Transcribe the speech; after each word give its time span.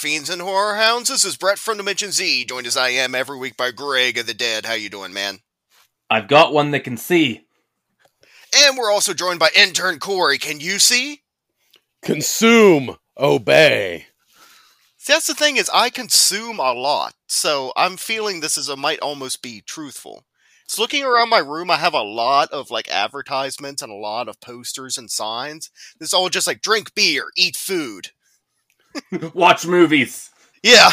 fiends 0.00 0.30
and 0.30 0.40
horror 0.40 0.76
hounds. 0.76 1.10
This 1.10 1.26
is 1.26 1.36
Brett 1.36 1.58
from 1.58 1.76
Dimension 1.76 2.10
Z, 2.10 2.46
joined 2.46 2.66
as 2.66 2.76
I 2.76 2.88
am 2.88 3.14
every 3.14 3.36
week 3.36 3.54
by 3.54 3.70
Greg 3.70 4.16
of 4.16 4.26
the 4.26 4.32
Dead. 4.32 4.64
How 4.64 4.72
you 4.72 4.88
doing, 4.88 5.12
man? 5.12 5.40
I've 6.08 6.26
got 6.26 6.54
one 6.54 6.70
that 6.70 6.84
can 6.84 6.96
see. 6.96 7.46
And 8.56 8.76
we're 8.76 8.90
also 8.90 9.14
joined 9.14 9.38
by 9.38 9.50
intern 9.56 9.98
Corey. 9.98 10.38
Can 10.38 10.60
you 10.60 10.78
see? 10.78 11.22
Consume, 12.02 12.96
obey. 13.16 14.06
See, 14.98 15.12
that's 15.12 15.26
the 15.26 15.34
thing 15.34 15.56
is 15.56 15.70
I 15.72 15.90
consume 15.90 16.58
a 16.58 16.72
lot, 16.72 17.14
so 17.26 17.72
I'm 17.76 17.96
feeling 17.96 18.40
this 18.40 18.58
is 18.58 18.68
a 18.68 18.76
might 18.76 19.00
almost 19.00 19.42
be 19.42 19.62
truthful. 19.62 20.24
So 20.66 20.82
looking 20.82 21.04
around 21.04 21.30
my 21.30 21.38
room, 21.38 21.70
I 21.70 21.76
have 21.76 21.94
a 21.94 22.02
lot 22.02 22.50
of 22.52 22.70
like 22.70 22.88
advertisements 22.88 23.82
and 23.82 23.90
a 23.90 23.96
lot 23.96 24.28
of 24.28 24.40
posters 24.40 24.98
and 24.98 25.10
signs. 25.10 25.70
It's 26.00 26.12
all 26.14 26.28
just 26.28 26.46
like 26.46 26.62
drink 26.62 26.94
beer, 26.94 27.24
eat 27.36 27.56
food. 27.56 28.10
Watch 29.34 29.66
movies. 29.66 30.30
Yeah, 30.62 30.90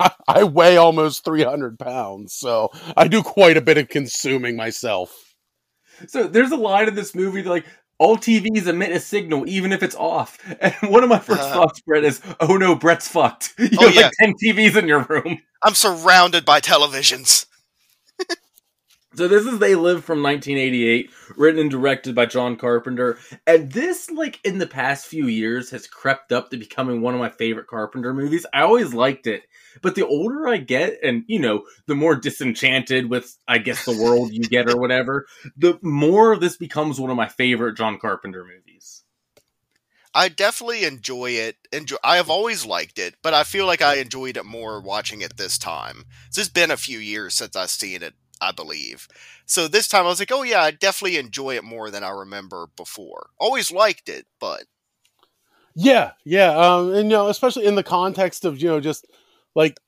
I 0.28 0.44
weigh 0.44 0.76
almost 0.76 1.24
300 1.24 1.78
pounds, 1.78 2.34
so 2.34 2.70
I 2.96 3.08
do 3.08 3.22
quite 3.22 3.56
a 3.56 3.62
bit 3.62 3.78
of 3.78 3.88
consuming 3.88 4.56
myself. 4.56 5.21
So 6.08 6.24
there's 6.24 6.50
a 6.52 6.56
line 6.56 6.88
in 6.88 6.94
this 6.94 7.14
movie 7.14 7.42
that, 7.42 7.50
like 7.50 7.66
all 7.98 8.16
TVs 8.16 8.66
emit 8.66 8.90
a 8.92 8.98
signal 9.00 9.46
even 9.48 9.72
if 9.72 9.82
it's 9.82 9.94
off. 9.96 10.38
And 10.60 10.74
one 10.90 11.02
of 11.04 11.08
my 11.08 11.18
first 11.18 11.42
Uh. 11.42 11.52
thoughts, 11.54 11.80
Brett, 11.80 12.04
is, 12.04 12.20
"Oh 12.40 12.56
no, 12.56 12.74
Brett's 12.74 13.08
fucked. 13.08 13.54
You 13.58 13.68
Oh, 13.78 13.86
have 13.86 13.94
yeah. 13.94 14.00
like 14.02 14.12
ten 14.20 14.34
TVs 14.42 14.76
in 14.76 14.88
your 14.88 15.02
room." 15.04 15.40
I'm 15.62 15.74
surrounded 15.74 16.44
by 16.44 16.60
televisions. 16.60 17.46
So 19.14 19.28
this 19.28 19.44
is 19.44 19.58
They 19.58 19.74
Live 19.74 20.04
from 20.04 20.22
1988, 20.22 21.10
written 21.36 21.60
and 21.60 21.70
directed 21.70 22.14
by 22.14 22.24
John 22.24 22.56
Carpenter. 22.56 23.18
And 23.46 23.70
this, 23.70 24.10
like, 24.10 24.40
in 24.42 24.56
the 24.56 24.66
past 24.66 25.06
few 25.06 25.26
years, 25.26 25.70
has 25.70 25.86
crept 25.86 26.32
up 26.32 26.50
to 26.50 26.56
becoming 26.56 27.02
one 27.02 27.12
of 27.12 27.20
my 27.20 27.28
favorite 27.28 27.66
Carpenter 27.66 28.14
movies. 28.14 28.46
I 28.54 28.62
always 28.62 28.94
liked 28.94 29.26
it. 29.26 29.42
But 29.82 29.96
the 29.96 30.06
older 30.06 30.48
I 30.48 30.56
get, 30.56 30.98
and, 31.02 31.24
you 31.26 31.40
know, 31.40 31.64
the 31.86 31.94
more 31.94 32.16
disenchanted 32.16 33.10
with, 33.10 33.36
I 33.46 33.58
guess, 33.58 33.84
the 33.84 33.98
world 34.02 34.32
you 34.32 34.44
get 34.44 34.70
or 34.70 34.80
whatever, 34.80 35.26
the 35.58 35.78
more 35.82 36.38
this 36.38 36.56
becomes 36.56 36.98
one 36.98 37.10
of 37.10 37.16
my 37.16 37.28
favorite 37.28 37.76
John 37.76 37.98
Carpenter 37.98 38.44
movies. 38.44 39.04
I 40.14 40.28
definitely 40.28 40.84
enjoy 40.84 41.32
it. 41.32 41.56
Enjoy. 41.70 41.96
I 42.02 42.16
have 42.16 42.30
always 42.30 42.64
liked 42.66 42.98
it, 42.98 43.16
but 43.22 43.34
I 43.34 43.44
feel 43.44 43.66
like 43.66 43.82
I 43.82 43.96
enjoyed 43.96 44.36
it 44.36 44.44
more 44.44 44.80
watching 44.80 45.20
it 45.20 45.36
this 45.36 45.58
time. 45.58 46.04
It's 46.28 46.48
been 46.48 46.70
a 46.70 46.76
few 46.76 46.98
years 46.98 47.34
since 47.34 47.56
I've 47.56 47.70
seen 47.70 48.02
it, 48.02 48.14
I 48.42 48.52
believe. 48.52 49.08
So 49.46 49.68
this 49.68 49.88
time 49.88 50.04
I 50.04 50.08
was 50.08 50.18
like, 50.20 50.32
oh 50.32 50.42
yeah, 50.42 50.62
I 50.62 50.72
definitely 50.72 51.18
enjoy 51.18 51.56
it 51.56 51.64
more 51.64 51.90
than 51.90 52.04
I 52.04 52.10
remember 52.10 52.68
before. 52.76 53.30
Always 53.38 53.70
liked 53.72 54.08
it, 54.08 54.26
but 54.40 54.64
Yeah, 55.74 56.12
yeah, 56.24 56.50
um, 56.56 56.92
and 56.92 57.10
you 57.10 57.16
know, 57.16 57.28
especially 57.28 57.66
in 57.66 57.76
the 57.76 57.82
context 57.84 58.44
of 58.44 58.60
you 58.60 58.68
know, 58.68 58.80
just 58.80 59.06
like 59.54 59.78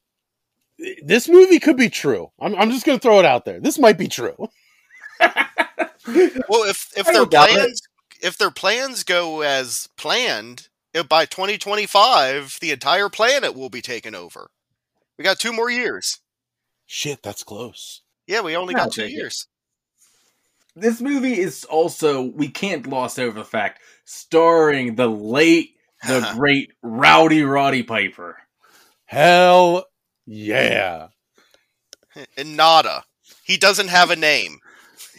this 1.03 1.29
movie 1.29 1.59
could 1.61 1.77
be 1.77 1.89
true. 1.91 2.31
I'm, 2.41 2.55
I'm 2.57 2.71
just 2.71 2.87
gonna 2.87 2.99
throw 2.99 3.19
it 3.19 3.25
out 3.25 3.45
there. 3.45 3.61
This 3.61 3.79
might 3.79 3.99
be 3.99 4.09
true. 4.09 4.37
well, 5.21 6.65
if 6.65 6.91
if 6.97 7.07
their 7.07 7.23
it. 7.23 7.31
plans 7.31 7.83
if 8.23 8.39
their 8.39 8.51
plans 8.51 9.05
go 9.05 9.43
as 9.43 9.89
planned, 9.97 10.69
if 10.95 11.09
by 11.09 11.27
2025 11.27 12.59
the 12.61 12.71
entire 12.71 13.09
planet 13.09 13.55
will 13.55 13.71
be 13.71 13.83
taken 13.83 14.15
over. 14.15 14.51
We 15.19 15.25
got 15.25 15.39
two 15.39 15.53
more 15.53 15.71
years. 15.71 16.21
Shit, 16.87 17.23
that's 17.23 17.43
close. 17.43 18.03
Yeah, 18.27 18.41
we 18.41 18.57
only 18.57 18.75
I'll 18.75 18.85
got 18.85 18.93
two 18.93 19.03
take 19.03 19.13
it. 19.13 19.17
years. 19.17 19.47
This 20.77 21.01
movie 21.01 21.39
is 21.39 21.65
also, 21.65 22.23
we 22.23 22.49
can't 22.49 22.83
gloss 22.83 23.19
over 23.19 23.39
the 23.39 23.45
fact, 23.45 23.81
starring 24.05 24.97
the 24.97 25.07
late, 25.09 25.77
the 26.07 26.29
great 26.35 26.73
Rowdy 26.83 27.43
Roddy 27.43 27.83
Piper. 27.83 28.37
Hell 29.07 29.85
yeah. 30.27 31.09
And 32.37 32.57
nada. 32.57 33.03
He 33.45 33.57
doesn't 33.57 33.89
have 33.89 34.11
a 34.11 34.17
name. 34.17 34.59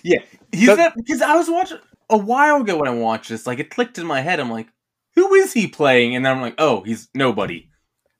Yeah, 0.04 0.20
he's 0.54 0.68
That- 0.68 0.78
that 0.78 0.94
because 0.96 1.22
I 1.22 1.36
was 1.36 1.50
watching 1.50 1.80
a 2.10 2.18
while 2.18 2.62
ago 2.62 2.78
when 2.78 2.88
I 2.88 2.92
watched 2.94 3.30
this, 3.30 3.46
like 3.46 3.60
it 3.60 3.70
clicked 3.70 3.98
in 3.98 4.06
my 4.08 4.22
head. 4.22 4.40
I'm 4.40 4.50
like, 4.52 4.68
who 5.16 5.34
is 5.34 5.52
he 5.54 5.68
playing? 5.68 6.16
And 6.16 6.26
then 6.26 6.36
I'm 6.36 6.42
like, 6.42 6.56
oh, 6.58 6.82
he's 6.84 7.10
nobody. 7.14 7.70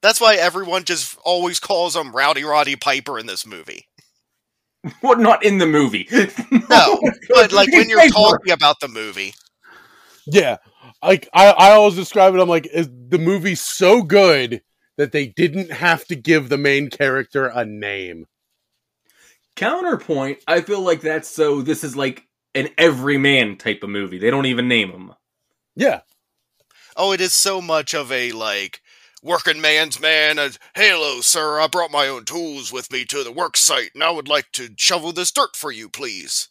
That's 0.02 0.20
why 0.20 0.34
everyone 0.34 0.84
just 0.84 1.16
always 1.24 1.58
calls 1.58 1.96
him 1.96 2.14
Rowdy 2.14 2.44
Roddy 2.44 2.76
Piper 2.76 3.18
in 3.18 3.24
this 3.26 3.46
movie. 3.46 3.88
Well, 5.02 5.18
not 5.18 5.44
in 5.44 5.58
the 5.58 5.66
movie. 5.66 6.08
No, 6.70 7.00
but 7.28 7.52
like 7.52 7.72
when 7.72 7.88
you're 7.88 8.08
talking 8.08 8.52
about 8.52 8.80
the 8.80 8.88
movie, 8.88 9.34
Yeah. 10.26 10.58
Like 11.02 11.28
I, 11.32 11.48
I 11.50 11.70
always 11.72 11.94
describe 11.94 12.34
it, 12.34 12.40
I'm 12.40 12.48
like, 12.48 12.66
is 12.66 12.88
the 13.08 13.18
movie's 13.18 13.60
so 13.60 14.02
good 14.02 14.62
that 14.96 15.12
they 15.12 15.26
didn't 15.26 15.70
have 15.72 16.04
to 16.06 16.16
give 16.16 16.48
the 16.48 16.58
main 16.58 16.88
character 16.90 17.46
a 17.46 17.64
name. 17.64 18.26
Counterpoint, 19.56 20.38
I 20.46 20.60
feel 20.60 20.80
like 20.82 21.00
that's 21.00 21.28
so. 21.28 21.62
This 21.62 21.82
is 21.84 21.96
like 21.96 22.24
an 22.54 22.68
everyman 22.78 23.56
type 23.56 23.82
of 23.82 23.90
movie. 23.90 24.18
They 24.18 24.30
don't 24.30 24.46
even 24.46 24.68
name 24.68 24.90
him. 24.90 25.12
Yeah. 25.74 26.00
oh, 26.96 27.12
it 27.12 27.20
is 27.20 27.34
so 27.34 27.60
much 27.60 27.94
of 27.94 28.10
a 28.12 28.32
like 28.32 28.80
working 29.22 29.60
man's 29.60 30.00
man. 30.00 30.38
And, 30.38 30.58
Hello, 30.74 31.20
sir. 31.20 31.60
I 31.60 31.66
brought 31.66 31.90
my 31.90 32.08
own 32.08 32.24
tools 32.24 32.72
with 32.72 32.90
me 32.92 33.04
to 33.06 33.22
the 33.22 33.32
work 33.32 33.56
site, 33.56 33.90
and 33.94 34.02
I 34.02 34.10
would 34.10 34.28
like 34.28 34.52
to 34.52 34.70
shovel 34.76 35.12
this 35.12 35.32
dirt 35.32 35.56
for 35.56 35.72
you, 35.72 35.88
please. 35.88 36.48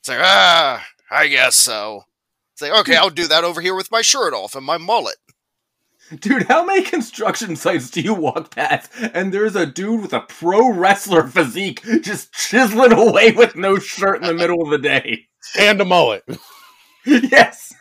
It's 0.00 0.08
like 0.08 0.20
ah, 0.20 0.86
I 1.10 1.28
guess 1.28 1.56
so. 1.56 2.04
It's 2.52 2.62
like 2.62 2.72
okay, 2.80 2.96
I'll 2.96 3.10
do 3.10 3.26
that 3.28 3.44
over 3.44 3.60
here 3.60 3.74
with 3.74 3.90
my 3.90 4.02
shirt 4.02 4.32
off 4.32 4.54
and 4.54 4.64
my 4.64 4.78
mullet. 4.78 5.16
Dude, 6.18 6.48
how 6.48 6.64
many 6.64 6.82
construction 6.82 7.54
sites 7.54 7.88
do 7.88 8.00
you 8.00 8.14
walk 8.14 8.52
past 8.52 8.90
and 9.14 9.32
there's 9.32 9.54
a 9.54 9.64
dude 9.64 10.02
with 10.02 10.12
a 10.12 10.20
pro 10.20 10.72
wrestler 10.72 11.28
physique 11.28 11.82
just 12.02 12.32
chiseling 12.32 12.92
away 12.92 13.30
with 13.30 13.54
no 13.54 13.78
shirt 13.78 14.20
in 14.20 14.26
the 14.26 14.34
middle 14.34 14.62
of 14.62 14.70
the 14.70 14.78
day? 14.78 15.28
And 15.56 15.80
a 15.80 15.84
mullet. 15.84 16.24
yes. 17.06 17.72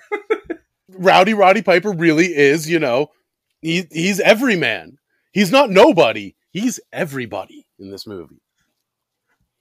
Rowdy 0.89 1.33
Roddy 1.33 1.63
Piper 1.63 1.91
really 1.91 2.27
is, 2.27 2.69
you 2.69 2.77
know, 2.77 3.09
he, 3.61 3.87
he's 3.91 4.19
every 4.19 4.55
man. 4.55 4.97
He's 5.31 5.51
not 5.51 5.69
nobody. 5.69 6.35
He's 6.51 6.79
everybody 6.91 7.67
in 7.77 7.91
this 7.91 8.07
movie. 8.07 8.41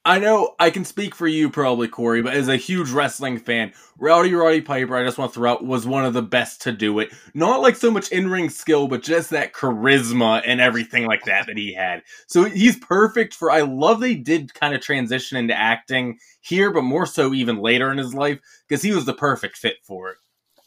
I 0.08 0.18
know 0.18 0.54
I 0.58 0.70
can 0.70 0.86
speak 0.86 1.14
for 1.14 1.26
you 1.26 1.50
probably, 1.50 1.86
Corey, 1.86 2.22
but 2.22 2.32
as 2.32 2.48
a 2.48 2.56
huge 2.56 2.90
wrestling 2.90 3.38
fan, 3.38 3.74
Rowdy 3.98 4.32
Roddy 4.32 4.62
Piper, 4.62 4.96
I 4.96 5.04
just 5.04 5.18
want 5.18 5.32
to 5.32 5.38
throw 5.38 5.50
out, 5.50 5.66
was 5.66 5.86
one 5.86 6.06
of 6.06 6.14
the 6.14 6.22
best 6.22 6.62
to 6.62 6.72
do 6.72 6.98
it. 7.00 7.12
Not 7.34 7.60
like 7.60 7.76
so 7.76 7.90
much 7.90 8.08
in 8.10 8.30
ring 8.30 8.48
skill, 8.48 8.88
but 8.88 9.02
just 9.02 9.28
that 9.30 9.52
charisma 9.52 10.40
and 10.46 10.62
everything 10.62 11.04
like 11.04 11.24
that 11.24 11.46
that 11.46 11.58
he 11.58 11.74
had. 11.74 12.04
So 12.26 12.44
he's 12.44 12.78
perfect 12.78 13.34
for. 13.34 13.50
I 13.50 13.60
love 13.60 14.00
they 14.00 14.14
did 14.14 14.54
kind 14.54 14.74
of 14.74 14.80
transition 14.80 15.36
into 15.36 15.54
acting 15.54 16.18
here, 16.40 16.72
but 16.72 16.84
more 16.84 17.04
so 17.04 17.34
even 17.34 17.58
later 17.58 17.92
in 17.92 17.98
his 17.98 18.14
life 18.14 18.40
because 18.66 18.80
he 18.80 18.92
was 18.92 19.04
the 19.04 19.12
perfect 19.12 19.58
fit 19.58 19.76
for 19.82 20.08
it. 20.08 20.16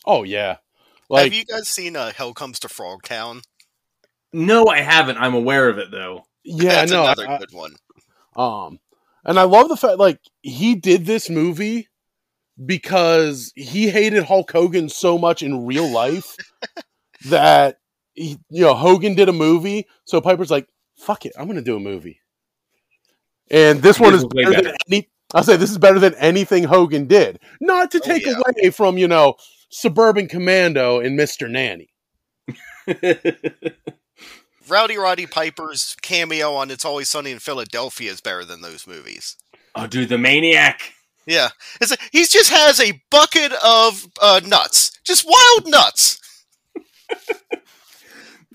Oh 0.05 0.21
yeah. 0.21 0.57
Have 1.11 1.33
you 1.33 1.45
guys 1.45 1.67
seen 1.67 1.95
uh, 1.95 2.11
Hell 2.11 2.33
Comes 2.33 2.59
to 2.59 2.67
Frogtown? 2.67 3.41
No, 4.33 4.67
I 4.67 4.79
haven't. 4.81 5.17
I'm 5.17 5.33
aware 5.33 5.67
of 5.69 5.77
it 5.77 5.91
though. 5.91 6.23
yeah, 6.43 6.69
That's 6.75 6.91
no. 6.91 7.03
another 7.03 7.27
I- 7.29 7.37
good 7.37 7.51
one. 7.53 7.75
Um, 8.35 8.79
and 9.25 9.37
I 9.39 9.43
love 9.43 9.67
the 9.69 9.75
fact 9.77 9.97
like 9.97 10.19
he 10.41 10.75
did 10.75 11.05
this 11.05 11.29
movie 11.29 11.89
because 12.65 13.51
he 13.55 13.89
hated 13.89 14.23
Hulk 14.23 14.51
Hogan 14.51 14.87
so 14.89 15.17
much 15.17 15.43
in 15.43 15.65
real 15.65 15.87
life 15.89 16.35
that 17.25 17.77
he, 18.13 18.37
you 18.49 18.63
know 18.63 18.73
Hogan 18.73 19.15
did 19.15 19.27
a 19.29 19.33
movie, 19.33 19.87
so 20.05 20.21
Piper's 20.21 20.51
like, 20.51 20.67
"Fuck 20.97 21.25
it, 21.25 21.33
I'm 21.37 21.47
gonna 21.47 21.61
do 21.61 21.75
a 21.75 21.79
movie." 21.79 22.19
And 23.49 23.81
this 23.81 23.99
one 23.99 24.13
This 24.13 24.21
is 24.23 24.27
better 24.33 24.51
than 24.53 24.63
better. 24.63 24.75
any. 24.89 25.09
I'll 25.33 25.43
say 25.43 25.55
this 25.57 25.71
is 25.71 25.77
better 25.77 25.99
than 25.99 26.13
anything 26.15 26.63
Hogan 26.63 27.07
did. 27.07 27.39
Not 27.59 27.91
to 27.91 27.99
Oh, 27.99 28.05
take 28.05 28.25
yeah. 28.25 28.35
away 28.61 28.69
from 28.69 28.97
you 28.97 29.07
know 29.07 29.35
Suburban 29.71 30.27
Commando 30.27 30.99
and 30.99 31.15
Mister 31.15 31.47
Nanny. 31.47 31.89
Rowdy 34.67 34.97
Roddy 34.97 35.25
Piper's 35.25 35.95
cameo 36.01 36.53
on 36.53 36.69
It's 36.71 36.85
Always 36.85 37.09
Sunny 37.09 37.31
in 37.31 37.39
Philadelphia 37.39 38.11
is 38.11 38.21
better 38.21 38.45
than 38.45 38.61
those 38.61 38.85
movies. 38.87 39.37
oh, 39.75 39.87
dude, 39.87 40.09
the 40.09 40.17
maniac. 40.17 40.93
Yeah, 41.25 41.49
it's 41.79 41.95
he 42.11 42.25
just 42.25 42.51
has 42.51 42.79
a 42.79 43.01
bucket 43.09 43.53
of 43.63 44.07
uh, 44.21 44.41
nuts, 44.45 44.91
just 45.03 45.25
wild 45.27 45.67
nuts. 45.67 46.19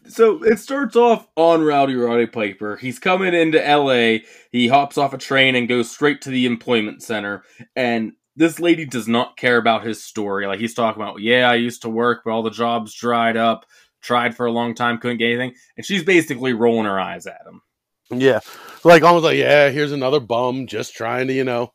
So 0.09 0.43
it 0.45 0.61
starts 0.61 0.95
off 0.95 1.27
on 1.37 1.65
Rowdy 1.65 1.95
Roddy 1.97 2.27
Piper. 2.27 2.77
He's 2.77 2.99
coming 2.99 3.35
into 3.35 3.59
LA. 3.59 4.19
He 4.53 4.69
hops 4.69 4.97
off 4.97 5.13
a 5.13 5.19
train 5.19 5.57
and 5.57 5.69
goes 5.69 5.91
straight 5.91 6.23
to 6.23 6.31
the 6.31 6.47
employment 6.47 7.03
center. 7.03 7.43
And 7.75 8.13
this 8.37 8.61
lady 8.61 8.85
does 8.85 9.09
not 9.09 9.37
care 9.37 9.57
about 9.57 9.85
his 9.85 10.05
story. 10.05 10.47
Like 10.47 10.61
he's 10.61 10.75
talking 10.75 11.03
about, 11.03 11.21
yeah, 11.21 11.51
I 11.51 11.55
used 11.55 11.83
to 11.83 11.89
work, 11.89 12.23
but 12.25 12.31
all 12.31 12.43
the 12.43 12.51
jobs 12.51 12.95
dried 12.95 13.37
up. 13.37 13.67
Tried 14.03 14.37
for 14.37 14.47
a 14.47 14.53
long 14.53 14.75
time, 14.75 14.99
couldn't 14.99 15.17
get 15.17 15.31
anything, 15.31 15.55
and 15.77 15.85
she's 15.85 16.05
basically 16.05 16.53
rolling 16.53 16.85
her 16.85 17.01
eyes 17.01 17.27
at 17.27 17.41
him. 17.45 17.63
Yeah, 18.11 18.39
like 18.85 19.03
almost 19.03 19.25
like 19.25 19.39
yeah, 19.39 19.71
here's 19.71 19.91
another 19.91 20.21
bum 20.21 20.69
just 20.69 20.95
trying 20.95 21.27
to 21.27 21.33
you 21.33 21.43
know. 21.43 21.73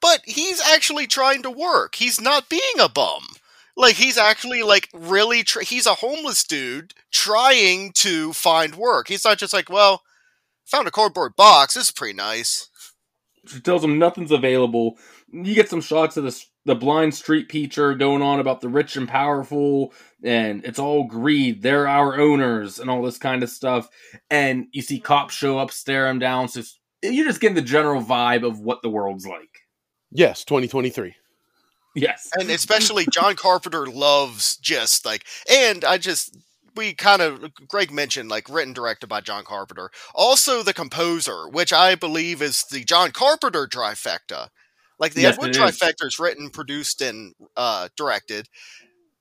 But 0.00 0.22
he's 0.24 0.60
actually 0.62 1.06
trying 1.06 1.42
to 1.42 1.50
work. 1.50 1.96
He's 1.96 2.18
not 2.18 2.48
being 2.48 2.62
a 2.80 2.88
bum. 2.88 3.26
Like 3.76 3.96
he's 3.96 4.16
actually 4.16 4.62
like 4.62 4.88
really. 4.94 5.42
Tr- 5.42 5.60
he's 5.60 5.86
a 5.86 5.94
homeless 5.94 6.44
dude 6.44 6.94
trying 7.10 7.92
to 7.96 8.32
find 8.32 8.76
work. 8.76 9.08
He's 9.08 9.24
not 9.24 9.38
just 9.38 9.52
like, 9.52 9.68
well, 9.68 10.02
found 10.64 10.88
a 10.88 10.92
cardboard 10.92 11.36
box. 11.36 11.74
This 11.74 11.84
is 11.84 11.90
pretty 11.90 12.14
nice. 12.14 12.70
She 13.46 13.60
tells 13.60 13.84
him 13.84 13.98
nothing's 13.98 14.30
available. 14.30 14.96
You 15.34 15.54
get 15.54 15.68
some 15.68 15.80
shots 15.80 16.16
of 16.16 16.24
the 16.24 16.44
the 16.66 16.74
blind 16.74 17.14
street 17.14 17.48
preacher 17.48 17.94
going 17.94 18.22
on 18.22 18.40
about 18.40 18.60
the 18.60 18.68
rich 18.68 18.96
and 18.96 19.08
powerful, 19.08 19.92
and 20.22 20.64
it's 20.64 20.78
all 20.78 21.04
greed. 21.04 21.62
They're 21.62 21.88
our 21.88 22.18
owners, 22.18 22.78
and 22.78 22.88
all 22.88 23.02
this 23.02 23.18
kind 23.18 23.42
of 23.42 23.50
stuff. 23.50 23.88
And 24.30 24.66
you 24.72 24.80
see 24.80 25.00
cops 25.00 25.34
show 25.34 25.58
up, 25.58 25.70
stare 25.70 26.08
him 26.08 26.18
down. 26.18 26.48
So 26.48 26.62
you're 27.02 27.26
just 27.26 27.40
getting 27.40 27.56
the 27.56 27.62
general 27.62 28.02
vibe 28.02 28.46
of 28.46 28.60
what 28.60 28.82
the 28.82 28.88
world's 28.88 29.26
like. 29.26 29.60
Yes, 30.10 30.44
2023. 30.44 31.14
Yes, 31.96 32.30
and 32.38 32.50
especially 32.50 33.06
John 33.12 33.36
Carpenter 33.36 33.86
loves 33.86 34.56
just 34.56 35.04
like, 35.04 35.24
and 35.50 35.84
I 35.84 35.98
just 35.98 36.36
we 36.76 36.94
kind 36.94 37.22
of 37.22 37.52
Greg 37.68 37.92
mentioned 37.92 38.28
like 38.28 38.48
written 38.48 38.72
directed 38.72 39.06
by 39.06 39.20
John 39.20 39.44
Carpenter. 39.44 39.90
Also 40.14 40.62
the 40.62 40.74
composer, 40.74 41.48
which 41.48 41.72
I 41.72 41.94
believe 41.94 42.42
is 42.42 42.64
the 42.64 42.84
John 42.84 43.12
Carpenter 43.12 43.66
trifecta. 43.66 44.48
Like 44.98 45.14
the 45.14 45.22
yes, 45.22 45.38
Ed 45.38 45.40
Wood 45.40 45.52
trifecta 45.52 46.06
is 46.06 46.18
written, 46.18 46.50
produced, 46.50 47.00
and 47.00 47.34
uh, 47.56 47.88
directed. 47.96 48.48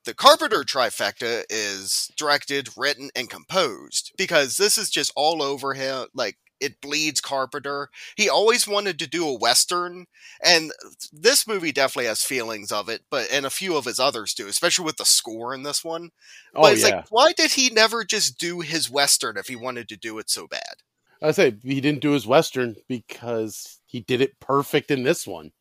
The 0.06 0.14
Carpenter 0.14 0.64
trifecta 0.64 1.44
is 1.50 2.12
directed, 2.18 2.70
written, 2.76 3.10
and 3.16 3.30
composed 3.30 4.12
because 4.18 4.58
this 4.58 4.78
is 4.78 4.90
just 4.90 5.14
all 5.16 5.42
over 5.42 5.74
him. 5.74 6.08
Like 6.14 6.38
it 6.64 6.80
bleeds 6.82 7.20
Carpenter. 7.20 7.90
He 8.16 8.30
always 8.30 8.68
wanted 8.68 8.98
to 9.00 9.10
do 9.10 9.28
a 9.28 9.38
western, 9.38 10.06
and 10.44 10.72
this 11.12 11.48
movie 11.48 11.72
definitely 11.72 12.08
has 12.08 12.24
feelings 12.24 12.72
of 12.72 12.90
it. 12.90 13.02
But 13.10 13.28
and 13.32 13.46
a 13.46 13.50
few 13.50 13.76
of 13.76 13.86
his 13.86 14.00
others 14.00 14.34
do, 14.34 14.48
especially 14.48 14.86
with 14.86 14.98
the 14.98 15.06
score 15.06 15.54
in 15.54 15.64
this 15.64 15.84
one. 15.84 16.12
But 16.54 16.62
oh, 16.62 16.68
it's 16.68 16.88
yeah. 16.88 16.98
like, 16.98 17.06
why 17.10 17.34
did 17.34 17.52
he 17.52 17.70
never 17.70 18.04
just 18.04 18.38
do 18.38 18.62
his 18.62 18.90
western 18.90 19.38
if 19.38 19.48
he 19.48 19.56
wanted 19.56 19.90
to 19.90 19.98
do 19.98 20.18
it 20.20 20.30
so 20.30 20.48
bad? 20.48 20.76
I 21.22 21.32
say 21.32 21.56
he 21.64 21.82
didn't 21.82 22.02
do 22.02 22.12
his 22.12 22.28
western 22.28 22.76
because 22.88 23.80
he 23.86 24.02
did 24.02 24.22
it 24.22 24.40
perfect 24.40 24.92
in 24.92 25.04
this 25.04 25.26
one. 25.28 25.52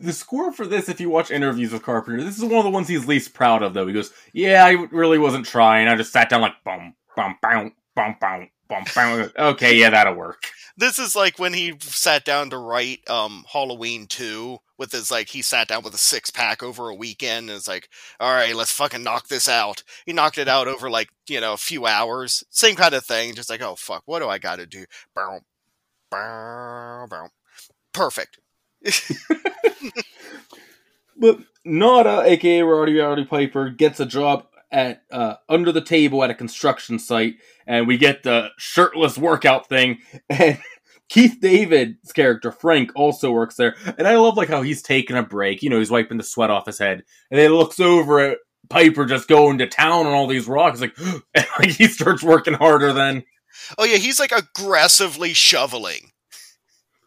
The 0.00 0.12
score 0.12 0.52
for 0.52 0.66
this, 0.66 0.88
if 0.88 1.00
you 1.00 1.10
watch 1.10 1.30
interviews 1.30 1.72
with 1.72 1.82
Carpenter, 1.82 2.22
this 2.22 2.38
is 2.38 2.44
one 2.44 2.54
of 2.54 2.64
the 2.64 2.70
ones 2.70 2.88
he's 2.88 3.06
least 3.06 3.34
proud 3.34 3.62
of. 3.62 3.74
Though 3.74 3.86
he 3.86 3.92
goes, 3.92 4.12
"Yeah, 4.32 4.64
I 4.64 4.70
really 4.90 5.18
wasn't 5.18 5.46
trying. 5.46 5.88
I 5.88 5.96
just 5.96 6.12
sat 6.12 6.30
down 6.30 6.40
like 6.40 6.54
bum 6.64 6.94
bum 7.14 7.36
bum 7.42 7.72
bum 7.94 8.16
bum 8.20 8.50
okay, 9.38 9.76
yeah, 9.76 9.90
that'll 9.90 10.14
work. 10.14 10.44
This 10.76 10.98
is 10.98 11.16
like 11.16 11.38
when 11.38 11.52
he 11.52 11.74
sat 11.80 12.24
down 12.24 12.50
to 12.50 12.58
write 12.58 13.08
um, 13.10 13.44
Halloween 13.52 14.06
2 14.06 14.58
with 14.78 14.92
his 14.92 15.10
like 15.10 15.28
he 15.28 15.42
sat 15.42 15.68
down 15.68 15.82
with 15.82 15.94
a 15.94 15.98
six 15.98 16.30
pack 16.30 16.62
over 16.62 16.88
a 16.88 16.94
weekend 16.94 17.50
and 17.50 17.56
it's 17.56 17.68
like, 17.68 17.88
all 18.18 18.32
right, 18.32 18.54
let's 18.54 18.72
fucking 18.72 19.02
knock 19.02 19.28
this 19.28 19.48
out. 19.48 19.82
He 20.06 20.12
knocked 20.12 20.38
it 20.38 20.48
out 20.48 20.68
over 20.68 20.88
like, 20.88 21.08
you 21.28 21.40
know, 21.40 21.52
a 21.52 21.58
few 21.58 21.86
hours. 21.86 22.44
Same 22.50 22.76
kind 22.76 22.94
of 22.94 23.04
thing, 23.04 23.34
just 23.34 23.50
like, 23.50 23.60
oh 23.60 23.74
fuck, 23.76 24.02
what 24.06 24.20
do 24.20 24.28
I 24.28 24.38
gotta 24.38 24.66
do? 24.66 24.84
Bow, 25.14 25.40
bow, 26.10 27.06
bow. 27.10 27.28
Perfect. 27.92 28.38
but 31.16 31.38
Nada, 31.64 32.22
aka 32.24 32.62
Roddy 32.62 32.98
Rowdy 32.98 33.24
Piper, 33.24 33.70
gets 33.70 34.00
a 34.00 34.06
job 34.06 34.46
at 34.72 35.02
uh, 35.10 35.34
under 35.48 35.72
the 35.72 35.80
table 35.80 36.22
at 36.22 36.30
a 36.30 36.34
construction 36.34 36.98
site, 36.98 37.36
and 37.66 37.86
we 37.86 37.96
get 37.96 38.22
the 38.22 38.50
shirtless 38.58 39.18
workout 39.18 39.68
thing. 39.68 39.98
And 40.28 40.58
Keith 41.08 41.38
David's 41.40 42.12
character 42.12 42.52
Frank 42.52 42.92
also 42.94 43.32
works 43.32 43.56
there, 43.56 43.74
and 43.98 44.06
I 44.06 44.16
love 44.16 44.36
like 44.36 44.48
how 44.48 44.62
he's 44.62 44.80
taking 44.80 45.16
a 45.16 45.24
break. 45.24 45.60
You 45.60 45.68
know, 45.68 45.78
he's 45.78 45.90
wiping 45.90 46.18
the 46.18 46.22
sweat 46.22 46.50
off 46.50 46.66
his 46.66 46.78
head, 46.78 47.02
and 47.30 47.38
then 47.38 47.50
he 47.50 47.56
looks 47.56 47.80
over 47.80 48.20
at 48.20 48.38
Piper 48.68 49.04
just 49.06 49.26
going 49.26 49.58
to 49.58 49.66
town 49.66 50.06
on 50.06 50.12
all 50.12 50.28
these 50.28 50.46
rocks. 50.46 50.80
Like, 50.80 50.96
and 51.34 51.46
like 51.58 51.70
he 51.70 51.88
starts 51.88 52.22
working 52.22 52.54
harder 52.54 52.92
then. 52.92 53.24
Oh 53.76 53.84
yeah, 53.84 53.96
he's 53.96 54.20
like 54.20 54.32
aggressively 54.32 55.34
shoveling. 55.34 56.12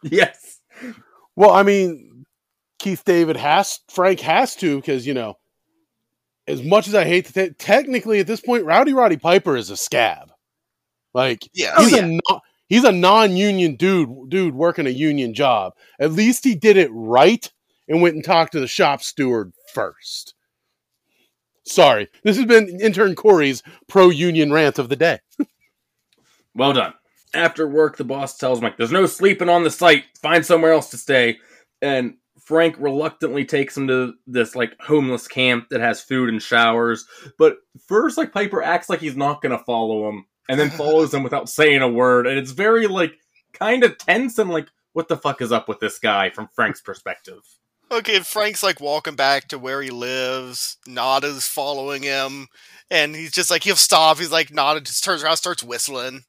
Yes. 0.06 0.60
Well, 1.34 1.48
I 1.48 1.62
mean, 1.62 2.13
Keith 2.84 3.02
David 3.06 3.38
has 3.38 3.80
Frank 3.88 4.20
has 4.20 4.54
to 4.56 4.76
because 4.76 5.06
you 5.06 5.14
know 5.14 5.38
as 6.46 6.62
much 6.62 6.86
as 6.86 6.94
I 6.94 7.06
hate 7.06 7.24
to 7.24 7.32
th- 7.32 7.56
technically 7.56 8.20
at 8.20 8.26
this 8.26 8.42
point, 8.42 8.66
Rowdy 8.66 8.92
Roddy 8.92 9.16
Piper 9.16 9.56
is 9.56 9.70
a 9.70 9.76
scab. 9.78 10.30
Like 11.14 11.48
yeah. 11.54 11.74
he's 11.78 11.94
oh, 11.94 11.96
yeah. 11.96 12.04
a 12.04 12.08
no- 12.08 12.40
he's 12.68 12.84
a 12.84 12.92
non-union 12.92 13.76
dude 13.76 14.28
dude 14.28 14.54
working 14.54 14.86
a 14.86 14.90
union 14.90 15.32
job. 15.32 15.72
At 15.98 16.12
least 16.12 16.44
he 16.44 16.54
did 16.54 16.76
it 16.76 16.90
right 16.92 17.50
and 17.88 18.02
went 18.02 18.16
and 18.16 18.24
talked 18.24 18.52
to 18.52 18.60
the 18.60 18.66
shop 18.66 19.00
steward 19.00 19.54
first. 19.72 20.34
Sorry, 21.62 22.10
this 22.22 22.36
has 22.36 22.44
been 22.44 22.82
intern 22.82 23.14
Corey's 23.14 23.62
pro-union 23.88 24.52
rant 24.52 24.78
of 24.78 24.90
the 24.90 24.96
day. 24.96 25.20
well 26.54 26.74
done. 26.74 26.92
After 27.32 27.66
work, 27.66 27.96
the 27.96 28.04
boss 28.04 28.36
tells 28.36 28.60
Mike, 28.60 28.76
"There's 28.76 28.92
no 28.92 29.06
sleeping 29.06 29.48
on 29.48 29.64
the 29.64 29.70
site. 29.70 30.04
Find 30.20 30.44
somewhere 30.44 30.72
else 30.72 30.90
to 30.90 30.98
stay." 30.98 31.38
And 31.80 32.16
Frank 32.44 32.76
reluctantly 32.78 33.44
takes 33.44 33.76
him 33.76 33.88
to 33.88 34.14
this 34.26 34.54
like 34.54 34.76
homeless 34.80 35.26
camp 35.26 35.68
that 35.70 35.80
has 35.80 36.02
food 36.02 36.28
and 36.28 36.42
showers. 36.42 37.06
But 37.38 37.56
first, 37.88 38.18
like 38.18 38.32
Piper 38.32 38.62
acts 38.62 38.88
like 38.88 39.00
he's 39.00 39.16
not 39.16 39.40
gonna 39.40 39.58
follow 39.58 40.08
him, 40.08 40.26
and 40.48 40.60
then 40.60 40.70
follows 40.70 41.12
him 41.12 41.22
without 41.22 41.48
saying 41.48 41.82
a 41.82 41.88
word, 41.88 42.26
and 42.26 42.38
it's 42.38 42.52
very 42.52 42.86
like 42.86 43.14
kind 43.52 43.82
of 43.82 43.96
tense 43.98 44.38
and 44.38 44.50
like, 44.50 44.68
what 44.92 45.08
the 45.08 45.16
fuck 45.16 45.40
is 45.40 45.52
up 45.52 45.68
with 45.68 45.80
this 45.80 45.98
guy 45.98 46.30
from 46.30 46.48
Frank's 46.54 46.80
perspective? 46.80 47.40
Okay, 47.90 48.20
Frank's 48.20 48.62
like 48.62 48.80
walking 48.80 49.14
back 49.14 49.48
to 49.48 49.58
where 49.58 49.80
he 49.80 49.90
lives. 49.90 50.76
Nada's 50.86 51.46
following 51.48 52.02
him, 52.02 52.48
and 52.90 53.14
he's 53.14 53.32
just 53.32 53.50
like 53.50 53.64
he'll 53.64 53.76
stop. 53.76 54.18
He's 54.18 54.32
like 54.32 54.52
Nada 54.52 54.80
just 54.80 55.02
turns 55.02 55.22
around, 55.22 55.36
starts 55.36 55.62
whistling. 55.62 56.24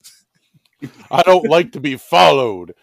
I 1.11 1.23
don't 1.23 1.49
like 1.49 1.71
to 1.73 1.79
be 1.79 1.97
followed 1.97 2.73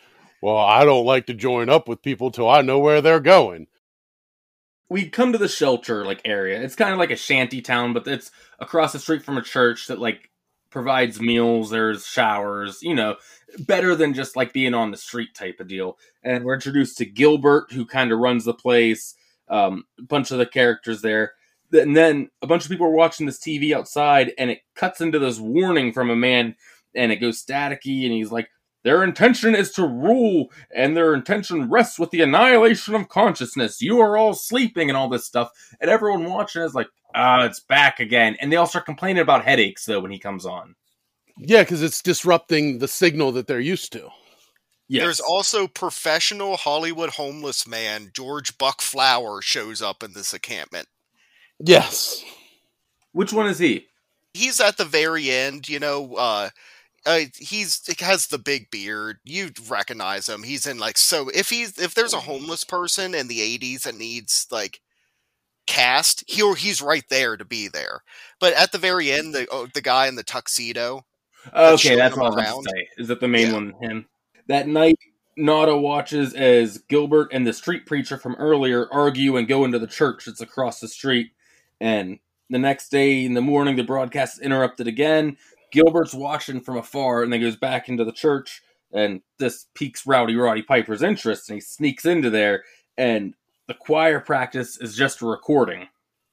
well, 0.43 0.59
I 0.59 0.85
don't 0.85 1.06
like 1.06 1.27
to 1.27 1.35
join 1.35 1.71
up 1.71 1.89
with 1.89 2.03
people 2.03 2.31
till 2.31 2.50
I 2.50 2.62
know 2.62 2.81
where 2.81 3.00
they're 3.00 3.21
going. 3.21 3.69
We 4.91 5.09
come 5.09 5.33
to 5.33 5.39
the 5.39 5.49
shelter 5.49 6.05
like 6.05 6.21
area. 6.25 6.61
It's 6.61 6.75
kind 6.75 6.93
of 6.93 6.99
like 6.99 7.12
a 7.12 7.16
shanty 7.16 7.62
town, 7.62 7.95
but 7.95 8.07
it's 8.07 8.31
across 8.59 8.93
the 8.93 8.99
street 8.99 9.23
from 9.23 9.38
a 9.38 9.43
church 9.43 9.87
that 9.87 10.00
like 10.00 10.31
provides 10.69 11.21
meals, 11.21 11.71
there's 11.71 12.05
showers, 12.05 12.83
you 12.83 12.95
know, 12.95 13.16
better 13.61 13.95
than 13.95 14.14
just 14.14 14.35
like 14.35 14.52
being 14.52 14.75
on 14.75 14.90
the 14.90 14.97
street 14.97 15.35
type 15.35 15.61
of 15.61 15.69
deal. 15.69 15.97
And 16.25 16.45
we're 16.45 16.55
introduced 16.55 16.99
to 16.99 17.05
Gilbert, 17.05 17.71
who 17.71 17.87
kind 17.87 18.11
of 18.11 18.19
runs 18.19 18.45
the 18.45 18.55
place, 18.55 19.14
um, 19.49 19.85
a 19.99 20.02
bunch 20.02 20.31
of 20.31 20.38
the 20.38 20.47
characters 20.47 21.02
there. 21.02 21.35
And 21.73 21.97
then 21.97 22.28
a 22.43 22.47
bunch 22.47 22.64
of 22.64 22.71
people 22.71 22.87
are 22.87 22.90
watching 22.90 23.26
this 23.26 23.38
TV 23.38 23.73
outside, 23.75 24.33
and 24.37 24.50
it 24.50 24.61
cuts 24.75 25.00
into 25.00 25.19
this 25.19 25.38
warning 25.38 25.93
from 25.93 26.11
a 26.11 26.16
man, 26.16 26.57
and 26.95 27.12
it 27.12 27.16
goes 27.16 27.43
staticky, 27.43 28.05
and 28.05 28.12
he's 28.12 28.33
like, 28.33 28.49
their 28.85 29.05
intention 29.05 29.55
is 29.55 29.71
to 29.73 29.87
rule, 29.87 30.51
and 30.75 30.97
their 30.97 31.15
intention 31.15 31.71
rests 31.71 31.99
with 31.99 32.11
the 32.11 32.23
annihilation 32.23 32.95
of 32.95 33.09
consciousness. 33.09 33.81
You 33.81 34.01
are 34.01 34.17
all 34.17 34.35
sleeping 34.35 34.89
and 34.91 34.97
all 34.97 35.09
this 35.09 35.25
stuff. 35.25 35.51
And 35.81 35.91
everyone 35.91 36.25
watching 36.25 36.62
is 36.62 36.75
like, 36.75 36.89
ah, 37.15 37.45
it's 37.45 37.61
back 37.61 38.01
again. 38.01 38.37
And 38.41 38.51
they 38.51 38.57
all 38.57 38.67
start 38.67 38.87
complaining 38.87 39.23
about 39.23 39.45
headaches, 39.45 39.85
though, 39.85 40.01
when 40.01 40.11
he 40.11 40.19
comes 40.19 40.45
on. 40.47 40.75
Yeah, 41.39 41.62
because 41.62 41.83
it's 41.83 42.03
disrupting 42.03 42.79
the 42.79 42.89
signal 42.89 43.33
that 43.33 43.47
they're 43.47 43.61
used 43.61 43.93
to. 43.93 44.09
Yes. 44.89 45.05
There's 45.05 45.21
also 45.21 45.67
professional 45.67 46.57
Hollywood 46.57 47.11
homeless 47.11 47.67
man 47.67 48.11
George 48.12 48.59
Buck 48.59 48.83
Flower 48.83 49.41
shows 49.41 49.81
up 49.81 50.03
in 50.03 50.12
this 50.12 50.35
encampment. 50.35 50.87
Yes. 51.59 52.23
Which 53.12 53.33
one 53.33 53.47
is 53.47 53.59
he? 53.59 53.87
He's 54.35 54.61
at 54.61 54.77
the 54.77 54.85
very 54.85 55.31
end, 55.31 55.69
you 55.69 55.79
know, 55.79 56.15
uh, 56.17 56.51
uh, 57.04 57.21
he's 57.37 57.85
he 57.87 58.04
has 58.04 58.28
the 58.28 58.38
big 58.38 58.71
beard. 58.71 59.18
You 59.25 59.50
recognize 59.68 60.28
him. 60.28 60.42
He's 60.42 60.66
in 60.66 60.78
like 60.78 60.97
so. 60.97 61.28
If 61.35 61.49
he's 61.49 61.78
if 61.78 61.94
there's 61.94 62.14
a 62.14 62.21
homeless 62.21 62.64
person 62.64 63.14
in 63.14 63.28
the 63.28 63.40
'80s 63.40 63.82
that 63.82 63.97
needs 63.97 64.47
like 64.50 64.80
cast, 65.66 66.23
he 66.28 66.49
he's 66.54 66.80
right 66.80 67.04
there 67.11 67.37
to 67.37 67.44
be 67.44 67.68
there. 67.68 68.02
But 68.38 68.54
at 68.54 68.73
the 68.73 68.78
very 68.78 69.11
end, 69.11 69.35
the 69.35 69.49
oh, 69.50 69.66
the 69.66 69.80
guy 69.80 70.06
in 70.06 70.14
the 70.14 70.23
tuxedo. 70.23 71.04
Okay, 71.54 71.97
that's 71.97 72.16
what 72.16 72.38
I 72.38 72.54
was 72.54 72.66
say. 72.66 72.88
Is 72.99 73.09
that 73.09 73.21
the 73.21 73.28
main 73.28 73.49
yeah. 73.49 73.52
one? 73.52 73.75
Him. 73.80 74.06
That 74.47 74.68
night, 74.68 74.99
Nada 75.37 75.76
watches 75.76 76.35
as 76.35 76.78
Gilbert 76.88 77.30
and 77.32 77.44
the 77.44 77.52
street 77.52 77.85
preacher 77.85 78.16
from 78.16 78.37
earlier 78.37 78.87
argue 78.92 79.37
and 79.37 79.49
go 79.49 79.64
into 79.64 79.80
the 79.80 79.87
church 79.88 80.26
that's 80.26 80.40
across 80.40 80.78
the 80.78 80.88
street. 80.88 81.32
And 81.80 82.21
the 82.49 82.59
next 82.59 82.90
day 82.90 83.25
in 83.25 83.35
the 83.35 83.40
morning, 83.40 83.76
the 83.76 83.82
broadcast 83.82 84.35
is 84.35 84.40
interrupted 84.40 84.87
again. 84.87 85.37
Gilbert's 85.73 86.14
watching 86.14 86.61
from 86.61 86.76
afar 86.76 87.23
and 87.23 87.33
then 87.33 87.41
goes 87.41 87.57
back 87.57 87.88
into 87.88 88.05
the 88.05 88.12
church, 88.12 88.62
and 88.93 89.23
this 89.38 89.67
piques 89.75 90.07
Rowdy 90.07 90.37
Roddy 90.37 90.62
Piper's 90.62 91.02
interest, 91.02 91.49
and 91.49 91.57
he 91.57 91.61
sneaks 91.61 92.05
into 92.05 92.31
there. 92.31 92.64
And 92.97 93.35
the 93.67 93.75
choir 93.75 94.21
practice 94.21 94.79
is 94.81 94.95
just 94.95 95.23
a 95.23 95.26
recording. 95.26 95.88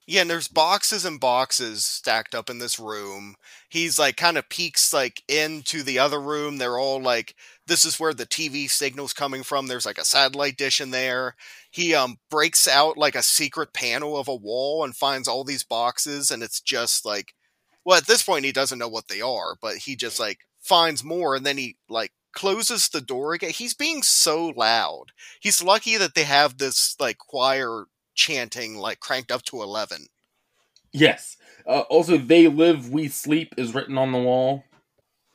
Yeah, 0.10 0.22
and 0.22 0.30
there's 0.30 0.48
boxes 0.48 1.06
and 1.06 1.20
boxes 1.20 1.86
stacked 1.86 2.34
up 2.34 2.50
in 2.50 2.58
this 2.58 2.80
room. 2.80 3.36
He's 3.70 4.00
like 4.00 4.18
kind 4.18 4.40
of 4.40 4.50
peeks 4.50 4.92
like 4.92 5.22
into 5.28 5.84
the 5.84 6.00
other 6.00 6.20
room. 6.20 6.58
They're 6.58 6.80
all 6.80 7.00
like 7.00 7.36
this 7.68 7.86
is 7.86 8.00
where 8.00 8.16
the 8.16 8.26
TV 8.26 8.68
signal's 8.68 9.14
coming 9.14 9.44
from. 9.44 9.68
There's 9.68 9.86
like 9.86 10.00
a 10.00 10.04
satellite 10.04 10.58
dish 10.58 10.82
in 10.82 10.90
there. 10.90 11.36
He 11.70 11.94
um 11.94 12.18
breaks 12.32 12.68
out 12.68 12.98
like 12.98 13.14
a 13.14 13.22
secret 13.22 13.72
panel 13.72 14.18
of 14.18 14.28
a 14.28 14.36
wall 14.36 14.84
and 14.84 14.96
finds 14.96 15.28
all 15.28 15.44
these 15.44 15.64
boxes 15.64 16.32
and 16.32 16.42
it's 16.42 16.60
just 16.60 17.06
like 17.06 17.36
well 17.86 17.98
at 17.98 18.08
this 18.08 18.24
point 18.24 18.46
he 18.46 18.52
doesn't 18.52 18.80
know 18.80 18.88
what 18.88 19.08
they 19.08 19.22
are, 19.22 19.56
but 19.62 19.78
he 19.78 19.96
just 19.96 20.20
like 20.20 20.40
finds 20.60 21.04
more 21.04 21.36
and 21.36 21.46
then 21.46 21.58
he 21.58 21.78
like 21.90 22.12
closes 22.34 22.90
the 22.90 23.02
door 23.02 23.34
again. 23.34 23.52
He's 23.52 23.74
being 23.74 24.04
so 24.04 24.48
loud. 24.56 25.06
He's 25.40 25.64
lucky 25.64 25.98
that 25.98 26.16
they 26.16 26.24
have 26.24 26.58
this 26.58 26.96
like 27.00 27.18
choir 27.18 27.86
chanting 28.16 28.78
like 28.78 29.00
cranked 29.00 29.32
up 29.32 29.44
to 29.44 29.62
11. 29.62 30.08
Yes. 30.92 31.38
Uh, 31.68 31.82
also, 31.82 32.18
they 32.18 32.48
live, 32.48 32.90
we 32.90 33.08
sleep 33.08 33.54
is 33.58 33.74
written 33.74 33.98
on 33.98 34.12
the 34.12 34.18
wall. 34.18 34.64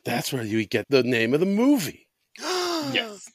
That's 0.03 0.31
where 0.31 0.43
you 0.43 0.65
get 0.65 0.85
the 0.89 1.03
name 1.03 1.33
of 1.33 1.39
the 1.39 1.45
movie. 1.45 2.07
Yes. 2.93 3.31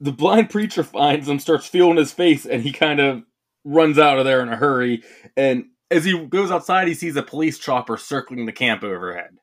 The 0.00 0.10
blind 0.10 0.50
preacher 0.50 0.82
finds 0.82 1.28
him, 1.28 1.38
starts 1.38 1.68
feeling 1.68 1.98
his 1.98 2.12
face, 2.12 2.44
and 2.44 2.64
he 2.64 2.72
kind 2.72 2.98
of 2.98 3.22
runs 3.64 3.96
out 3.96 4.18
of 4.18 4.24
there 4.24 4.42
in 4.42 4.48
a 4.48 4.56
hurry. 4.56 5.04
And 5.36 5.66
as 5.90 6.04
he 6.04 6.26
goes 6.26 6.50
outside, 6.50 6.88
he 6.88 6.94
sees 6.94 7.16
a 7.16 7.22
police 7.22 7.58
chopper 7.58 7.96
circling 7.96 8.46
the 8.46 8.52
camp 8.52 8.82
overhead. 8.82 9.38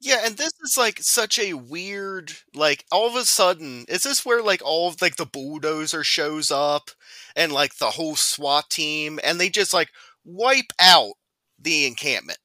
Yeah, 0.00 0.20
and 0.24 0.36
this 0.36 0.52
is 0.62 0.76
like 0.76 0.98
such 1.00 1.38
a 1.38 1.54
weird 1.54 2.30
like 2.54 2.84
all 2.92 3.06
of 3.08 3.16
a 3.16 3.24
sudden 3.24 3.86
is 3.88 4.02
this 4.02 4.24
where 4.24 4.42
like 4.42 4.60
all 4.62 4.88
of 4.88 5.00
like 5.00 5.16
the 5.16 5.24
bulldozer 5.24 6.04
shows 6.04 6.50
up 6.50 6.90
and 7.34 7.52
like 7.52 7.76
the 7.76 7.90
whole 7.90 8.14
SWAT 8.14 8.68
team 8.68 9.18
and 9.24 9.40
they 9.40 9.48
just 9.48 9.72
like 9.72 9.88
wipe 10.24 10.72
out 10.78 11.14
the 11.58 11.86
encampment. 11.86 12.38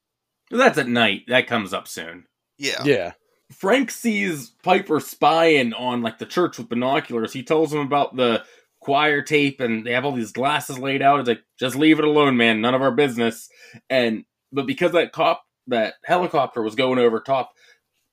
That's 0.50 0.78
at 0.78 0.88
night. 0.88 1.24
That 1.28 1.46
comes 1.46 1.74
up 1.74 1.86
soon. 1.86 2.24
Yeah. 2.56 2.82
Yeah. 2.84 3.12
Frank 3.52 3.90
sees 3.90 4.50
Piper 4.62 4.98
spying 5.00 5.74
on 5.74 6.00
like 6.00 6.18
the 6.18 6.26
church 6.26 6.56
with 6.56 6.68
binoculars. 6.68 7.32
He 7.32 7.42
tells 7.42 7.72
him 7.74 7.80
about 7.80 8.16
the 8.16 8.42
choir 8.80 9.22
tape 9.22 9.60
and 9.60 9.86
they 9.86 9.92
have 9.92 10.04
all 10.04 10.12
these 10.12 10.32
glasses 10.32 10.78
laid 10.78 11.02
out. 11.02 11.20
It's 11.20 11.28
like, 11.28 11.42
just 11.58 11.76
leave 11.76 11.98
it 11.98 12.04
alone, 12.04 12.36
man. 12.36 12.60
None 12.60 12.74
of 12.74 12.82
our 12.82 12.90
business. 12.90 13.48
And 13.88 14.24
but 14.52 14.66
because 14.66 14.92
that 14.92 15.12
cop 15.12 15.44
that 15.68 15.94
helicopter 16.04 16.62
was 16.62 16.74
going 16.74 16.98
over 16.98 17.20
top, 17.20 17.52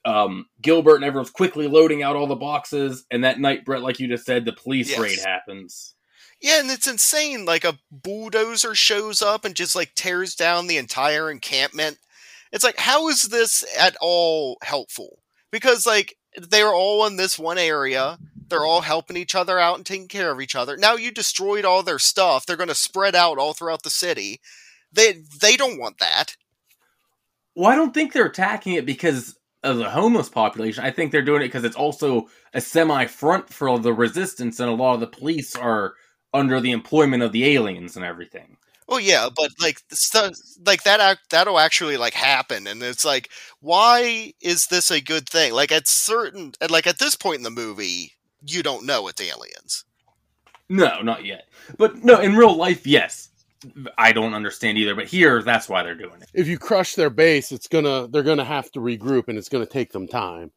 um, 0.05 0.45
Gilbert 0.61 0.95
and 0.97 1.03
everyone's 1.05 1.31
quickly 1.31 1.67
loading 1.67 2.03
out 2.03 2.15
all 2.15 2.27
the 2.27 2.35
boxes. 2.35 3.05
And 3.11 3.23
that 3.23 3.39
night, 3.39 3.65
Brett, 3.65 3.81
like 3.81 3.99
you 3.99 4.07
just 4.07 4.25
said, 4.25 4.45
the 4.45 4.53
police 4.53 4.89
Yes. 4.89 4.99
raid 4.99 5.19
happens. 5.19 5.95
Yeah, 6.39 6.59
and 6.59 6.69
it's 6.69 6.87
insane. 6.87 7.45
Like 7.45 7.63
a 7.63 7.79
bulldozer 7.91 8.75
shows 8.75 9.21
up 9.21 9.43
and 9.43 9.55
just 9.55 9.75
like 9.75 9.95
tears 9.95 10.35
down 10.35 10.67
the 10.67 10.77
entire 10.77 11.31
encampment. 11.31 11.97
It's 12.51 12.63
like, 12.63 12.77
how 12.77 13.07
is 13.09 13.23
this 13.23 13.65
at 13.77 13.97
all 13.99 14.57
helpful? 14.61 15.19
Because 15.51 15.87
like 15.87 16.15
they're 16.37 16.73
all 16.73 17.05
in 17.05 17.15
this 17.15 17.37
one 17.37 17.57
area. 17.57 18.17
They're 18.49 18.65
all 18.65 18.81
helping 18.81 19.17
each 19.17 19.35
other 19.35 19.59
out 19.59 19.75
and 19.75 19.85
taking 19.85 20.07
care 20.07 20.31
of 20.31 20.39
each 20.39 20.55
other. 20.55 20.77
Now 20.77 20.95
you 20.95 21.11
destroyed 21.11 21.65
all 21.65 21.83
their 21.83 21.99
stuff. 21.99 22.45
They're 22.45 22.55
going 22.55 22.69
to 22.69 22.75
spread 22.75 23.15
out 23.15 23.37
all 23.37 23.53
throughout 23.53 23.83
the 23.83 23.89
city. 23.89 24.39
They 24.91 25.23
they 25.41 25.57
don't 25.57 25.79
want 25.79 25.99
that. 25.99 26.37
Well, 27.55 27.71
I 27.71 27.75
don't 27.75 27.93
think 27.93 28.13
they're 28.13 28.27
attacking 28.27 28.73
it 28.73 28.85
because 28.85 29.37
of 29.63 29.77
the 29.77 29.89
homeless 29.89 30.29
population. 30.29 30.85
I 30.85 30.91
think 30.91 31.11
they're 31.11 31.21
doing 31.21 31.41
it 31.41 31.47
because 31.47 31.63
it's 31.63 31.75
also 31.75 32.27
a 32.53 32.61
semi 32.61 33.05
front 33.07 33.49
for 33.49 33.77
the 33.79 33.93
resistance, 33.93 34.59
and 34.59 34.69
a 34.69 34.73
lot 34.73 34.93
of 34.93 34.99
the 35.01 35.07
police 35.07 35.55
are 35.55 35.95
under 36.33 36.61
the 36.61 36.71
employment 36.71 37.23
of 37.23 37.31
the 37.31 37.45
aliens 37.45 37.95
and 37.95 38.05
everything. 38.05 38.57
Well, 38.87 38.99
yeah, 39.01 39.27
but 39.35 39.51
like 39.61 39.81
stuff 39.91 40.35
like 40.65 40.83
that 40.83 41.01
act 41.01 41.29
that'll 41.29 41.59
actually 41.59 41.97
like 41.97 42.13
happen, 42.13 42.67
and 42.67 42.81
it's 42.81 43.03
like, 43.03 43.29
why 43.59 44.33
is 44.41 44.67
this 44.67 44.91
a 44.91 45.01
good 45.01 45.27
thing? 45.27 45.53
Like 45.53 45.73
at 45.73 45.87
certain, 45.87 46.53
at, 46.61 46.71
like 46.71 46.87
at 46.87 46.97
this 46.97 47.15
point 47.15 47.37
in 47.37 47.43
the 47.43 47.49
movie, 47.49 48.13
you 48.45 48.63
don't 48.63 48.85
know 48.85 49.07
it's 49.07 49.21
aliens. 49.21 49.83
No, 50.69 51.01
not 51.01 51.25
yet. 51.25 51.49
But 51.77 52.03
no, 52.03 52.19
in 52.19 52.35
real 52.35 52.55
life, 52.55 52.87
yes. 52.87 53.29
I 53.97 54.11
don't 54.11 54.33
understand 54.33 54.77
either, 54.77 54.95
but 54.95 55.07
here, 55.07 55.41
that's 55.41 55.67
why 55.67 55.81
they're 55.83 55.95
doing 55.95 56.21
it. 56.21 56.29
If 56.33 56.47
you 56.47 56.57
crush 56.57 56.95
their 56.95 57.09
base, 57.09 57.51
it's 57.51 57.67
gonna 57.67 58.07
they're 58.07 58.23
gonna 58.23 58.45
have 58.45 58.71
to 58.71 58.79
regroup, 58.79 59.27
and 59.27 59.37
it's 59.37 59.49
gonna 59.49 59.65
take 59.65 59.91
them 59.91 60.07
time, 60.07 60.51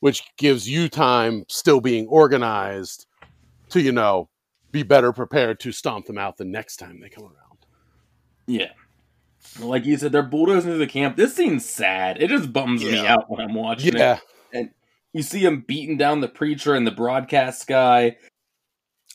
which 0.00 0.24
gives 0.38 0.68
you 0.68 0.88
time 0.88 1.44
still 1.48 1.80
being 1.80 2.06
organized 2.08 3.06
to 3.70 3.80
you 3.80 3.92
know 3.92 4.28
be 4.72 4.82
better 4.82 5.12
prepared 5.12 5.60
to 5.60 5.70
stomp 5.72 6.06
them 6.06 6.18
out 6.18 6.36
the 6.36 6.44
next 6.44 6.76
time 6.76 7.00
they 7.00 7.08
come 7.08 7.24
around. 7.24 7.45
Yeah. 8.46 8.70
Like 9.60 9.84
you 9.84 9.96
said, 9.96 10.12
they're 10.12 10.22
bulldozing 10.22 10.70
through 10.70 10.78
the 10.78 10.86
camp. 10.86 11.16
This 11.16 11.34
scene's 11.34 11.64
sad. 11.64 12.20
It 12.20 12.28
just 12.28 12.52
bums 12.52 12.84
me 12.84 12.98
out 13.06 13.30
when 13.30 13.40
I'm 13.40 13.54
watching 13.54 13.94
it. 13.94 13.98
Yeah, 13.98 14.18
And 14.52 14.70
You 15.12 15.22
see 15.22 15.44
him 15.44 15.64
beating 15.66 15.96
down 15.96 16.20
the 16.20 16.28
preacher 16.28 16.74
and 16.74 16.86
the 16.86 16.90
broadcast 16.90 17.66
guy. 17.66 18.16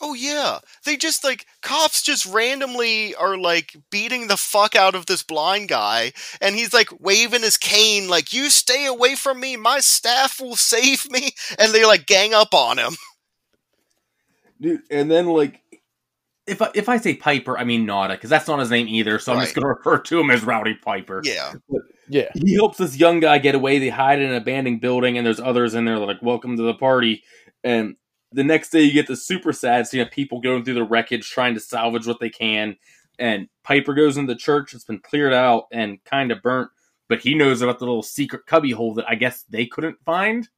Oh 0.04 0.16
yeah, 0.16 0.60
they 0.84 0.98
just 0.98 1.24
like 1.24 1.46
cops 1.62 2.02
just 2.02 2.26
randomly 2.26 3.14
are 3.14 3.38
like 3.38 3.78
beating 3.92 4.28
the 4.28 4.38
fuck 4.38 4.76
out 4.76 4.96
of 4.96 5.06
this 5.06 5.22
blind 5.22 5.70
guy, 5.70 6.12
and 6.42 6.56
he's 6.56 6.74
like 6.74 6.90
waving 7.00 7.42
his 7.44 7.56
cane, 7.56 8.08
like 8.08 8.34
"You 8.34 8.50
stay 8.50 8.88
away 8.88 9.14
from 9.14 9.40
me, 9.40 9.58
my 9.58 9.80
staff 9.80 10.42
will 10.42 10.56
save 10.56 11.10
me," 11.12 11.30
and 11.60 11.72
they 11.72 11.86
like 11.86 12.08
gang 12.08 12.34
up 12.34 12.56
on 12.56 12.80
him. 12.80 12.96
Dude, 14.60 14.82
and 14.90 15.10
then 15.10 15.28
like 15.28 15.61
if 16.48 16.62
I 16.62 16.70
if 16.74 16.90
I 16.90 16.98
say 16.98 17.16
Piper, 17.16 17.58
I 17.58 17.64
mean 17.64 17.86
Nada, 17.86 18.16
because 18.16 18.30
that's 18.30 18.48
not 18.48 18.60
his 18.60 18.72
name 18.72 18.88
either, 18.88 19.20
so 19.20 19.34
I'm 19.34 19.42
just 19.42 19.56
gonna 19.56 19.68
refer 19.76 20.00
to 20.00 20.20
him 20.20 20.30
as 20.30 20.44
Rowdy 20.44 20.76
Piper. 20.76 21.22
Yeah, 21.24 21.54
yeah. 22.10 22.30
He 22.34 22.56
helps 22.56 22.78
this 22.78 22.98
young 22.98 23.20
guy 23.20 23.38
get 23.38 23.56
away. 23.56 23.80
They 23.80 23.90
hide 23.90 24.22
in 24.22 24.30
an 24.30 24.36
abandoned 24.36 24.82
building, 24.82 25.18
and 25.18 25.26
there's 25.26 25.40
others 25.40 25.76
in 25.76 25.86
there 25.86 25.96
that 25.96 26.04
are 26.04 26.08
like, 26.08 26.22
Welcome 26.22 26.58
to 26.58 26.64
the 26.64 26.74
party. 26.74 27.24
And 27.64 27.96
the 28.32 28.44
next 28.44 28.70
day 28.70 28.82
you 28.82 28.94
get 28.94 29.08
the 29.08 29.16
super 29.16 29.54
sad 29.54 29.88
scene 29.88 30.02
of 30.02 30.10
people 30.10 30.42
going 30.42 30.64
through 30.64 30.74
the 30.76 30.84
wreckage 30.84 31.30
trying 31.30 31.54
to 31.54 31.60
salvage 31.60 32.08
what 32.08 32.20
they 32.20 32.30
can. 32.30 32.76
And 33.20 33.48
Piper 33.64 33.94
goes 33.94 34.18
into 34.18 34.34
the 34.34 34.40
church, 34.40 34.74
it's 34.74 34.86
been 34.86 35.00
cleared 35.00 35.34
out 35.34 35.66
and 35.72 36.04
kind 36.06 36.32
of 36.32 36.42
burnt, 36.42 36.72
but 37.08 37.20
he 37.20 37.36
knows 37.36 37.62
about 37.62 37.78
the 37.78 37.86
little 37.86 38.02
secret 38.02 38.46
cubby 38.46 38.72
hole 38.72 38.94
that 38.96 39.08
I 39.08 39.16
guess 39.16 39.44
they 39.44 39.66
couldn't 39.66 39.98
find. 40.06 40.50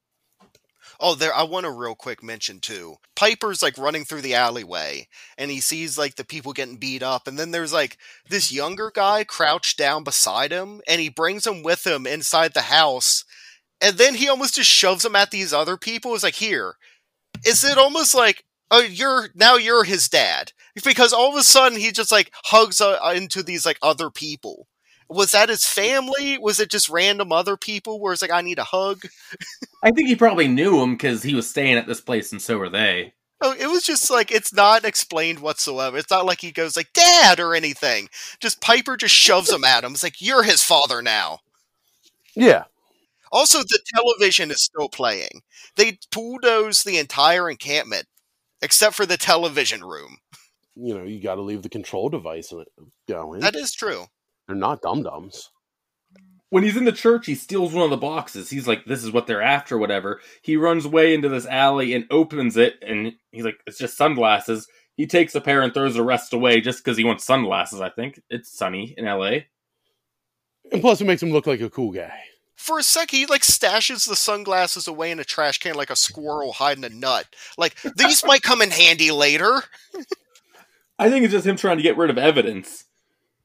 Oh, 1.00 1.16
there. 1.16 1.34
I 1.34 1.44
want 1.44 1.66
to 1.66 1.72
real 1.72 1.96
quick 1.96 2.24
mention 2.24 2.60
too. 2.60 2.96
Piper's 3.16 3.62
like 3.62 3.78
running 3.78 4.06
through 4.06 4.22
the 4.22 4.36
alleyway, 4.36 5.08
and 5.38 5.52
he 5.52 5.60
sees 5.60 5.98
like 5.98 6.16
the 6.16 6.24
people 6.24 6.54
getting 6.54 6.78
beat 6.78 7.04
up, 7.04 7.28
and 7.28 7.38
then 7.38 7.52
there's 7.52 7.74
like 7.74 7.98
this 8.30 8.52
younger 8.52 8.92
guy 8.94 9.24
crouched 9.24 9.78
down 9.78 10.04
beside 10.04 10.52
him, 10.52 10.82
and 10.88 11.02
he 11.02 11.10
brings 11.10 11.46
him 11.46 11.63
with 11.63 11.86
him 11.86 12.06
inside 12.08 12.54
the 12.54 12.63
house, 12.63 13.25
and 13.82 13.98
then 13.98 14.16
he 14.16 14.30
almost 14.30 14.56
just 14.56 14.70
shoves 14.70 15.04
him 15.04 15.16
at 15.16 15.32
these 15.32 15.54
other 15.54 15.78
people. 15.78 16.13
It's 16.16 16.24
like, 16.24 16.36
here, 16.36 16.75
is 17.46 17.63
it 17.63 17.78
almost 17.78 18.16
like, 18.16 18.46
oh, 18.72 18.82
you're 18.82 19.30
now 19.36 19.56
you're 19.56 19.84
his 19.84 20.10
dad 20.10 20.54
because 20.84 21.13
all 21.13 21.30
of 21.30 21.36
a 21.38 21.44
sudden 21.44 21.80
he 21.80 21.92
just 21.92 22.12
like 22.12 22.32
hugs 22.46 22.82
uh, 22.82 22.98
into 23.16 23.44
these 23.44 23.66
like 23.66 23.78
other 23.82 24.10
people. 24.10 24.68
Was 25.13 25.32
that 25.32 25.50
his 25.50 25.65
family? 25.65 26.38
Was 26.38 26.60
it 26.60 26.72
just 26.72 26.89
random 26.89 27.32
other 27.32 27.55
people 27.55 28.00
where 28.00 28.13
it's 28.13 28.22
like, 28.22 28.32
I 28.32 28.41
need 28.41 28.60
a 28.60 28.63
hug? 28.63 29.03
I 29.84 29.91
think 29.91 30.08
he 30.08 30.15
probably 30.15 30.48
knew 30.48 30.82
him 30.82 30.93
because 30.93 31.24
he 31.24 31.36
was 31.36 31.50
staying 31.50 31.77
at 31.77 31.88
this 31.88 32.01
place 32.01 32.32
and 32.32 32.41
so 32.41 32.58
were 32.58 32.70
they. 32.70 33.13
Oh, 33.41 33.53
it 33.60 33.67
was 33.67 33.84
just 33.84 34.10
like 34.10 34.32
it's 34.32 34.53
not 34.53 34.86
explained 34.86 35.39
whatsoever. 35.39 35.98
It's 35.98 36.10
not 36.10 36.25
like 36.25 36.39
he 36.39 36.51
goes 36.51 36.77
like 36.77 36.93
"Dad" 36.93 37.41
or 37.41 37.53
anything. 37.53 38.08
Just 38.39 38.62
Piper 38.62 38.96
just 38.96 39.13
shoves 39.13 39.51
him 39.51 39.65
at 39.65 39.84
him. 39.84 39.91
It's 39.91 40.03
like 40.03 40.22
you're 40.22 40.43
his 40.43 40.63
father 40.63 41.01
now. 41.01 41.39
Yeah. 42.36 42.63
Also, 43.34 43.60
the 43.60 43.79
television 43.93 44.50
is 44.50 44.63
still 44.63 44.88
playing. 44.88 45.41
They 45.75 45.98
bulldoze 46.10 46.84
the 46.84 46.98
entire 46.98 47.50
encampment 47.50 48.05
except 48.62 48.96
for 48.96 49.05
the 49.05 49.17
television 49.17 49.84
room. 49.84 50.20
You 50.75 50.98
know, 50.98 51.03
you 51.03 51.22
got 51.22 51.36
to 51.36 51.41
leave 51.41 51.63
the 51.63 51.70
control 51.70 52.10
device 52.10 52.53
going. 53.10 53.41
That 53.41 53.55
is 53.55 53.74
true. 53.74 54.05
They're 54.48 54.56
not 54.56 54.82
dum 54.82 55.04
dums. 55.04 55.50
when 56.50 56.64
he's 56.64 56.78
in 56.78 56.86
the 56.86 56.92
church, 56.92 57.26
he 57.26 57.34
steals 57.34 57.74
one 57.74 57.84
of 57.84 57.90
the 57.90 57.98
boxes. 57.98 58.50
He's 58.52 58.68
like, 58.68 58.86
"This 58.86 59.04
is 59.04 59.12
what 59.12 59.26
they're 59.26 59.42
after." 59.42 59.78
Whatever. 59.78 60.22
He 60.44 60.56
runs 60.56 60.88
way 60.88 61.14
into 61.16 61.28
this 61.30 61.48
alley 61.48 61.94
and 61.96 62.06
opens 62.12 62.58
it, 62.58 62.76
and 62.82 63.14
he's 63.32 63.44
like, 63.46 63.58
"It's 63.66 63.80
just 63.80 63.98
sunglasses." 63.98 64.68
He 64.96 65.08
takes 65.08 65.34
a 65.34 65.42
pair 65.42 65.62
and 65.64 65.74
throws 65.74 65.96
the 65.96 66.04
rest 66.04 66.34
away 66.34 66.62
just 66.62 66.84
because 66.84 66.98
he 66.98 67.04
wants 67.04 67.26
sunglasses. 67.26 67.82
I 67.82 67.90
think 67.90 68.22
it's 68.30 68.56
sunny 68.56 68.94
in 68.96 69.08
L.A. 69.08 69.48
And 70.72 70.82
plus, 70.82 71.02
it 71.02 71.06
makes 71.06 71.24
him 71.24 71.32
look 71.32 71.48
like 71.48 71.62
a 71.62 71.70
cool 71.70 71.92
guy. 71.92 72.14
For 72.56 72.78
a 72.80 72.84
sec, 72.84 73.10
he 73.12 73.26
like 73.26 73.42
stashes 73.42 74.08
the 74.08 74.16
sunglasses 74.16 74.88
away 74.88 75.10
in 75.10 75.20
a 75.20 75.24
trash 75.24 75.58
can 75.58 75.74
like 75.76 75.90
a 75.90 75.96
squirrel 75.96 76.54
hiding 76.54 76.84
a 76.84 76.90
nut. 76.90 77.26
Like 77.58 77.76
these 77.98 78.24
might 78.24 78.44
come 78.44 78.62
in 78.62 78.70
handy 78.70 79.10
later. 79.12 79.64
I 81.00 81.10
think 81.10 81.26
it's 81.26 81.34
just 81.34 81.48
him 81.48 81.58
trying 81.58 81.78
to 81.78 81.84
get 81.84 81.98
rid 81.98 82.12
of 82.12 82.18
evidence. 82.20 82.86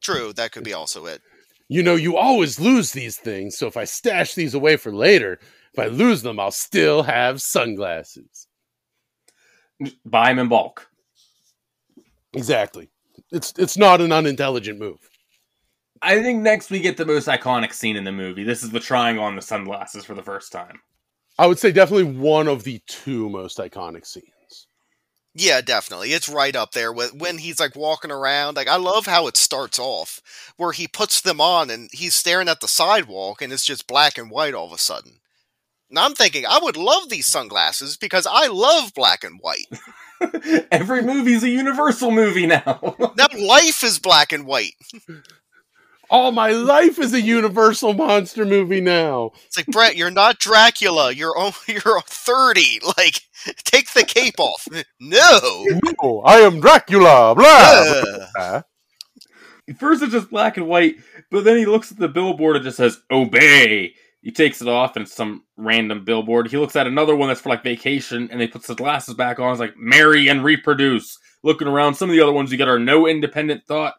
True, 0.09 0.33
that 0.33 0.53
could 0.53 0.65
be 0.65 0.73
also 0.73 1.07
it. 1.07 1.21
You 1.69 1.83
know, 1.83 1.95
you 1.95 2.17
always 2.17 2.59
lose 2.59 2.93
these 2.93 3.19
things, 3.19 3.59
so 3.59 3.67
if 3.67 3.77
I 3.77 3.85
stash 3.85 4.35
these 4.35 4.55
away 4.55 4.77
for 4.77 4.91
later, 4.95 5.39
if 5.75 5.79
I 5.79 5.89
lose 5.89 6.23
them, 6.23 6.41
I'll 6.41 6.51
still 6.51 7.03
have 7.03 7.43
sunglasses. 7.43 8.47
Buy 10.07 10.29
them 10.31 10.39
in 10.39 10.49
bulk. 10.49 10.89
Exactly. 12.33 12.89
it's 13.31 13.53
it's 13.59 13.77
not 13.77 14.01
an 14.01 14.13
unintelligent 14.13 14.79
move. 14.79 14.99
I 16.01 16.23
think 16.23 16.43
next 16.43 16.71
we 16.71 16.81
get 16.81 16.97
the 16.97 17.05
most 17.05 17.29
iconic 17.29 17.75
scene 17.75 17.97
in 17.97 18.05
the 18.05 18.13
movie. 18.13 18.45
This 18.45 18.63
is 18.63 18.71
the 18.71 18.81
trying 18.81 19.19
on 19.19 19.37
the 19.37 19.43
sunglasses 19.43 20.05
for 20.05 20.15
the 20.15 20.23
first 20.23 20.53
time. 20.53 20.81
I 21.39 21.47
would 21.47 21.59
say 21.59 21.71
definitely 21.71 22.19
one 22.19 22.49
of 22.49 22.65
the 22.65 22.81
two 22.87 23.29
most 23.29 23.59
iconic 23.59 24.07
scenes. 24.07 24.38
Yeah, 25.41 25.61
definitely. 25.61 26.13
It's 26.13 26.29
right 26.29 26.57
up 26.57 26.73
there 26.73 26.93
with 26.93 27.15
when 27.15 27.39
he's 27.39 27.61
like 27.61 27.77
walking 27.77 28.11
around. 28.11 28.57
Like 28.57 28.67
I 28.67 28.75
love 28.75 29.07
how 29.07 29.29
it 29.29 29.37
starts 29.37 29.79
off 29.79 30.21
where 30.57 30.73
he 30.73 30.89
puts 30.89 31.21
them 31.21 31.41
on 31.41 31.71
and 31.71 31.89
he's 31.93 32.15
staring 32.15 32.49
at 32.49 32.59
the 32.61 32.67
sidewalk 32.67 33.41
and 33.41 33.53
it's 33.53 33.65
just 33.65 33.87
black 33.87 34.19
and 34.19 34.33
white 34.33 34.53
all 34.53 34.67
of 34.67 34.73
a 34.73 34.79
sudden. 34.79 35.21
And 35.91 35.99
I'm 36.01 36.15
thinking 36.15 36.45
I 36.45 36.59
would 36.61 36.77
love 36.77 37.09
these 37.09 37.27
sunglasses 37.27 37.97
because 37.97 38.27
I 38.29 38.49
love 38.49 38.93
black 38.95 39.23
and 39.23 39.39
white. 39.41 39.67
Every 40.73 41.03
movie's 41.03 41.45
a 41.45 41.49
universal 41.49 42.11
movie 42.11 42.47
now. 42.47 42.97
now 43.17 43.29
life 43.39 43.85
is 43.85 44.01
black 44.01 44.33
and 44.33 44.45
white. 44.45 44.75
All 46.11 46.33
my 46.33 46.51
life 46.51 46.99
is 46.99 47.13
a 47.13 47.21
Universal 47.21 47.95
monster 47.95 48.47
movie 48.47 48.81
now. 48.81 49.33
It's 49.47 49.57
like 49.57 49.67
Brett, 49.67 49.97
you're 49.97 50.11
not 50.11 50.39
Dracula. 50.39 51.13
You're 51.13 51.37
only, 51.37 51.53
you're 51.69 52.01
30. 52.07 52.81
Like, 52.97 53.21
take 53.65 53.93
the 53.93 54.05
cape 54.05 54.39
off. 54.39 54.67
No. 55.01 55.67
No, 56.03 56.23
I 56.25 56.39
am 56.39 56.61
Dracula. 56.61 57.35
Blah. 57.35 58.27
Ugh. 58.39 58.65
First 59.79 60.03
it's 60.03 60.13
just 60.13 60.31
black 60.31 60.57
and 60.57 60.67
white, 60.67 60.97
but 61.31 61.45
then 61.45 61.59
he 61.59 61.67
looks 61.67 61.93
at 61.93 61.99
the 61.99 62.09
billboard 62.09 62.57
and 62.57 62.65
just 62.65 62.79
says, 62.79 63.01
Obey. 63.11 63.95
He 64.23 64.33
takes 64.33 64.61
it 64.63 64.69
off 64.69 64.97
and 64.97 65.05
it's 65.05 65.15
some 65.15 65.45
random 65.57 66.05
billboard. 66.05 66.51
He 66.51 66.57
looks 66.57 66.75
at 66.75 66.87
another 66.87 67.15
one 67.15 67.29
that's 67.29 67.41
for 67.41 67.51
like 67.51 67.63
vacation 67.63 68.29
and 68.31 68.41
he 68.41 68.49
puts 68.49 68.67
the 68.67 68.75
glasses 68.75 69.15
back 69.15 69.39
on. 69.39 69.53
It's 69.53 69.61
like, 69.61 69.77
marry 69.77 70.29
and 70.29 70.43
reproduce. 70.43 71.19
Looking 71.45 71.69
around, 71.69 71.95
some 71.95 72.11
of 72.11 72.17
the 72.17 72.23
other 72.23 72.33
ones 72.33 72.51
you 72.51 72.59
get 72.59 72.69
are 72.69 72.79
no 72.79 73.07
independent 73.07 73.65
thought, 73.67 73.95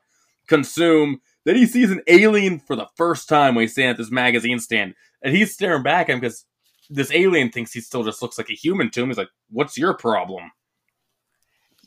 consume. 0.48 1.22
Then 1.46 1.56
he 1.56 1.66
sees 1.66 1.92
an 1.92 2.02
alien 2.08 2.60
for 2.60 2.76
the 2.76 2.88
first 2.96 3.30
time 3.30 3.56
when 3.56 3.64
he's 3.64 3.72
standing 3.72 3.92
at 3.92 3.98
this 3.98 4.12
magazine 4.12 4.60
stand. 4.60 4.94
And 5.22 5.36
he's 5.36 5.54
staring 5.54 5.84
back 5.84 6.10
at 6.10 6.14
him 6.14 6.20
because 6.20 6.46
this 6.90 7.12
alien 7.12 7.52
thinks 7.52 7.72
he 7.72 7.82
still 7.82 8.04
just 8.04 8.22
looks 8.22 8.38
like 8.38 8.50
a 8.50 8.56
human 8.56 8.90
to 8.92 9.02
him. 9.02 9.10
He's 9.10 9.18
like, 9.18 9.30
What's 9.50 9.78
your 9.78 9.94
problem? 9.94 10.52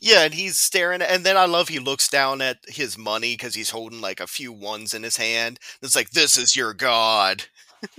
Yeah, 0.01 0.23
and 0.23 0.33
he's 0.33 0.57
staring, 0.57 1.01
and 1.01 1.23
then 1.23 1.37
I 1.37 1.45
love 1.45 1.69
he 1.69 1.79
looks 1.79 2.09
down 2.09 2.41
at 2.41 2.57
his 2.67 2.97
money 2.97 3.35
because 3.35 3.55
he's 3.55 3.69
holding 3.69 4.01
like 4.01 4.19
a 4.19 4.27
few 4.27 4.51
ones 4.51 4.93
in 4.93 5.01
his 5.01 5.15
hand. 5.15 5.59
It's 5.81 5.95
like, 5.95 6.09
this 6.09 6.37
is 6.37 6.55
your 6.55 6.73
god. 6.73 7.45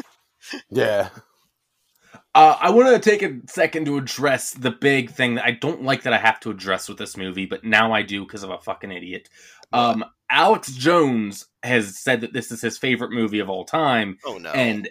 Yeah. 0.70 1.08
Uh, 2.34 2.56
I 2.60 2.70
want 2.70 2.88
to 2.88 3.10
take 3.10 3.22
a 3.22 3.40
second 3.46 3.84
to 3.86 3.96
address 3.96 4.52
the 4.52 4.72
big 4.72 5.10
thing 5.10 5.36
that 5.36 5.44
I 5.44 5.52
don't 5.52 5.82
like 5.82 6.02
that 6.02 6.12
I 6.12 6.18
have 6.18 6.40
to 6.40 6.50
address 6.50 6.88
with 6.88 6.98
this 6.98 7.16
movie, 7.16 7.46
but 7.46 7.64
now 7.64 7.92
I 7.92 8.02
do 8.02 8.24
because 8.24 8.42
I'm 8.42 8.50
a 8.50 8.58
fucking 8.58 8.90
idiot. 8.90 9.28
Um, 9.72 10.04
Alex 10.34 10.72
Jones 10.72 11.46
has 11.62 11.98
said 11.98 12.20
that 12.20 12.32
this 12.32 12.50
is 12.52 12.60
his 12.60 12.76
favorite 12.76 13.12
movie 13.12 13.38
of 13.38 13.48
all 13.48 13.64
time 13.64 14.18
Oh 14.26 14.36
no. 14.36 14.50
and 14.50 14.88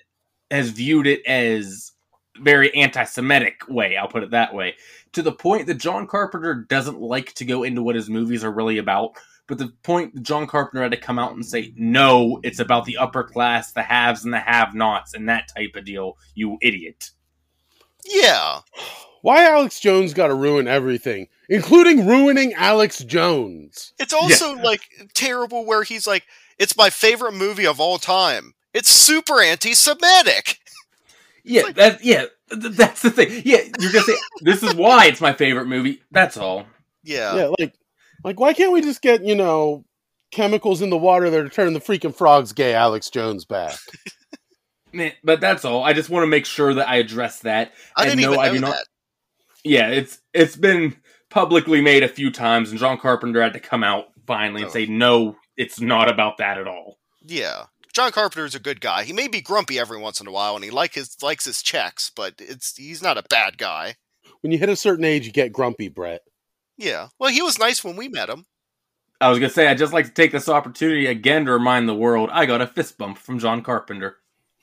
has 0.49 0.69
viewed 0.69 1.05
it 1.05 1.23
as 1.27 1.91
very 2.39 2.73
anti-Semitic 2.73 3.67
way. 3.67 3.95
I'll 3.97 4.07
put 4.07 4.23
it 4.23 4.31
that 4.31 4.53
way. 4.55 4.75
To 5.11 5.21
the 5.21 5.31
point 5.31 5.67
that 5.67 5.75
John 5.75 6.07
Carpenter 6.07 6.55
doesn't 6.55 6.99
like 6.99 7.33
to 7.33 7.45
go 7.45 7.61
into 7.63 7.83
what 7.83 7.95
his 7.95 8.09
movies 8.09 8.43
are 8.43 8.51
really 8.51 8.77
about. 8.79 9.11
But 9.45 9.57
the 9.57 9.73
point 9.83 10.15
that 10.15 10.23
John 10.23 10.47
Carpenter 10.47 10.83
had 10.83 10.91
to 10.93 10.97
come 10.97 11.19
out 11.19 11.33
and 11.33 11.45
say, 11.45 11.73
no, 11.75 12.39
it's 12.43 12.59
about 12.59 12.85
the 12.85 12.95
upper 12.97 13.23
class, 13.23 13.73
the 13.73 13.83
haves 13.83 14.23
and 14.23 14.33
the 14.33 14.39
have-nots, 14.39 15.13
and 15.13 15.27
that 15.27 15.49
type 15.53 15.75
of 15.75 15.83
deal. 15.83 16.17
You 16.33 16.57
idiot. 16.61 17.11
yeah. 18.05 18.61
Why 19.23 19.45
Alex 19.49 19.79
Jones 19.79 20.13
got 20.13 20.27
to 20.27 20.35
ruin 20.35 20.67
everything, 20.67 21.29
including 21.49 22.05
ruining 22.05 22.53
Alex 22.53 22.99
Jones? 23.03 23.93
It's 23.97 24.13
also 24.13 24.53
like 24.55 24.81
terrible 25.13 25.65
where 25.65 25.83
he's 25.83 26.05
like, 26.05 26.23
it's 26.59 26.77
my 26.77 26.89
favorite 26.89 27.31
movie 27.33 27.65
of 27.65 27.79
all 27.79 27.97
time. 27.97 28.53
It's 28.73 28.89
super 28.89 29.41
anti 29.41 29.73
Semitic. 29.73 30.59
Yeah, 31.45 31.63
like- 31.63 31.75
that 31.75 32.05
yeah, 32.05 32.25
th- 32.49 32.73
that's 32.75 33.01
the 33.01 33.11
thing. 33.11 33.41
Yeah, 33.43 33.57
you're 33.77 33.91
gonna 33.91 34.05
say 34.05 34.13
this 34.43 34.63
is 34.63 34.73
why 34.75 35.07
it's 35.07 35.19
my 35.19 35.33
favorite 35.33 35.65
movie. 35.65 36.01
That's 36.09 36.37
all. 36.37 36.65
Yeah. 37.03 37.35
Yeah, 37.35 37.51
like, 37.59 37.75
like 38.23 38.39
why 38.39 38.53
can't 38.53 38.71
we 38.71 38.79
just 38.79 39.01
get 39.01 39.25
you 39.25 39.35
know 39.35 39.83
chemicals 40.31 40.81
in 40.81 40.89
the 40.89 40.95
water 40.97 41.29
that 41.29 41.37
are 41.41 41.49
turning 41.49 41.73
the 41.73 41.81
freaking 41.81 42.15
frogs 42.15 42.53
gay? 42.53 42.73
Alex 42.73 43.09
Jones 43.09 43.43
back. 43.43 43.75
Man, 44.93 45.11
but 45.21 45.41
that's 45.41 45.65
all. 45.65 45.83
I 45.83 45.91
just 45.91 46.09
want 46.09 46.23
to 46.23 46.27
make 46.27 46.45
sure 46.45 46.73
that 46.75 46.87
I 46.87 46.95
address 46.95 47.39
that. 47.39 47.73
I 47.97 48.03
And 48.07 48.11
didn't 48.17 48.31
no, 48.31 48.33
even 48.35 48.39
I 48.39 48.47
know 48.47 48.53
do 48.53 48.59
not- 48.61 48.71
that. 48.75 48.85
Yeah, 49.63 49.89
it's 49.89 50.19
it's 50.33 50.55
been 50.55 50.95
publicly 51.29 51.81
made 51.81 52.03
a 52.03 52.07
few 52.07 52.31
times, 52.31 52.69
and 52.71 52.79
John 52.79 52.97
Carpenter 52.97 53.41
had 53.41 53.53
to 53.53 53.59
come 53.59 53.83
out 53.83 54.07
finally 54.27 54.61
and 54.61 54.69
Oh. 54.69 54.73
say, 54.73 54.85
"No, 54.85 55.37
it's 55.57 55.79
not 55.79 56.09
about 56.09 56.37
that 56.37 56.57
at 56.57 56.67
all." 56.67 56.99
Yeah. 57.25 57.65
John 57.93 58.11
Carpenter's 58.11 58.55
a 58.55 58.59
good 58.59 58.81
guy. 58.81 59.03
He 59.03 59.13
may 59.13 59.27
be 59.27 59.39
grumpy 59.39 59.77
every 59.79 59.99
once 59.99 60.19
in 60.19 60.25
a 60.27 60.31
while 60.31 60.55
and 60.55 60.63
he 60.65 60.71
like 60.71 60.95
his 60.95 61.15
likes 61.21 61.45
his 61.45 61.61
checks, 61.61 62.09
but 62.13 62.33
it's 62.39 62.75
he's 62.75 63.03
not 63.03 63.17
a 63.19 63.23
bad 63.29 63.57
guy. 63.59 63.95
When 64.41 64.51
you 64.51 64.57
hit 64.57 64.69
a 64.69 64.75
certain 64.75 65.05
age, 65.05 65.25
you 65.27 65.31
get 65.31 65.53
grumpy, 65.53 65.89
Brett. 65.89 66.21
Yeah. 66.75 67.09
Well, 67.19 67.29
he 67.31 67.43
was 67.43 67.59
nice 67.59 67.83
when 67.83 67.95
we 67.95 68.07
met 68.09 68.29
him. 68.29 68.47
I 69.21 69.29
was 69.29 69.37
gonna 69.39 69.51
say, 69.51 69.67
I'd 69.67 69.77
just 69.77 69.93
like 69.93 70.05
to 70.07 70.11
take 70.11 70.31
this 70.31 70.49
opportunity 70.49 71.05
again 71.05 71.45
to 71.45 71.51
remind 71.53 71.87
the 71.87 71.93
world 71.95 72.29
I 72.33 72.45
got 72.47 72.61
a 72.61 72.67
fist 72.67 72.97
bump 72.97 73.17
from 73.19 73.37
John 73.39 73.61
Carpenter. 73.61 74.17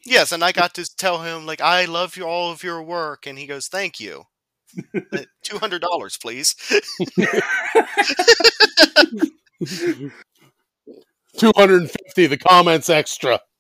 Yes, 0.05 0.33
and 0.33 0.43
I 0.43 0.51
got 0.53 0.75
to 0.75 0.97
tell 0.97 1.23
him 1.23 1.47
like 1.47 1.61
I 1.61 1.85
love 1.85 2.17
you, 2.17 2.25
all 2.25 2.51
of 2.51 2.63
your 2.65 2.83
work, 2.83 3.27
and 3.27 3.39
he 3.39 3.47
goes, 3.47 3.69
"Thank 3.69 4.01
you." 4.01 4.25
Two 5.43 5.59
hundred 5.59 5.83
dollars, 5.83 6.17
please. 6.17 6.55
Two 11.39 11.53
hundred 11.57 11.83
and 11.83 11.91
fifty. 11.91 12.27
The 12.27 12.39
comments 12.39 12.89
extra. 12.91 13.41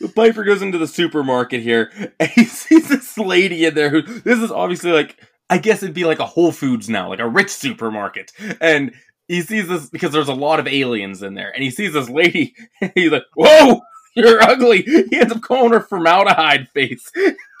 The 0.00 0.08
Piper 0.08 0.44
goes 0.44 0.62
into 0.62 0.78
the 0.78 0.86
supermarket 0.86 1.60
here, 1.60 1.90
and 2.18 2.30
he 2.30 2.44
sees 2.46 2.88
this 2.88 3.18
lady 3.18 3.66
in 3.66 3.74
there 3.74 3.90
who 3.90 4.02
this 4.02 4.38
is 4.38 4.50
obviously 4.50 4.92
like 4.92 5.20
I 5.50 5.58
guess 5.58 5.82
it'd 5.82 5.94
be 5.94 6.04
like 6.04 6.20
a 6.20 6.26
Whole 6.26 6.52
Foods 6.52 6.88
now, 6.88 7.10
like 7.10 7.18
a 7.18 7.28
rich 7.28 7.50
supermarket. 7.50 8.32
And 8.60 8.94
he 9.28 9.42
sees 9.42 9.68
this 9.68 9.90
because 9.90 10.12
there's 10.12 10.28
a 10.28 10.34
lot 10.34 10.58
of 10.58 10.66
aliens 10.66 11.22
in 11.22 11.34
there, 11.34 11.50
and 11.50 11.62
he 11.62 11.70
sees 11.70 11.92
this 11.92 12.08
lady, 12.08 12.54
and 12.80 12.92
he's 12.94 13.10
like, 13.10 13.24
Whoa, 13.34 13.80
you're 14.16 14.42
ugly. 14.42 14.82
He 14.82 15.18
ends 15.18 15.32
up 15.32 15.42
calling 15.42 15.72
her 15.72 15.80
formaldehyde 15.80 16.68
face. 16.70 17.10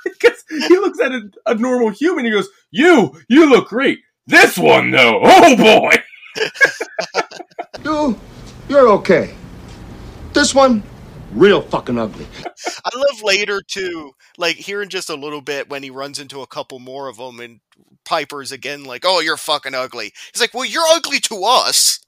because 0.20 0.44
he 0.48 0.76
looks 0.78 1.00
at 1.00 1.12
a, 1.12 1.30
a 1.46 1.54
normal 1.54 1.90
human, 1.90 2.24
he 2.24 2.30
goes, 2.30 2.48
You, 2.70 3.20
you 3.28 3.48
look 3.48 3.68
great. 3.68 4.00
This 4.26 4.56
one 4.56 4.90
though, 4.90 5.20
oh 5.24 5.56
boy. 5.56 5.92
You, 7.84 8.18
you're 8.68 8.88
okay. 8.88 9.34
This 10.32 10.54
one, 10.54 10.82
real 11.32 11.60
fucking 11.60 11.98
ugly. 11.98 12.26
I 12.82 12.96
love 12.96 13.22
later 13.22 13.60
too, 13.60 14.12
like 14.38 14.56
here 14.56 14.76
hearing 14.76 14.88
just 14.88 15.10
a 15.10 15.14
little 15.14 15.42
bit 15.42 15.68
when 15.68 15.82
he 15.82 15.90
runs 15.90 16.18
into 16.18 16.40
a 16.40 16.46
couple 16.46 16.78
more 16.78 17.08
of 17.08 17.18
them, 17.18 17.40
and 17.40 17.60
Piper's 18.06 18.52
again 18.52 18.84
like, 18.84 19.04
"Oh, 19.04 19.20
you're 19.20 19.36
fucking 19.36 19.74
ugly." 19.74 20.12
He's 20.32 20.40
like, 20.40 20.54
"Well, 20.54 20.64
you're 20.64 20.86
ugly 20.92 21.20
to 21.20 21.44
us." 21.44 22.00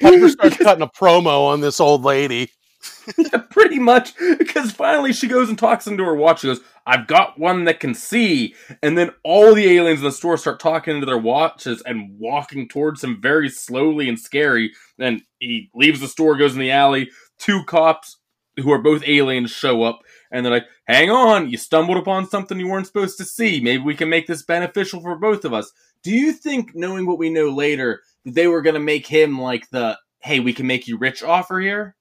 Piper 0.00 0.28
starts 0.28 0.56
cutting 0.58 0.82
a 0.82 0.88
promo 0.88 1.46
on 1.46 1.60
this 1.60 1.80
old 1.80 2.04
lady. 2.04 2.52
Pretty 3.50 3.78
much, 3.78 4.16
because 4.38 4.72
finally 4.72 5.12
she 5.12 5.28
goes 5.28 5.48
and 5.48 5.58
talks 5.58 5.86
into 5.86 6.04
her 6.04 6.14
watch. 6.14 6.40
She 6.40 6.48
goes, 6.48 6.60
I've 6.86 7.06
got 7.06 7.38
one 7.38 7.64
that 7.64 7.80
can 7.80 7.94
see. 7.94 8.54
And 8.82 8.96
then 8.96 9.10
all 9.22 9.54
the 9.54 9.70
aliens 9.76 10.00
in 10.00 10.04
the 10.04 10.12
store 10.12 10.36
start 10.36 10.60
talking 10.60 10.94
into 10.94 11.06
their 11.06 11.18
watches 11.18 11.82
and 11.82 12.18
walking 12.18 12.68
towards 12.68 13.02
him 13.02 13.20
very 13.20 13.48
slowly 13.48 14.08
and 14.08 14.18
scary. 14.18 14.72
Then 14.98 15.22
he 15.38 15.70
leaves 15.74 16.00
the 16.00 16.08
store, 16.08 16.36
goes 16.36 16.54
in 16.54 16.60
the 16.60 16.70
alley. 16.70 17.10
Two 17.38 17.64
cops 17.64 18.18
who 18.56 18.70
are 18.72 18.82
both 18.82 19.02
aliens 19.06 19.50
show 19.50 19.82
up. 19.82 20.00
And 20.30 20.44
they're 20.44 20.52
like, 20.52 20.66
hang 20.86 21.10
on, 21.10 21.48
you 21.50 21.56
stumbled 21.56 21.96
upon 21.96 22.28
something 22.28 22.58
you 22.58 22.68
weren't 22.68 22.86
supposed 22.86 23.18
to 23.18 23.24
see. 23.24 23.60
Maybe 23.60 23.82
we 23.82 23.94
can 23.94 24.08
make 24.08 24.26
this 24.26 24.42
beneficial 24.42 25.00
for 25.00 25.16
both 25.16 25.44
of 25.44 25.52
us. 25.52 25.72
Do 26.02 26.10
you 26.10 26.32
think, 26.32 26.74
knowing 26.74 27.06
what 27.06 27.18
we 27.18 27.30
know 27.30 27.50
later, 27.50 28.02
that 28.24 28.34
they 28.34 28.46
were 28.46 28.62
going 28.62 28.74
to 28.74 28.80
make 28.80 29.06
him 29.06 29.40
like 29.40 29.68
the, 29.70 29.98
hey, 30.20 30.40
we 30.40 30.52
can 30.52 30.66
make 30.66 30.86
you 30.86 30.98
rich 30.98 31.22
offer 31.22 31.60
here? 31.60 31.96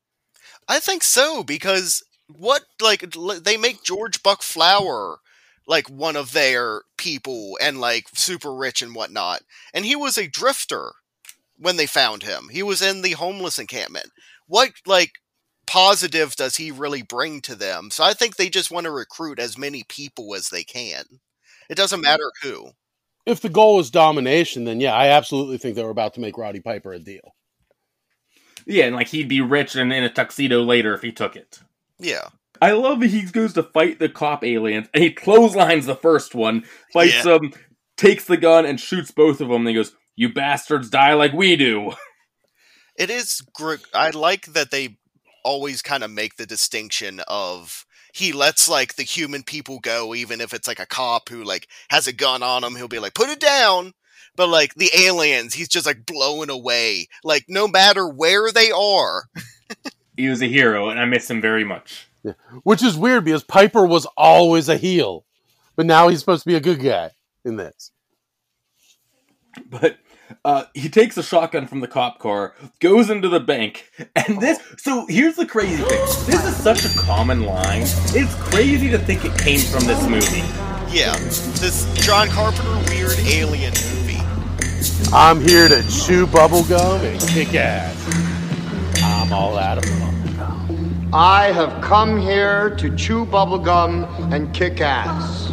I 0.67 0.79
think 0.79 1.03
so 1.03 1.43
because 1.43 2.03
what 2.27 2.63
like 2.81 3.13
they 3.41 3.57
make 3.57 3.83
George 3.83 4.23
Buck 4.23 4.41
Flower 4.41 5.19
like 5.67 5.89
one 5.89 6.15
of 6.15 6.33
their 6.33 6.81
people 6.97 7.57
and 7.61 7.79
like 7.79 8.07
super 8.13 8.53
rich 8.53 8.81
and 8.81 8.95
whatnot, 8.95 9.41
and 9.73 9.85
he 9.85 9.95
was 9.95 10.17
a 10.17 10.27
drifter 10.27 10.91
when 11.57 11.77
they 11.77 11.85
found 11.85 12.23
him. 12.23 12.49
He 12.51 12.63
was 12.63 12.81
in 12.81 13.01
the 13.01 13.11
homeless 13.11 13.59
encampment. 13.59 14.11
What 14.47 14.71
like 14.85 15.13
positive 15.65 16.35
does 16.35 16.57
he 16.57 16.71
really 16.71 17.01
bring 17.01 17.41
to 17.41 17.55
them? 17.55 17.89
So 17.91 18.03
I 18.03 18.13
think 18.13 18.35
they 18.35 18.49
just 18.49 18.71
want 18.71 18.85
to 18.85 18.91
recruit 18.91 19.39
as 19.39 19.57
many 19.57 19.83
people 19.87 20.35
as 20.35 20.49
they 20.49 20.63
can. 20.63 21.03
It 21.69 21.75
doesn't 21.75 21.99
mm. 21.99 22.03
matter 22.03 22.31
who. 22.41 22.71
If 23.25 23.39
the 23.39 23.49
goal 23.49 23.79
is 23.79 23.89
domination, 23.89 24.65
then 24.65 24.81
yeah, 24.81 24.93
I 24.93 25.07
absolutely 25.07 25.57
think 25.57 25.75
they 25.75 25.83
were 25.83 25.89
about 25.89 26.15
to 26.15 26.19
make 26.19 26.37
Roddy 26.37 26.59
Piper 26.59 26.91
a 26.91 26.99
deal. 26.99 27.33
Yeah, 28.65 28.85
and 28.85 28.95
like 28.95 29.07
he'd 29.09 29.27
be 29.29 29.41
rich 29.41 29.75
and 29.75 29.91
in 29.93 30.03
a 30.03 30.09
tuxedo 30.09 30.61
later 30.61 30.93
if 30.93 31.01
he 31.01 31.11
took 31.11 31.35
it. 31.35 31.59
Yeah. 31.99 32.27
I 32.61 32.71
love 32.71 32.99
that 33.01 33.07
he 33.09 33.23
goes 33.23 33.53
to 33.53 33.63
fight 33.63 33.99
the 33.99 34.07
cop 34.09 34.43
aliens 34.43 34.87
and 34.93 35.03
he 35.03 35.11
clotheslines 35.11 35.85
the 35.85 35.95
first 35.95 36.33
one, 36.35 36.63
fights 36.93 37.25
Yeah. 37.25 37.37
them, 37.39 37.53
takes 37.97 38.25
the 38.25 38.37
gun 38.37 38.65
and 38.65 38.79
shoots 38.79 39.11
both 39.11 39.41
of 39.41 39.49
them. 39.49 39.61
And 39.61 39.67
he 39.69 39.73
goes, 39.73 39.93
You 40.15 40.33
bastards 40.33 40.89
die 40.89 41.13
like 41.13 41.33
we 41.33 41.55
do. 41.55 41.93
It 42.95 43.09
is. 43.09 43.41
Gr- 43.55 43.75
I 43.93 44.11
like 44.11 44.53
that 44.53 44.69
they 44.69 44.97
always 45.43 45.81
kind 45.81 46.03
of 46.03 46.11
make 46.11 46.35
the 46.35 46.45
distinction 46.45 47.21
of 47.27 47.85
he 48.13 48.31
lets 48.31 48.69
like 48.69 48.95
the 48.95 49.03
human 49.03 49.41
people 49.41 49.79
go, 49.79 50.13
even 50.13 50.39
if 50.39 50.53
it's 50.53 50.67
like 50.67 50.79
a 50.79 50.85
cop 50.85 51.29
who 51.29 51.43
like 51.43 51.67
has 51.89 52.05
a 52.05 52.13
gun 52.13 52.43
on 52.43 52.63
him. 52.63 52.75
He'll 52.75 52.87
be 52.87 52.99
like, 52.99 53.15
"Put 53.15 53.29
it 53.29 53.39
down." 53.39 53.93
But 54.35 54.49
like 54.49 54.75
the 54.75 54.89
aliens, 54.97 55.53
he's 55.53 55.69
just 55.69 55.85
like 55.85 56.05
blowing 56.05 56.49
away. 56.49 57.07
Like 57.23 57.45
no 57.47 57.67
matter 57.67 58.07
where 58.07 58.51
they 58.51 58.71
are. 58.71 59.25
He 60.15 60.29
was 60.29 60.43
a 60.43 60.47
hero, 60.47 60.89
and 60.89 60.99
I 60.99 61.05
miss 61.05 61.27
him 61.29 61.41
very 61.41 61.63
much. 61.63 62.07
Which 62.61 62.83
is 62.83 62.95
weird 62.95 63.25
because 63.25 63.43
Piper 63.43 63.85
was 63.85 64.05
always 64.15 64.69
a 64.69 64.77
heel, 64.77 65.25
but 65.75 65.85
now 65.85 66.07
he's 66.07 66.19
supposed 66.19 66.43
to 66.43 66.49
be 66.49 66.55
a 66.55 66.61
good 66.61 66.81
guy 66.81 67.09
in 67.43 67.57
this. 67.57 67.91
But 69.69 69.97
uh, 70.45 70.65
he 70.73 70.89
takes 70.89 71.17
a 71.17 71.23
shotgun 71.23 71.67
from 71.67 71.79
the 71.79 71.87
cop 71.87 72.19
car, 72.19 72.53
goes 72.79 73.09
into 73.09 73.27
the 73.27 73.39
bank, 73.39 73.91
and 74.15 74.39
this. 74.39 74.59
So 74.77 75.05
here's 75.07 75.35
the 75.35 75.45
crazy 75.45 75.81
thing. 75.83 75.99
This 76.25 76.45
is 76.45 76.55
such 76.55 76.85
a 76.85 76.97
common 76.99 77.43
line. 77.43 77.81
It's 77.81 78.35
crazy 78.35 78.89
to 78.91 78.97
think 78.99 79.25
it 79.25 79.37
came 79.37 79.59
from 79.59 79.85
this 79.85 80.07
movie. 80.07 80.45
Yeah, 80.95 81.15
this 81.59 81.91
John 82.05 82.29
Carpenter 82.29 82.91
weird 82.91 83.17
alien 83.19 83.73
movie. 83.73 84.02
I'm 85.13 85.39
here 85.41 85.67
to 85.67 85.81
chew 85.89 86.25
bubblegum 86.27 87.01
and 87.03 87.19
kick 87.29 87.53
ass. 87.55 87.95
I'm 89.03 89.31
all 89.31 89.57
out 89.57 89.77
of 89.77 89.83
bubblegum. 89.83 91.09
I 91.13 91.51
have 91.51 91.83
come 91.83 92.19
here 92.19 92.75
to 92.77 92.95
chew 92.95 93.25
bubblegum 93.25 94.33
and 94.33 94.53
kick 94.53 94.81
ass. 94.81 95.51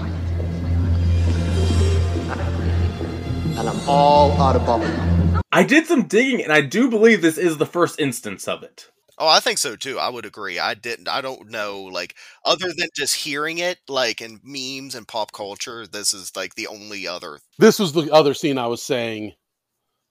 And 3.59 3.69
I'm 3.69 3.88
all 3.88 4.33
out 4.40 4.57
of 4.57 4.62
bubblegum. 4.62 5.43
I 5.53 5.64
did 5.64 5.87
some 5.87 6.07
digging, 6.07 6.43
and 6.43 6.53
I 6.53 6.62
do 6.62 6.88
believe 6.88 7.21
this 7.21 7.37
is 7.37 7.59
the 7.59 7.66
first 7.66 8.01
instance 8.01 8.49
of 8.49 8.62
it. 8.62 8.90
Oh, 9.23 9.29
I 9.29 9.39
think 9.39 9.59
so 9.59 9.77
too. 9.77 9.99
I 9.99 10.09
would 10.09 10.25
agree. 10.25 10.59
I 10.59 10.73
didn't. 10.73 11.07
I 11.07 11.21
don't 11.21 11.51
know. 11.51 11.83
Like, 11.83 12.17
other 12.47 12.69
than 12.75 12.89
just 12.97 13.15
hearing 13.15 13.59
it, 13.59 13.79
like 13.87 14.23
in 14.23 14.41
memes 14.43 14.95
and 14.95 15.07
pop 15.07 15.33
culture, 15.33 15.87
this 15.87 16.15
is 16.15 16.35
like 16.35 16.55
the 16.55 16.67
only 16.67 17.07
other. 17.07 17.39
This 17.59 17.79
was 17.79 17.93
the 17.93 18.11
other 18.11 18.33
scene 18.33 18.57
I 18.57 18.67
was 18.67 18.83
saying 18.83 19.35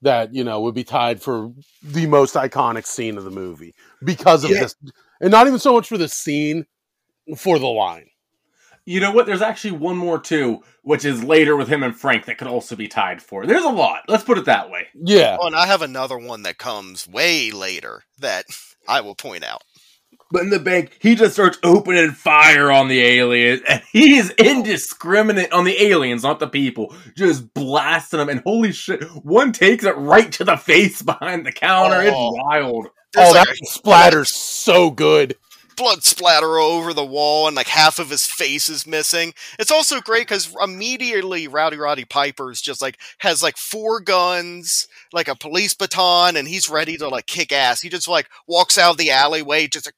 that, 0.02 0.32
you 0.34 0.44
know, 0.44 0.60
would 0.60 0.76
be 0.76 0.84
tied 0.84 1.22
for 1.22 1.52
the 1.82 2.06
most 2.06 2.36
iconic 2.36 2.86
scene 2.86 3.18
of 3.18 3.24
the 3.24 3.30
movie 3.30 3.74
because 4.04 4.44
of 4.44 4.50
Yeah. 4.52 4.60
this. 4.60 4.76
And 5.20 5.32
not 5.32 5.48
even 5.48 5.58
so 5.58 5.74
much 5.74 5.88
for 5.88 5.98
the 5.98 6.08
scene, 6.08 6.66
for 7.36 7.58
the 7.58 7.66
line. 7.66 8.09
You 8.90 8.98
know 8.98 9.12
what? 9.12 9.26
There's 9.26 9.40
actually 9.40 9.70
one 9.78 9.96
more 9.96 10.18
too, 10.18 10.64
which 10.82 11.04
is 11.04 11.22
later 11.22 11.56
with 11.56 11.68
him 11.68 11.84
and 11.84 11.94
Frank 11.96 12.26
that 12.26 12.38
could 12.38 12.48
also 12.48 12.74
be 12.74 12.88
tied 12.88 13.22
for. 13.22 13.46
There's 13.46 13.62
a 13.62 13.68
lot. 13.68 14.02
Let's 14.08 14.24
put 14.24 14.36
it 14.36 14.46
that 14.46 14.68
way. 14.68 14.88
Yeah. 14.94 15.36
Oh, 15.40 15.46
and 15.46 15.54
I 15.54 15.66
have 15.66 15.82
another 15.82 16.18
one 16.18 16.42
that 16.42 16.58
comes 16.58 17.06
way 17.06 17.52
later 17.52 18.02
that 18.18 18.46
I 18.88 19.02
will 19.02 19.14
point 19.14 19.44
out. 19.44 19.62
But 20.32 20.42
in 20.42 20.50
the 20.50 20.58
bank, 20.58 20.96
he 21.00 21.14
just 21.14 21.34
starts 21.34 21.56
opening 21.62 22.10
fire 22.10 22.72
on 22.72 22.88
the 22.88 23.00
aliens, 23.00 23.62
and 23.68 23.80
he 23.92 24.16
is 24.16 24.30
indiscriminate 24.30 25.52
on 25.52 25.64
the 25.64 25.80
aliens, 25.84 26.24
not 26.24 26.40
the 26.40 26.48
people. 26.48 26.92
Just 27.16 27.54
blasting 27.54 28.18
them, 28.18 28.28
and 28.28 28.40
holy 28.40 28.72
shit, 28.72 29.04
one 29.24 29.52
takes 29.52 29.84
it 29.84 29.96
right 29.96 30.32
to 30.32 30.42
the 30.42 30.56
face 30.56 31.00
behind 31.00 31.46
the 31.46 31.52
counter. 31.52 31.96
Oh. 31.96 32.34
It's 32.34 32.42
wild. 32.44 32.88
There's 33.12 33.28
oh, 33.28 33.32
like 33.32 33.46
that 33.46 33.56
a 33.56 33.78
splatter's 33.78 34.34
so 34.34 34.90
good. 34.90 35.36
Blood 35.80 36.04
splatter 36.04 36.58
over 36.58 36.92
the 36.92 37.04
wall, 37.04 37.46
and 37.46 37.56
like 37.56 37.66
half 37.68 37.98
of 37.98 38.10
his 38.10 38.26
face 38.26 38.68
is 38.68 38.86
missing. 38.86 39.32
It's 39.58 39.70
also 39.70 40.00
great 40.00 40.28
because 40.28 40.54
immediately 40.62 41.48
Rowdy 41.48 41.76
Roddy 41.78 42.04
Piper's 42.04 42.60
just 42.60 42.82
like 42.82 42.98
has 43.18 43.42
like 43.42 43.56
four 43.56 44.00
guns, 44.00 44.86
like 45.12 45.28
a 45.28 45.34
police 45.34 45.74
baton, 45.74 46.36
and 46.36 46.46
he's 46.46 46.68
ready 46.68 46.96
to 46.98 47.08
like 47.08 47.26
kick 47.26 47.50
ass. 47.52 47.80
He 47.80 47.88
just 47.88 48.08
like 48.08 48.28
walks 48.46 48.78
out 48.78 48.92
of 48.92 48.96
the 48.98 49.10
alleyway, 49.10 49.66
just 49.66 49.86
like, 49.86 49.94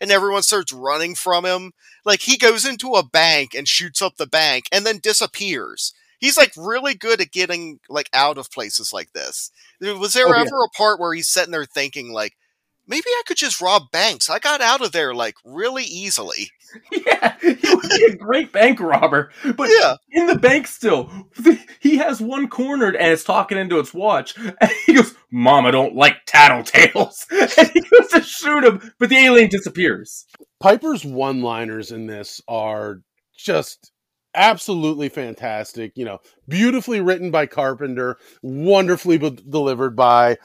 and 0.00 0.10
everyone 0.10 0.42
starts 0.42 0.72
running 0.72 1.14
from 1.14 1.44
him. 1.44 1.72
Like 2.04 2.20
he 2.20 2.36
goes 2.36 2.64
into 2.64 2.92
a 2.94 3.04
bank 3.06 3.54
and 3.54 3.68
shoots 3.68 4.02
up 4.02 4.16
the 4.16 4.26
bank, 4.26 4.64
and 4.72 4.84
then 4.86 4.98
disappears. 4.98 5.92
He's 6.18 6.36
like 6.38 6.52
really 6.56 6.94
good 6.94 7.20
at 7.20 7.32
getting 7.32 7.80
like 7.90 8.08
out 8.14 8.38
of 8.38 8.50
places 8.50 8.92
like 8.92 9.12
this. 9.12 9.50
Was 9.80 10.14
there 10.14 10.26
Oh, 10.26 10.34
yeah. 10.34 10.40
ever 10.40 10.64
a 10.64 10.68
part 10.76 10.98
where 10.98 11.12
he's 11.12 11.28
sitting 11.28 11.52
there 11.52 11.66
thinking 11.66 12.12
like? 12.12 12.32
Maybe 12.86 13.06
I 13.08 13.22
could 13.26 13.36
just 13.36 13.60
rob 13.60 13.90
banks. 13.90 14.28
I 14.30 14.38
got 14.38 14.60
out 14.60 14.84
of 14.84 14.92
there 14.92 15.14
like 15.14 15.36
really 15.44 15.84
easily. 15.84 16.50
Yeah, 16.90 17.36
he 17.40 17.50
would 17.72 17.88
be 17.88 18.04
a 18.10 18.16
great 18.16 18.50
bank 18.50 18.80
robber. 18.80 19.30
But 19.56 19.70
Yeah. 19.70 19.94
in 20.10 20.26
the 20.26 20.36
bank 20.36 20.66
still, 20.66 21.08
he 21.80 21.98
has 21.98 22.20
one 22.20 22.48
cornered 22.48 22.96
and 22.96 23.12
it's 23.12 23.22
talking 23.22 23.56
into 23.58 23.78
its 23.78 23.94
watch. 23.94 24.34
And 24.60 24.70
he 24.84 24.94
goes, 24.94 25.14
Mama 25.30 25.70
don't 25.70 25.94
like 25.94 26.26
tattletales. 26.26 27.26
And 27.30 27.70
he 27.70 27.80
goes 27.80 28.08
to 28.08 28.22
shoot 28.22 28.64
him, 28.64 28.92
but 28.98 29.08
the 29.08 29.18
alien 29.18 29.50
disappears. 29.50 30.26
Piper's 30.60 31.04
one 31.04 31.42
liners 31.42 31.92
in 31.92 32.06
this 32.06 32.40
are 32.48 33.02
just 33.36 33.92
absolutely 34.34 35.08
fantastic. 35.08 35.92
You 35.94 36.06
know, 36.06 36.18
beautifully 36.48 37.00
written 37.00 37.30
by 37.30 37.46
Carpenter, 37.46 38.16
wonderfully 38.42 39.18
be- 39.18 39.30
delivered 39.48 39.94
by 39.94 40.38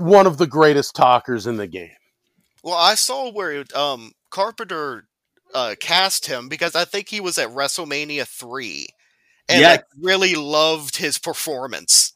one 0.00 0.26
of 0.26 0.38
the 0.38 0.46
greatest 0.46 0.94
talkers 0.94 1.46
in 1.46 1.56
the 1.56 1.66
game. 1.66 1.90
Well, 2.62 2.76
I 2.76 2.94
saw 2.94 3.30
where 3.30 3.64
um 3.74 4.12
Carpenter 4.30 5.06
uh 5.54 5.74
cast 5.80 6.26
him 6.26 6.48
because 6.48 6.74
I 6.74 6.84
think 6.84 7.08
he 7.08 7.20
was 7.20 7.38
at 7.38 7.48
WrestleMania 7.50 8.26
3 8.26 8.88
and 9.48 9.60
Yes. 9.60 9.78
like 9.78 9.84
really 10.00 10.34
loved 10.34 10.96
his 10.96 11.18
performance. 11.18 12.14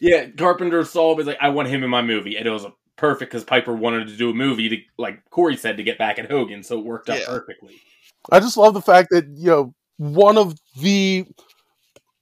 Yeah, 0.00 0.26
Carpenter 0.36 0.84
saw 0.84 1.10
him, 1.12 1.16
was 1.18 1.26
like, 1.26 1.38
I 1.40 1.48
want 1.48 1.68
him 1.68 1.82
in 1.82 1.90
my 1.90 2.02
movie. 2.02 2.36
And 2.36 2.46
it 2.46 2.50
was 2.50 2.66
perfect 2.96 3.32
because 3.32 3.44
Piper 3.44 3.74
wanted 3.74 4.08
to 4.08 4.16
do 4.16 4.30
a 4.30 4.34
movie 4.34 4.68
to, 4.68 4.76
like 4.96 5.18
Corey 5.30 5.56
said, 5.56 5.76
to 5.76 5.82
get 5.82 5.98
back 5.98 6.18
at 6.18 6.30
Hogan. 6.30 6.62
So 6.62 6.78
it 6.78 6.84
worked 6.84 7.10
out 7.10 7.18
Yeah. 7.18 7.26
perfectly. 7.26 7.80
I 8.30 8.40
just 8.40 8.56
love 8.56 8.74
the 8.74 8.82
fact 8.82 9.08
that 9.10 9.26
you 9.26 9.46
know 9.50 9.74
one 9.96 10.36
of 10.38 10.54
the 10.80 11.26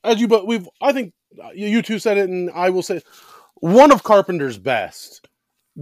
as 0.04 0.20
you 0.20 0.28
but 0.28 0.46
we've 0.46 0.68
I 0.80 0.92
think 0.92 1.12
uh, 1.42 1.50
you 1.54 1.82
two 1.82 1.98
said 1.98 2.16
it 2.16 2.28
and 2.30 2.50
I 2.50 2.70
will 2.70 2.82
say 2.82 3.00
one 3.56 3.92
of 3.92 4.02
Carpenter's 4.02 4.58
best 4.58 5.28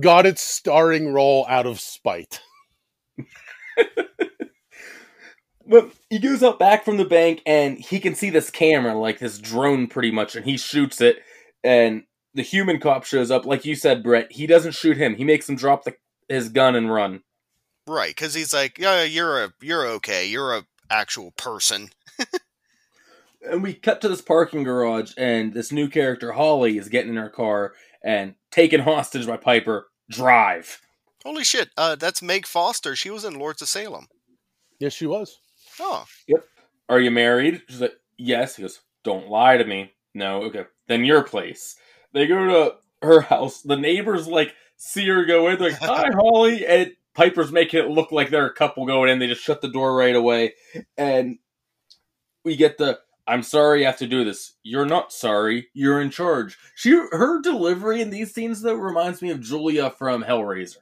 got 0.01 0.27
its 0.27 0.43
starring 0.43 1.13
role 1.13 1.47
out 1.49 1.67
of 1.67 1.81
spite. 1.81 2.41
But 5.67 5.93
he 6.11 6.19
goes 6.19 6.43
out 6.43 6.59
back 6.59 6.85
from 6.85 6.99
the 6.99 7.05
bank 7.05 7.41
and 7.47 7.79
he 7.79 7.99
can 7.99 8.15
see 8.15 8.31
this 8.31 8.51
camera, 8.51 8.95
like 8.95 9.19
this 9.19 9.39
drone 9.39 9.87
pretty 9.87 10.11
much, 10.11 10.37
and 10.37 10.45
he 10.45 10.57
shoots 10.57 11.01
it. 11.01 11.19
And 11.63 12.05
the 12.35 12.43
human 12.43 12.81
cop 12.81 13.05
shows 13.05 13.31
up. 13.31 13.47
Like 13.47 13.65
you 13.65 13.75
said, 13.75 14.03
Brett, 14.03 14.31
he 14.31 14.47
doesn't 14.47 14.73
shoot 14.73 14.97
him. 14.97 15.15
He 15.15 15.25
makes 15.25 15.49
him 15.49 15.57
drop 15.57 15.85
the, 15.85 15.95
his 16.29 16.51
gun 16.51 16.75
and 16.75 16.93
run. 16.93 17.23
Right, 17.87 18.17
cuz 18.17 18.35
he's 18.35 18.55
like, 18.55 18.79
"Yeah, 18.79 19.03
you're 19.03 19.45
a 19.45 19.53
you're 19.61 19.87
okay. 19.87 20.27
You're 20.27 20.57
a 20.57 20.67
actual 20.91 21.33
person." 21.33 21.91
And 23.51 23.63
we 23.63 23.75
cut 23.75 24.01
to 24.01 24.09
this 24.09 24.23
parking 24.23 24.65
garage, 24.65 25.13
and 25.17 25.53
this 25.53 25.71
new 25.71 25.89
character, 25.89 26.33
Holly, 26.33 26.79
is 26.79 26.89
getting 26.89 27.11
in 27.11 27.17
her 27.17 27.29
car 27.29 27.75
and 28.03 28.35
taken 28.51 28.81
hostage 28.81 29.27
by 29.27 29.37
Piper. 29.37 29.89
Drive. 30.11 30.81
Holy 31.25 31.45
shit. 31.45 31.71
Uh 31.77 31.95
that's 31.97 32.21
Meg 32.23 32.47
Foster. 32.47 32.95
She 32.95 33.11
was 33.11 33.25
in 33.25 33.39
Lords 33.39 33.63
of 33.63 33.69
Salem. 33.69 34.09
Yes, 34.79 34.93
she 34.93 35.07
was. 35.07 35.39
Oh. 35.81 36.05
Yep. 36.27 36.45
Are 36.91 37.01
you 37.01 37.11
married? 37.11 37.63
She's 37.69 37.81
like, 37.81 37.95
Yes. 38.19 38.57
He 38.57 38.63
goes, 38.63 38.81
Don't 39.03 39.29
lie 39.29 39.57
to 39.57 39.65
me. 39.65 39.93
No, 40.15 40.43
okay. 40.43 40.67
Then 40.87 41.05
your 41.05 41.23
place. 41.23 41.77
They 42.13 42.27
go 42.27 42.47
to 42.47 42.75
her 43.01 43.23
house. 43.23 43.63
The 43.63 43.77
neighbors 43.77 44.27
like 44.29 44.55
see 44.77 45.07
her 45.09 45.25
go 45.25 45.49
in. 45.49 45.59
They're 45.59 45.71
like, 45.71 45.79
Hi, 45.83 46.11
Holly. 46.13 46.67
And 46.67 46.93
Piper's 47.15 47.51
making 47.53 47.81
it 47.81 47.91
look 47.91 48.13
like 48.13 48.29
they're 48.29 48.47
a 48.47 48.53
couple 48.53 48.85
going 48.85 49.09
in. 49.11 49.19
They 49.19 49.27
just 49.29 49.43
shut 49.43 49.63
the 49.63 49.69
door 49.69 49.97
right 49.97 50.15
away. 50.15 50.55
And 50.99 51.39
we 52.45 52.57
get 52.57 52.77
the 52.77 52.99
I'm 53.27 53.43
sorry 53.43 53.81
you 53.81 53.87
have 53.87 53.99
to 53.99 54.07
do 54.07 54.25
this. 54.25 54.53
You're 54.63 54.85
not 54.87 55.13
sorry. 55.13 55.69
You're 55.73 56.01
in 56.01 56.11
charge. 56.11 56.59
She 56.75 56.91
her 56.91 57.41
delivery 57.41 58.01
in 58.03 58.11
these 58.11 58.35
scenes 58.35 58.61
though 58.61 58.75
reminds 58.75 59.23
me 59.23 59.31
of 59.31 59.41
Julia 59.41 59.91
from 59.91 60.23
Hellraiser. 60.23 60.77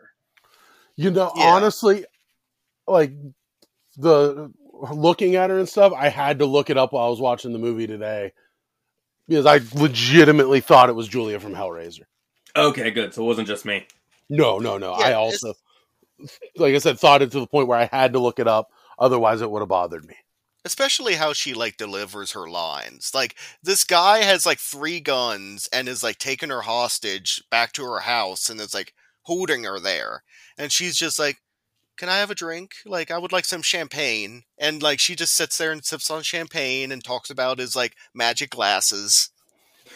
You 0.97 1.11
know, 1.11 1.33
Yeah. 1.37 1.45
honestly, 1.55 2.05
like 2.87 3.13
the 3.97 4.53
looking 4.93 5.37
at 5.37 5.51
her 5.51 5.59
and 5.59 5.69
stuff, 5.69 5.93
I 5.97 6.09
had 6.09 6.41
to 6.41 6.47
look 6.47 6.69
it 6.71 6.77
up 6.77 6.93
while 6.93 7.07
I 7.07 7.11
was 7.11 7.21
watching 7.21 7.53
the 7.53 7.59
movie 7.61 7.87
today 7.87 8.33
because 9.29 9.47
I 9.47 9.61
legitimately 9.81 10.61
thought 10.61 10.89
it 10.89 10.95
was 10.97 11.07
Julia 11.09 11.39
from 11.39 11.55
Hellraiser. 11.55 12.03
Okay, 12.57 12.91
good. 12.91 13.15
So 13.15 13.23
it 13.23 13.27
wasn't 13.27 13.47
just 13.49 13.65
me. 13.65 13.87
No, 14.29 14.59
no, 14.59 14.79
no. 14.79 14.91
Yeah, 14.99 15.05
I 15.05 15.11
it's- 15.11 15.17
also, 15.45 15.55
like 16.57 16.75
I 16.75 16.79
said, 16.79 16.99
thought 16.99 17.23
it 17.23 17.31
to 17.33 17.41
the 17.41 17.47
point 17.47 17.69
where 17.69 17.79
I 17.79 17.85
had 17.85 18.15
to 18.15 18.19
look 18.19 18.39
it 18.41 18.49
up. 18.49 18.71
Otherwise, 18.99 19.41
it 19.41 19.51
would 19.51 19.61
have 19.61 19.69
bothered 19.69 20.05
me. 20.07 20.17
Especially 20.64 21.14
how 21.14 21.33
she 21.33 21.55
like 21.55 21.77
delivers 21.77 22.33
her 22.33 22.48
lines 22.48 23.11
like 23.14 23.37
this 23.62 23.85
guy 23.85 24.18
has 24.18 24.46
like 24.46 24.59
three 24.59 25.01
guns 25.01 25.68
and 25.72 25.88
is 25.88 26.03
like 26.03 26.18
taking 26.18 26.51
her 26.51 26.62
hostage 26.62 27.42
back 27.51 27.72
to 27.72 27.85
her 27.85 28.01
house 28.01 28.48
and 28.48 28.61
is 28.61 28.75
like 28.75 28.92
holding 29.22 29.64
her 29.64 29.79
there 29.79 30.22
and 30.57 30.72
she's 30.72 30.96
just 30.96 31.18
like 31.18 31.38
can 31.98 32.09
i 32.09 32.16
have 32.18 32.31
a 32.31 32.35
drink? 32.35 32.72
Like 32.87 33.11
i 33.11 33.18
would 33.18 33.33
like 33.33 33.44
some 33.44 33.62
champagne 33.62 34.44
and 34.59 34.83
like 34.83 34.98
she 34.98 35.14
just 35.14 35.35
sits 35.35 35.59
there 35.59 35.72
and 35.72 35.85
sips 35.85 36.11
on 36.11 36.22
champagne 36.22 36.90
and 36.92 37.03
talks 37.03 37.31
about 37.31 37.59
his 37.59 37.77
like 37.77 37.94
magic 38.14 38.51
glasses 38.51 39.31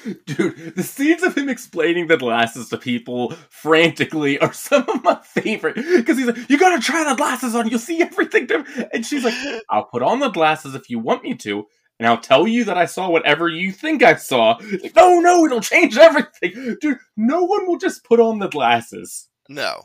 Dude, 0.27 0.75
the 0.77 0.83
scenes 0.83 1.23
of 1.23 1.37
him 1.37 1.49
explaining 1.49 2.07
the 2.07 2.17
glasses 2.17 2.69
to 2.69 2.79
people 2.79 3.33
frantically 3.51 4.39
are 4.39 4.53
some 4.53 4.89
of 4.89 5.03
my 5.05 5.21
favorite. 5.23 5.77
Because 5.77 6.19
he's 6.19 6.27
like, 6.27 6.51
You 6.51 6.59
gotta 6.59 6.81
try 6.83 7.05
the 7.05 7.15
glasses 7.17 7.55
on, 7.55 7.69
you'll 7.69 7.79
see 7.79 8.03
everything. 8.03 8.47
different." 8.47 8.91
And 8.93 9.05
she's 9.07 9.25
like, 9.25 9.35
I'll 9.71 9.85
put 9.85 10.03
on 10.03 10.21
the 10.21 10.29
glasses 10.29 10.75
if 10.75 10.91
you 10.91 10.99
want 10.99 11.23
me 11.23 11.35
to, 11.37 11.65
and 11.99 12.07
I'll 12.07 12.21
tell 12.21 12.47
you 12.47 12.65
that 12.65 12.77
I 12.77 12.87
saw 12.87 13.09
whatever 13.09 13.49
you 13.49 13.73
think 13.73 14.03
I 14.03 14.17
saw. 14.17 14.59
It's 14.61 14.83
like, 14.83 14.97
no, 14.97 15.21
no, 15.21 15.45
it'll 15.45 15.61
change 15.61 15.97
everything. 15.97 16.77
Dude, 16.81 16.99
no 17.17 17.45
one 17.45 17.67
will 17.67 17.79
just 17.79 18.05
put 18.05 18.21
on 18.21 18.39
the 18.39 18.49
glasses. 18.49 19.29
No. 19.49 19.83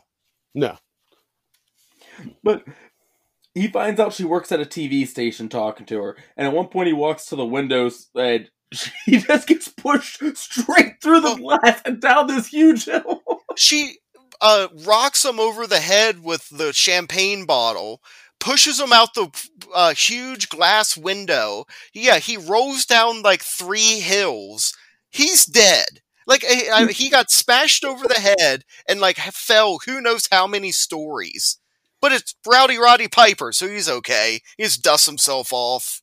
No. 0.54 0.76
But 2.42 2.64
he 3.54 3.68
finds 3.68 3.98
out 4.00 4.12
she 4.12 4.24
works 4.24 4.52
at 4.52 4.60
a 4.60 4.64
TV 4.64 5.06
station 5.06 5.48
talking 5.48 5.86
to 5.86 6.00
her, 6.02 6.16
and 6.36 6.46
at 6.46 6.54
one 6.54 6.68
point 6.68 6.88
he 6.88 6.92
walks 6.92 7.26
to 7.26 7.36
the 7.36 7.44
windows 7.46 8.08
and 8.14 8.48
he 9.06 9.18
just 9.18 9.46
gets 9.48 9.68
pushed 9.68 10.20
straight 10.36 11.00
through 11.02 11.20
the 11.20 11.28
Oh. 11.30 11.36
glass 11.58 11.80
and 11.84 12.00
down 12.00 12.26
this 12.26 12.46
huge 12.48 12.84
hill. 12.86 13.22
She 13.56 13.98
uh, 14.40 14.68
rocks 14.86 15.24
him 15.26 15.38
over 15.38 15.66
the 15.66 15.80
head 15.80 16.22
with 16.24 16.48
the 16.48 16.72
champagne 16.72 17.44
bottle, 17.44 18.00
pushes 18.40 18.80
him 18.80 18.92
out 18.94 19.12
the 19.14 19.28
uh, 19.74 19.92
huge 19.92 20.48
glass 20.48 20.96
window. 20.96 21.66
Yeah, 21.92 22.18
he 22.18 22.38
rolls 22.38 22.86
down 22.86 23.20
like 23.22 23.42
three 23.42 24.00
hills. 24.00 24.74
He's 25.10 25.44
dead. 25.44 26.00
Like 26.26 26.44
I- 26.48 26.70
I- 26.72 26.92
he 26.92 27.10
got 27.10 27.30
smashed 27.30 27.84
over 27.84 28.08
the 28.08 28.34
head 28.38 28.64
and 28.88 29.00
like 29.00 29.18
fell 29.18 29.80
who 29.84 30.00
knows 30.00 30.28
how 30.32 30.46
many 30.46 30.72
stories. 30.72 31.58
But 32.00 32.12
it's 32.12 32.34
Rowdy 32.46 32.78
Roddy 32.78 33.08
Piper, 33.08 33.52
so 33.52 33.68
he's 33.68 33.88
okay. 33.88 34.40
He 34.56 34.64
just 34.64 34.82
dusts 34.82 35.06
himself 35.06 35.52
off. 35.52 36.00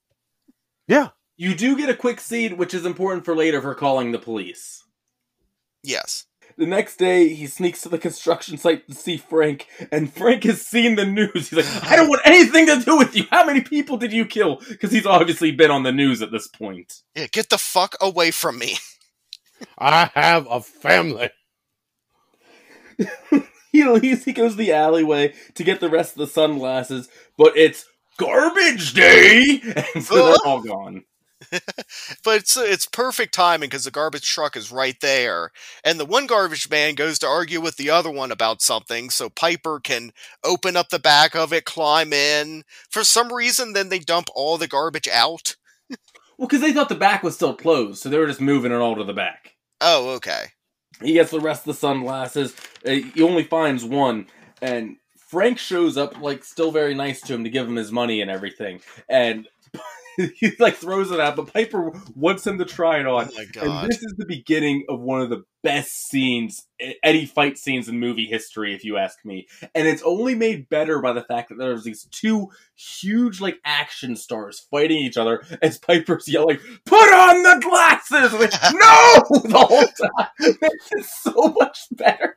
Yeah. 0.87 1.09
You 1.39 1.55
do 1.55 1.77
get 1.77 1.87
a 1.87 1.95
quick 1.95 2.19
seed, 2.19 2.57
which 2.57 2.73
is 2.73 2.85
important 2.85 3.23
for 3.23 3.33
later 3.33 3.61
for 3.61 3.73
calling 3.73 4.11
the 4.11 4.19
police. 4.19 4.83
Yes. 5.81 6.25
The 6.57 6.65
next 6.65 6.97
day, 6.97 7.29
he 7.29 7.47
sneaks 7.47 7.79
to 7.83 7.89
the 7.89 7.97
construction 7.97 8.57
site 8.57 8.85
to 8.89 8.93
see 8.93 9.15
Frank, 9.15 9.67
and 9.89 10.11
Frank 10.11 10.43
has 10.43 10.61
seen 10.61 10.95
the 10.95 11.05
news. 11.05 11.31
He's 11.47 11.53
like, 11.53 11.83
I 11.89 11.95
don't 11.95 12.09
want 12.09 12.23
anything 12.25 12.65
to 12.65 12.81
do 12.83 12.97
with 12.97 13.15
you. 13.15 13.23
How 13.31 13.45
many 13.45 13.61
people 13.61 13.95
did 13.95 14.11
you 14.11 14.25
kill? 14.25 14.57
Because 14.67 14.91
he's 14.91 15.05
obviously 15.05 15.51
been 15.51 15.71
on 15.71 15.83
the 15.83 15.93
news 15.93 16.21
at 16.21 16.29
this 16.29 16.45
point. 16.45 17.03
Yeah, 17.15 17.27
get 17.31 17.47
the 17.47 17.57
fuck 17.57 17.95
away 18.01 18.31
from 18.31 18.59
me. 18.59 18.75
I 19.79 20.11
have 20.13 20.45
a 20.49 20.59
family. 20.59 21.29
He 23.71 23.85
leaves, 23.85 24.25
he 24.25 24.33
goes 24.33 24.53
to 24.53 24.57
the 24.57 24.73
alleyway 24.73 25.35
to 25.53 25.63
get 25.63 25.79
the 25.79 25.91
rest 25.91 26.13
of 26.13 26.17
the 26.17 26.27
sunglasses, 26.27 27.07
but 27.37 27.55
it's 27.55 27.85
garbage 28.17 28.95
day! 28.95 29.61
And 29.93 30.03
so 30.03 30.15
they're 30.15 30.35
all 30.43 30.63
gone. 30.63 31.03
but 32.23 32.37
it's 32.37 32.57
it's 32.57 32.85
perfect 32.85 33.33
timing 33.33 33.69
because 33.69 33.85
the 33.85 33.91
garbage 33.91 34.29
truck 34.29 34.55
is 34.57 34.71
right 34.71 34.99
there, 35.01 35.51
and 35.83 35.99
the 35.99 36.05
one 36.05 36.27
garbage 36.27 36.69
man 36.69 36.95
goes 36.95 37.17
to 37.19 37.27
argue 37.27 37.61
with 37.61 37.77
the 37.77 37.89
other 37.89 38.11
one 38.11 38.31
about 38.31 38.61
something, 38.61 39.09
so 39.09 39.29
Piper 39.29 39.79
can 39.79 40.11
open 40.43 40.75
up 40.75 40.89
the 40.89 40.99
back 40.99 41.35
of 41.35 41.53
it, 41.53 41.65
climb 41.65 42.11
in. 42.11 42.63
For 42.89 43.03
some 43.03 43.31
reason, 43.31 43.73
then 43.73 43.89
they 43.89 43.99
dump 43.99 44.27
all 44.35 44.57
the 44.57 44.67
garbage 44.67 45.07
out. 45.07 45.55
Well, 46.37 46.47
because 46.47 46.61
they 46.61 46.73
thought 46.73 46.89
the 46.89 46.95
back 46.95 47.23
was 47.23 47.35
still 47.35 47.53
closed, 47.53 48.01
so 48.01 48.09
they 48.09 48.17
were 48.17 48.27
just 48.27 48.41
moving 48.41 48.71
it 48.71 48.75
all 48.75 48.95
to 48.95 49.03
the 49.03 49.13
back. 49.13 49.55
Oh, 49.81 50.11
okay. 50.15 50.45
He 51.01 51.13
gets 51.13 51.31
the 51.31 51.39
rest 51.39 51.61
of 51.61 51.73
the 51.73 51.79
sunglasses. 51.79 52.55
Uh, 52.85 52.91
he 52.91 53.21
only 53.21 53.43
finds 53.43 53.83
one, 53.83 54.27
and 54.61 54.97
Frank 55.17 55.59
shows 55.59 55.97
up, 55.97 56.19
like, 56.21 56.43
still 56.43 56.71
very 56.71 56.95
nice 56.95 57.21
to 57.21 57.33
him 57.33 57.43
to 57.43 57.49
give 57.49 57.67
him 57.67 57.75
his 57.75 57.91
money 57.91 58.21
and 58.21 58.31
everything. 58.31 58.81
And 59.09 59.47
he, 60.35 60.51
like, 60.59 60.75
throws 60.75 61.11
it 61.11 61.19
out, 61.19 61.35
but 61.35 61.53
Piper 61.53 61.91
wants 62.15 62.45
him 62.45 62.57
to 62.57 62.65
try 62.65 62.99
it 62.99 63.05
Oh 63.05 63.17
on. 63.17 63.29
my 63.35 63.45
And 63.61 63.89
this 63.89 64.01
is 64.03 64.13
the 64.17 64.25
beginning 64.27 64.85
of 64.89 64.99
one 64.99 65.21
of 65.21 65.29
the 65.29 65.43
best 65.63 65.91
scenes, 66.09 66.67
Eddie 67.03 67.25
fight 67.25 67.57
scenes 67.57 67.89
in 67.89 67.99
movie 67.99 68.25
history, 68.25 68.73
if 68.73 68.83
you 68.83 68.97
ask 68.97 69.17
me. 69.25 69.47
And 69.75 69.87
it's 69.87 70.01
only 70.03 70.35
made 70.35 70.69
better 70.69 71.01
by 71.01 71.13
the 71.13 71.23
fact 71.23 71.49
that 71.49 71.57
there's 71.57 71.83
these 71.83 72.07
two 72.11 72.49
huge, 72.75 73.41
like, 73.41 73.57
action 73.65 74.15
stars 74.15 74.65
fighting 74.71 74.97
each 74.97 75.17
other 75.17 75.43
as 75.61 75.77
Piper's 75.77 76.27
yelling, 76.27 76.59
Put 76.85 77.13
on 77.13 77.43
the 77.43 77.59
glasses! 77.61 78.33
Like, 78.33 78.51
no! 78.73 79.39
The 79.49 79.57
whole 79.57 79.87
time. 79.87 80.57
This 80.61 80.91
is 80.97 81.09
so 81.21 81.55
much 81.59 81.79
better. 81.91 82.35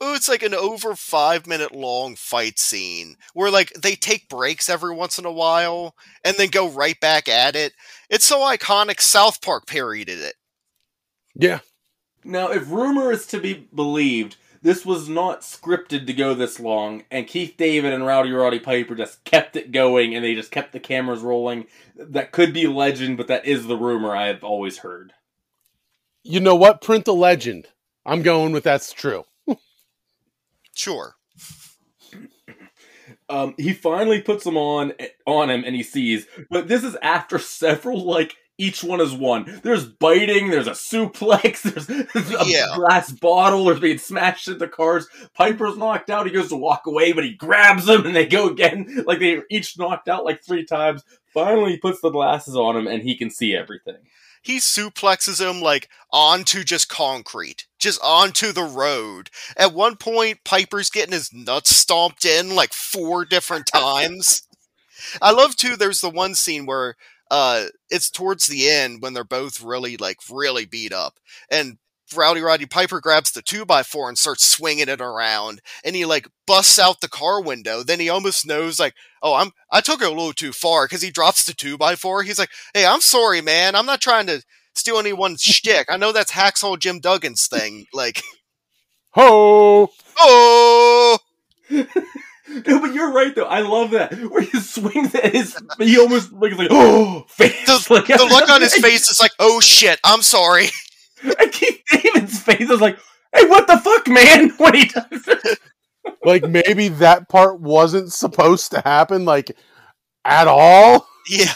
Oh, 0.00 0.14
it's 0.14 0.28
like 0.28 0.42
an 0.42 0.54
over 0.54 0.94
five 0.94 1.46
minute 1.46 1.74
long 1.74 2.16
fight 2.16 2.58
scene 2.58 3.16
where 3.32 3.50
like 3.50 3.72
they 3.74 3.94
take 3.94 4.28
breaks 4.28 4.68
every 4.68 4.94
once 4.94 5.18
in 5.18 5.24
a 5.24 5.32
while 5.32 5.94
and 6.24 6.36
then 6.36 6.48
go 6.48 6.68
right 6.68 6.98
back 7.00 7.28
at 7.28 7.56
it. 7.56 7.72
It's 8.10 8.24
so 8.24 8.40
iconic. 8.40 9.00
South 9.00 9.40
Park 9.40 9.66
parodied 9.66 10.18
it. 10.18 10.34
Yeah. 11.34 11.60
Now, 12.24 12.50
if 12.50 12.70
rumor 12.70 13.12
is 13.12 13.26
to 13.26 13.40
be 13.40 13.68
believed, 13.74 14.36
this 14.62 14.86
was 14.86 15.10
not 15.10 15.42
scripted 15.42 16.06
to 16.06 16.14
go 16.14 16.32
this 16.32 16.58
long, 16.58 17.04
and 17.10 17.26
Keith 17.26 17.54
David 17.58 17.92
and 17.92 18.06
Rowdy 18.06 18.30
Roddy 18.32 18.58
Piper 18.58 18.94
just 18.94 19.22
kept 19.24 19.56
it 19.56 19.72
going, 19.72 20.14
and 20.14 20.24
they 20.24 20.34
just 20.34 20.50
kept 20.50 20.72
the 20.72 20.80
cameras 20.80 21.20
rolling. 21.20 21.66
That 21.96 22.32
could 22.32 22.54
be 22.54 22.66
legend, 22.66 23.18
but 23.18 23.26
that 23.28 23.44
is 23.44 23.66
the 23.66 23.76
rumor 23.76 24.16
I 24.16 24.28
have 24.28 24.42
always 24.42 24.78
heard. 24.78 25.12
You 26.22 26.40
know 26.40 26.54
what? 26.56 26.80
Print 26.80 27.04
the 27.04 27.12
legend. 27.12 27.68
I'm 28.06 28.22
going 28.22 28.52
with 28.52 28.64
that's 28.64 28.90
true. 28.90 29.24
Sure. 30.74 31.14
Um, 33.28 33.54
he 33.56 33.72
finally 33.72 34.20
puts 34.20 34.44
them 34.44 34.56
on 34.56 34.92
on 35.26 35.50
him, 35.50 35.64
and 35.64 35.74
he 35.74 35.82
sees. 35.82 36.26
But 36.50 36.68
this 36.68 36.84
is 36.84 36.96
after 37.02 37.38
several 37.38 38.04
like 38.04 38.34
each 38.58 38.84
one 38.84 39.00
is 39.00 39.12
one. 39.12 39.60
There's 39.64 39.84
biting. 39.86 40.50
There's 40.50 40.66
a 40.68 40.72
suplex. 40.72 41.62
There's, 42.12 42.30
a 42.30 42.44
Yeah. 42.46 42.76
glass 42.76 43.10
bottle. 43.10 43.64
There's 43.64 43.80
being 43.80 43.98
smashed 43.98 44.46
into 44.48 44.68
cars. 44.68 45.08
Piper's 45.34 45.76
knocked 45.76 46.10
out. 46.10 46.26
He 46.26 46.32
goes 46.32 46.50
to 46.50 46.56
walk 46.56 46.82
away, 46.86 47.12
but 47.12 47.24
he 47.24 47.32
grabs 47.34 47.88
him, 47.88 48.06
and 48.06 48.14
they 48.14 48.26
go 48.26 48.48
again. 48.48 49.02
Like 49.06 49.18
they 49.20 49.40
each 49.50 49.78
knocked 49.78 50.08
out 50.08 50.24
like 50.24 50.44
three 50.44 50.64
times. 50.64 51.02
Finally, 51.32 51.72
he 51.72 51.78
puts 51.78 52.00
the 52.00 52.10
glasses 52.10 52.56
on 52.56 52.76
him, 52.76 52.86
and 52.86 53.02
he 53.02 53.16
can 53.16 53.30
see 53.30 53.56
everything. 53.56 53.96
He 54.44 54.58
suplexes 54.58 55.40
him 55.40 55.60
like 55.62 55.88
onto 56.12 56.64
just 56.64 56.88
concrete, 56.88 57.66
just 57.78 58.00
onto 58.04 58.52
the 58.52 58.62
road. 58.62 59.30
At 59.56 59.74
one 59.74 59.96
point, 59.96 60.44
Piper's 60.44 60.90
getting 60.90 61.14
his 61.14 61.32
nuts 61.32 61.74
stomped 61.74 62.24
in 62.24 62.54
like 62.54 62.72
four 62.74 63.24
different 63.24 63.66
times. 63.66 64.42
I 65.22 65.32
love 65.32 65.56
too. 65.56 65.76
There's 65.76 66.00
the 66.00 66.10
one 66.10 66.34
scene 66.34 66.66
where 66.66 66.96
uh, 67.30 67.66
it's 67.90 68.10
towards 68.10 68.46
the 68.46 68.70
end 68.70 69.02
when 69.02 69.14
they're 69.14 69.24
both 69.24 69.62
really 69.62 69.96
like 69.96 70.18
really 70.30 70.66
beat 70.66 70.92
up, 70.92 71.18
and 71.50 71.78
Rowdy 72.14 72.40
Roddy 72.40 72.66
Piper 72.66 73.00
grabs 73.00 73.32
the 73.32 73.42
two 73.42 73.64
by 73.64 73.82
four 73.82 74.08
and 74.08 74.18
starts 74.18 74.44
swinging 74.44 74.88
it 74.88 75.00
around, 75.00 75.60
and 75.84 75.96
he 75.96 76.04
like 76.04 76.28
busts 76.46 76.78
out 76.78 77.00
the 77.00 77.08
car 77.08 77.40
window. 77.40 77.82
Then 77.82 78.00
he 78.00 78.08
almost 78.08 78.46
knows 78.46 78.78
like, 78.78 78.94
oh, 79.22 79.34
I'm 79.34 79.52
I 79.70 79.80
took 79.80 80.02
it 80.02 80.06
a 80.06 80.10
little 80.10 80.32
too 80.32 80.52
far 80.52 80.86
because 80.86 81.02
he 81.02 81.10
drops 81.10 81.44
the 81.44 81.54
two 81.54 81.78
by 81.78 81.96
four. 81.96 82.22
He's 82.22 82.38
like, 82.38 82.50
hey, 82.74 82.86
I'm 82.86 83.00
sorry, 83.00 83.40
man. 83.40 83.74
I'm 83.74 83.86
not 83.86 84.00
trying 84.00 84.26
to 84.26 84.42
steal 84.74 84.98
anyone's 84.98 85.42
shtick. 85.42 85.86
I 85.90 85.96
know 85.96 86.12
that's 86.12 86.32
Hacksaw 86.32 86.78
Jim 86.78 87.00
Duggan's 87.00 87.46
thing. 87.46 87.86
Like, 87.92 88.22
Ho! 89.12 89.90
oh, 90.18 91.18
No, 92.66 92.80
but 92.80 92.94
you're 92.94 93.10
right 93.10 93.34
though. 93.34 93.46
I 93.46 93.60
love 93.60 93.92
that 93.92 94.12
where 94.30 94.42
he 94.42 94.60
swings 94.60 95.14
at 95.14 95.32
his. 95.32 95.56
He 95.78 95.98
almost 95.98 96.32
like 96.32 96.56
like 96.56 96.68
oh 96.70 97.24
face. 97.28 97.66
the, 97.66 97.86
like, 97.90 98.06
the 98.06 98.26
look 98.30 98.48
on 98.50 98.60
his 98.60 98.74
face 98.74 99.10
is 99.10 99.18
like, 99.18 99.32
oh 99.38 99.60
shit, 99.60 99.98
I'm 100.04 100.22
sorry. 100.22 100.68
And 101.40 101.52
Keith 101.52 101.82
David's 101.90 102.38
face 102.40 102.68
is 102.70 102.80
like, 102.80 102.98
"Hey, 103.34 103.46
what 103.46 103.66
the 103.66 103.78
fuck, 103.78 104.06
man?" 104.08 104.50
When 104.58 104.74
he 104.74 104.84
does 104.86 105.04
it. 105.28 105.58
Like 106.24 106.44
maybe 106.48 106.88
that 106.88 107.28
part 107.28 107.60
wasn't 107.60 108.12
supposed 108.12 108.70
to 108.72 108.80
happen, 108.80 109.24
like 109.24 109.56
at 110.24 110.46
all, 110.48 111.06
Yeah, 111.28 111.52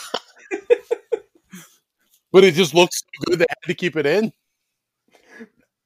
but 2.32 2.44
it 2.44 2.54
just 2.54 2.74
looks 2.74 2.98
so 3.00 3.30
good 3.30 3.38
they 3.40 3.46
had 3.48 3.66
to 3.68 3.74
keep 3.74 3.96
it 3.96 4.06
in. 4.06 4.32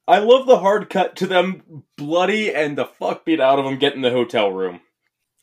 I 0.08 0.18
love 0.18 0.46
the 0.46 0.58
hard 0.58 0.90
cut 0.90 1.16
to 1.16 1.26
them 1.26 1.84
bloody 1.96 2.52
and 2.54 2.76
the 2.76 2.84
fuck 2.86 3.24
beat 3.24 3.40
out 3.40 3.58
of 3.58 3.64
them 3.64 3.78
getting 3.78 4.02
the 4.02 4.10
hotel 4.10 4.50
room. 4.50 4.80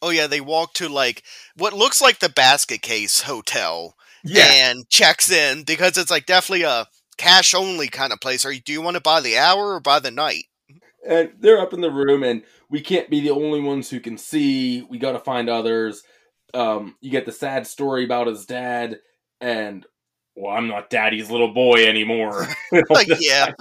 oh 0.02 0.10
yeah. 0.10 0.28
They 0.28 0.42
walk 0.42 0.74
to 0.76 0.90
like 0.90 1.24
what 1.56 1.74
looks 1.74 2.02
like 2.02 2.20
the 2.20 2.30
basket 2.30 2.82
case 2.82 3.22
hotel 3.22 3.96
Yeah, 4.24 4.46
and 4.70 4.88
checks 4.90 5.32
in 5.32 5.64
because 5.64 5.98
it's 5.98 6.12
like 6.12 6.26
definitely 6.26 6.64
a 6.64 6.88
cash 7.20 7.54
only 7.54 7.88
kind 7.88 8.12
of 8.12 8.20
place. 8.20 8.46
Are 8.46 8.52
you 8.52 8.62
do 8.62 8.74
you 8.74 8.82
want 8.82 8.96
to 8.96 9.02
buy 9.02 9.22
the 9.22 9.38
hour 9.38 9.76
or 9.76 9.80
buy 9.80 10.00
the 10.00 10.10
night? 10.10 10.46
and 11.08 11.32
they're 11.40 11.60
up 11.60 11.74
in 11.74 11.82
the 11.82 11.92
room, 11.92 12.24
and 12.24 12.44
we 12.70 12.82
can't 12.82 13.10
be 13.10 13.22
the 13.22 13.32
only 13.32 13.62
ones 13.62 13.90
who 13.90 14.00
can 14.00 14.18
see. 14.18 14.82
We 14.84 14.98
got 14.98 15.14
to 15.14 15.20
find 15.20 15.50
others. 15.50 16.04
Um, 16.54 16.96
you 17.02 17.12
get 17.12 17.26
the 17.26 17.32
sad 17.32 17.68
story 17.68 18.04
about 18.06 18.28
his 18.28 18.46
dad, 18.46 19.00
and 19.40 19.86
well, 20.36 20.56
I'm 20.56 20.68
not 20.68 20.90
daddy's 20.90 21.30
little 21.30 21.54
boy 21.54 21.86
anymore. 21.86 22.48
And 22.72 22.84
all 22.90 22.96
Like, 22.96 23.10
yeah. 23.20 23.52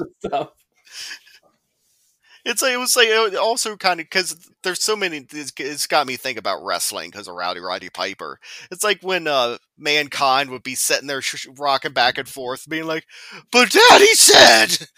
It's 2.45 2.63
like 2.63 2.73
it 2.73 2.79
was 2.79 2.97
like 2.97 3.09
it 3.09 3.37
also 3.37 3.77
kind 3.77 4.01
of 4.01 4.05
because 4.07 4.51
there's 4.63 4.83
so 4.83 4.97
many. 4.97 5.27
It's, 5.33 5.53
it's 5.59 5.87
got 5.87 6.07
me 6.07 6.17
think 6.17 6.39
about 6.39 6.65
wrestling 6.65 7.11
because 7.11 7.29
of 7.29 7.35
Rowdy 7.35 7.61
Roddy 7.61 7.91
Piper. 7.91 8.39
It's 8.71 8.85
like 8.85 9.01
when 9.03 9.27
uh, 9.27 9.59
mankind 9.77 10.51
would 10.51 10.63
be 10.63 10.75
sitting 10.75 11.09
there 11.09 11.23
sh- 11.23 11.47
rocking 11.59 11.93
back 11.93 12.19
and 12.19 12.29
forth, 12.29 12.69
being 12.69 12.87
like, 12.87 13.05
"But 13.53 13.71
Daddy 13.71 14.15
said." 14.15 14.89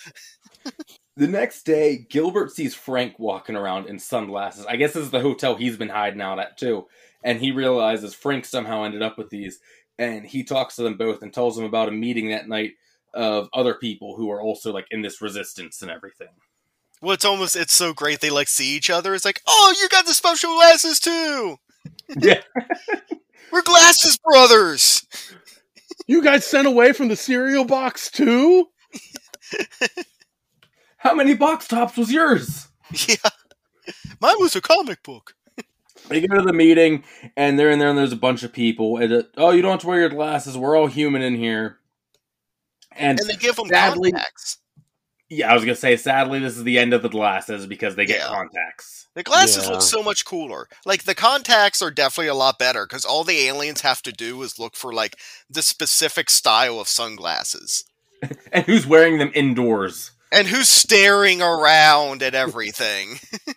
The 1.16 1.28
next 1.28 1.64
day, 1.64 2.06
Gilbert 2.08 2.50
sees 2.50 2.74
Frank 2.74 3.18
walking 3.18 3.54
around 3.54 3.88
in 3.88 3.98
sunglasses. 3.98 4.64
I 4.66 4.76
guess 4.76 4.94
this 4.94 5.04
is 5.04 5.10
the 5.10 5.20
hotel 5.20 5.54
he's 5.54 5.76
been 5.76 5.90
hiding 5.90 6.22
out 6.22 6.38
at 6.38 6.56
too. 6.56 6.86
And 7.22 7.38
he 7.38 7.50
realizes 7.50 8.14
Frank 8.14 8.46
somehow 8.46 8.84
ended 8.84 9.02
up 9.02 9.18
with 9.18 9.28
these. 9.28 9.58
And 9.98 10.24
he 10.24 10.44
talks 10.44 10.76
to 10.76 10.82
them 10.82 10.96
both 10.96 11.20
and 11.20 11.30
tells 11.30 11.56
them 11.56 11.66
about 11.66 11.88
a 11.88 11.92
meeting 11.92 12.30
that 12.30 12.48
night 12.48 12.72
of 13.12 13.50
other 13.52 13.74
people 13.74 14.16
who 14.16 14.30
are 14.30 14.40
also 14.40 14.72
like 14.72 14.86
in 14.90 15.02
this 15.02 15.20
resistance 15.20 15.82
and 15.82 15.90
everything. 15.90 16.28
Well, 17.00 17.12
it's 17.14 17.24
almost 17.24 17.56
it's 17.56 17.72
so 17.72 17.92
great 17.94 18.20
they 18.20 18.30
like 18.30 18.48
see 18.48 18.76
each 18.76 18.90
other. 18.90 19.14
It's 19.14 19.24
like, 19.24 19.40
oh, 19.46 19.74
you 19.80 19.88
got 19.88 20.06
the 20.06 20.14
special 20.14 20.54
glasses 20.54 21.00
too. 21.00 21.56
Yeah. 22.18 22.40
We're 23.52 23.62
glasses 23.62 24.18
brothers. 24.18 25.06
You 26.06 26.22
guys 26.22 26.44
sent 26.44 26.66
away 26.66 26.92
from 26.92 27.08
the 27.08 27.16
cereal 27.16 27.64
box 27.64 28.10
too? 28.10 28.68
How 30.98 31.14
many 31.14 31.34
box 31.34 31.66
tops 31.66 31.96
was 31.96 32.12
yours? 32.12 32.68
Yeah, 33.08 33.30
mine 34.20 34.34
was 34.38 34.56
a 34.56 34.60
comic 34.60 35.02
book. 35.02 35.34
They 36.08 36.20
go 36.26 36.36
to 36.36 36.42
the 36.42 36.52
meeting 36.52 37.04
and 37.36 37.56
they're 37.58 37.70
in 37.70 37.78
there 37.78 37.88
and 37.88 37.96
there's 37.96 38.12
a 38.12 38.16
bunch 38.16 38.42
of 38.42 38.52
people. 38.52 38.96
And 38.96 39.12
uh, 39.12 39.22
oh, 39.36 39.50
you 39.50 39.62
don't 39.62 39.70
have 39.70 39.80
to 39.82 39.86
wear 39.86 40.00
your 40.00 40.08
glasses. 40.08 40.58
We're 40.58 40.76
all 40.76 40.88
human 40.88 41.22
in 41.22 41.36
here. 41.36 41.78
And, 42.92 43.20
And 43.20 43.28
they 43.28 43.36
give 43.36 43.54
them 43.56 43.68
Sadly- 43.68 44.10
contacts. 44.10 44.58
Yeah, 45.30 45.50
I 45.50 45.54
was 45.54 45.64
gonna 45.64 45.74
say, 45.76 45.96
sadly, 45.96 46.40
this 46.40 46.56
is 46.56 46.64
the 46.64 46.78
end 46.78 46.92
of 46.92 47.02
the 47.02 47.08
glasses 47.08 47.66
because 47.66 47.96
they 47.96 48.04
get 48.04 48.18
Yeah. 48.18 48.26
contacts. 48.28 49.06
The 49.14 49.22
glasses 49.22 49.64
Yeah. 49.64 49.70
look 49.72 49.82
so 49.82 50.02
much 50.02 50.24
cooler. 50.24 50.68
Like 50.84 51.04
the 51.04 51.14
contacts 51.14 51.80
are 51.82 51.90
definitely 51.90 52.28
a 52.28 52.34
lot 52.34 52.58
better 52.58 52.86
because 52.86 53.04
all 53.04 53.24
the 53.24 53.46
aliens 53.48 53.80
have 53.80 54.02
to 54.02 54.12
do 54.12 54.42
is 54.42 54.58
look 54.58 54.76
for 54.76 54.92
like 54.92 55.16
the 55.48 55.62
specific 55.62 56.28
style 56.30 56.78
of 56.78 56.88
sunglasses. 56.88 57.84
And 58.52 58.66
who's 58.66 58.86
wearing 58.86 59.16
them 59.18 59.30
indoors? 59.34 60.10
And 60.30 60.46
who's 60.46 60.68
staring 60.68 61.40
around 61.40 62.22
at 62.22 62.34
everything? 62.34 63.18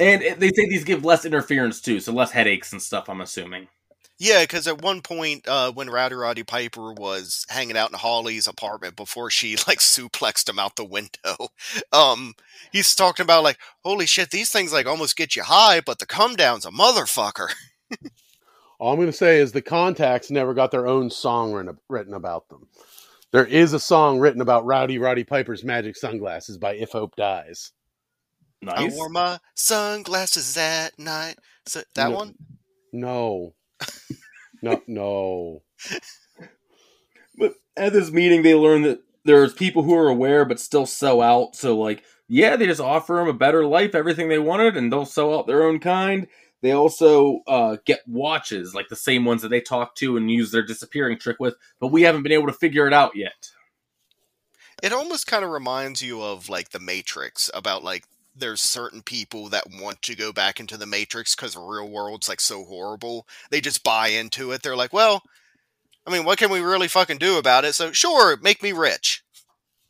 And 0.00 0.22
they 0.40 0.50
say 0.50 0.68
these 0.68 0.84
give 0.84 1.04
less 1.04 1.24
interference 1.24 1.80
too, 1.80 1.98
so 1.98 2.12
less 2.12 2.30
headaches 2.30 2.70
and 2.72 2.80
stuff. 2.80 3.08
I'm 3.08 3.20
assuming. 3.20 3.66
Yeah, 4.18 4.42
because 4.42 4.66
at 4.66 4.82
one 4.82 5.00
point, 5.00 5.46
uh, 5.46 5.70
when 5.72 5.88
Rowdy 5.90 6.16
Roddy 6.16 6.42
Piper 6.42 6.92
was 6.92 7.46
hanging 7.48 7.76
out 7.76 7.90
in 7.90 7.98
Holly's 7.98 8.48
apartment 8.48 8.96
before 8.96 9.30
she 9.30 9.56
like 9.68 9.78
suplexed 9.78 10.48
him 10.48 10.58
out 10.58 10.76
the 10.76 10.84
window, 10.84 11.48
um, 11.92 12.34
he's 12.72 12.94
talking 12.94 13.24
about 13.24 13.44
like, 13.44 13.58
holy 13.84 14.06
shit, 14.06 14.30
these 14.30 14.50
things 14.50 14.72
like 14.72 14.86
almost 14.86 15.16
get 15.16 15.36
you 15.36 15.42
high, 15.44 15.80
but 15.80 15.98
the 15.98 16.06
come 16.06 16.34
down's 16.34 16.66
a 16.66 16.70
motherfucker. 16.70 17.48
All 18.80 18.92
I'm 18.92 18.98
going 18.98 19.08
to 19.08 19.12
say 19.12 19.38
is 19.38 19.50
the 19.50 19.62
Contacts 19.62 20.30
never 20.30 20.54
got 20.54 20.70
their 20.70 20.86
own 20.86 21.10
song 21.10 21.52
written, 21.52 21.78
written 21.88 22.14
about 22.14 22.48
them. 22.48 22.68
There 23.32 23.44
is 23.44 23.72
a 23.72 23.80
song 23.80 24.20
written 24.20 24.40
about 24.40 24.64
Rowdy 24.66 24.98
Roddy 24.98 25.24
Piper's 25.24 25.64
magic 25.64 25.96
sunglasses 25.96 26.58
by 26.58 26.74
If 26.74 26.92
Hope 26.92 27.16
Dies. 27.16 27.72
Nice. 28.62 28.92
I 28.92 28.96
wore 28.96 29.08
my 29.08 29.38
sunglasses 29.54 30.56
at 30.56 30.98
night. 30.98 31.36
So, 31.66 31.82
that 31.94 32.10
No. 32.10 32.16
one? 32.16 32.34
No. 32.92 33.54
no, 34.62 34.82
no. 34.86 35.62
But 37.36 37.54
at 37.76 37.92
this 37.92 38.10
meeting, 38.10 38.42
they 38.42 38.54
learn 38.54 38.82
that 38.82 39.00
there's 39.24 39.52
people 39.52 39.82
who 39.82 39.94
are 39.94 40.08
aware 40.08 40.44
but 40.44 40.60
still 40.60 40.86
sell 40.86 41.20
out. 41.20 41.54
So 41.54 41.78
like, 41.78 42.02
yeah, 42.28 42.56
they 42.56 42.66
just 42.66 42.80
offer 42.80 43.14
them 43.16 43.28
a 43.28 43.32
better 43.32 43.64
life, 43.64 43.94
everything 43.94 44.28
they 44.28 44.38
wanted, 44.38 44.76
and 44.76 44.92
they'll 44.92 45.06
sell 45.06 45.38
out 45.38 45.46
their 45.46 45.64
own 45.64 45.78
kind. 45.78 46.26
They 46.60 46.72
also 46.72 47.40
uh, 47.46 47.76
get 47.84 48.00
watches, 48.06 48.74
like 48.74 48.88
the 48.88 48.96
same 48.96 49.24
ones 49.24 49.42
that 49.42 49.48
they 49.48 49.60
talk 49.60 49.94
to 49.96 50.16
and 50.16 50.30
use 50.30 50.50
their 50.50 50.64
disappearing 50.64 51.18
trick 51.18 51.36
with, 51.38 51.54
but 51.78 51.88
we 51.88 52.02
haven't 52.02 52.24
been 52.24 52.32
able 52.32 52.48
to 52.48 52.52
figure 52.52 52.86
it 52.86 52.92
out 52.92 53.14
yet. 53.14 53.50
It 54.82 54.92
almost 54.92 55.26
kind 55.26 55.44
of 55.44 55.50
reminds 55.50 56.02
you 56.02 56.22
of 56.22 56.48
like 56.48 56.70
the 56.70 56.80
Matrix 56.80 57.50
about 57.54 57.84
like 57.84 58.04
there's 58.38 58.60
certain 58.60 59.02
people 59.02 59.48
that 59.48 59.64
want 59.80 60.02
to 60.02 60.16
go 60.16 60.32
back 60.32 60.60
into 60.60 60.76
the 60.76 60.86
Matrix 60.86 61.34
because 61.34 61.54
the 61.54 61.60
real 61.60 61.88
world's 61.88 62.28
like 62.28 62.40
so 62.40 62.64
horrible. 62.64 63.26
They 63.50 63.60
just 63.60 63.84
buy 63.84 64.08
into 64.08 64.52
it. 64.52 64.62
They're 64.62 64.76
like, 64.76 64.92
well, 64.92 65.22
I 66.06 66.10
mean, 66.10 66.24
what 66.24 66.38
can 66.38 66.50
we 66.50 66.60
really 66.60 66.88
fucking 66.88 67.18
do 67.18 67.38
about 67.38 67.64
it? 67.64 67.74
So 67.74 67.92
sure, 67.92 68.36
make 68.38 68.62
me 68.62 68.72
rich. 68.72 69.22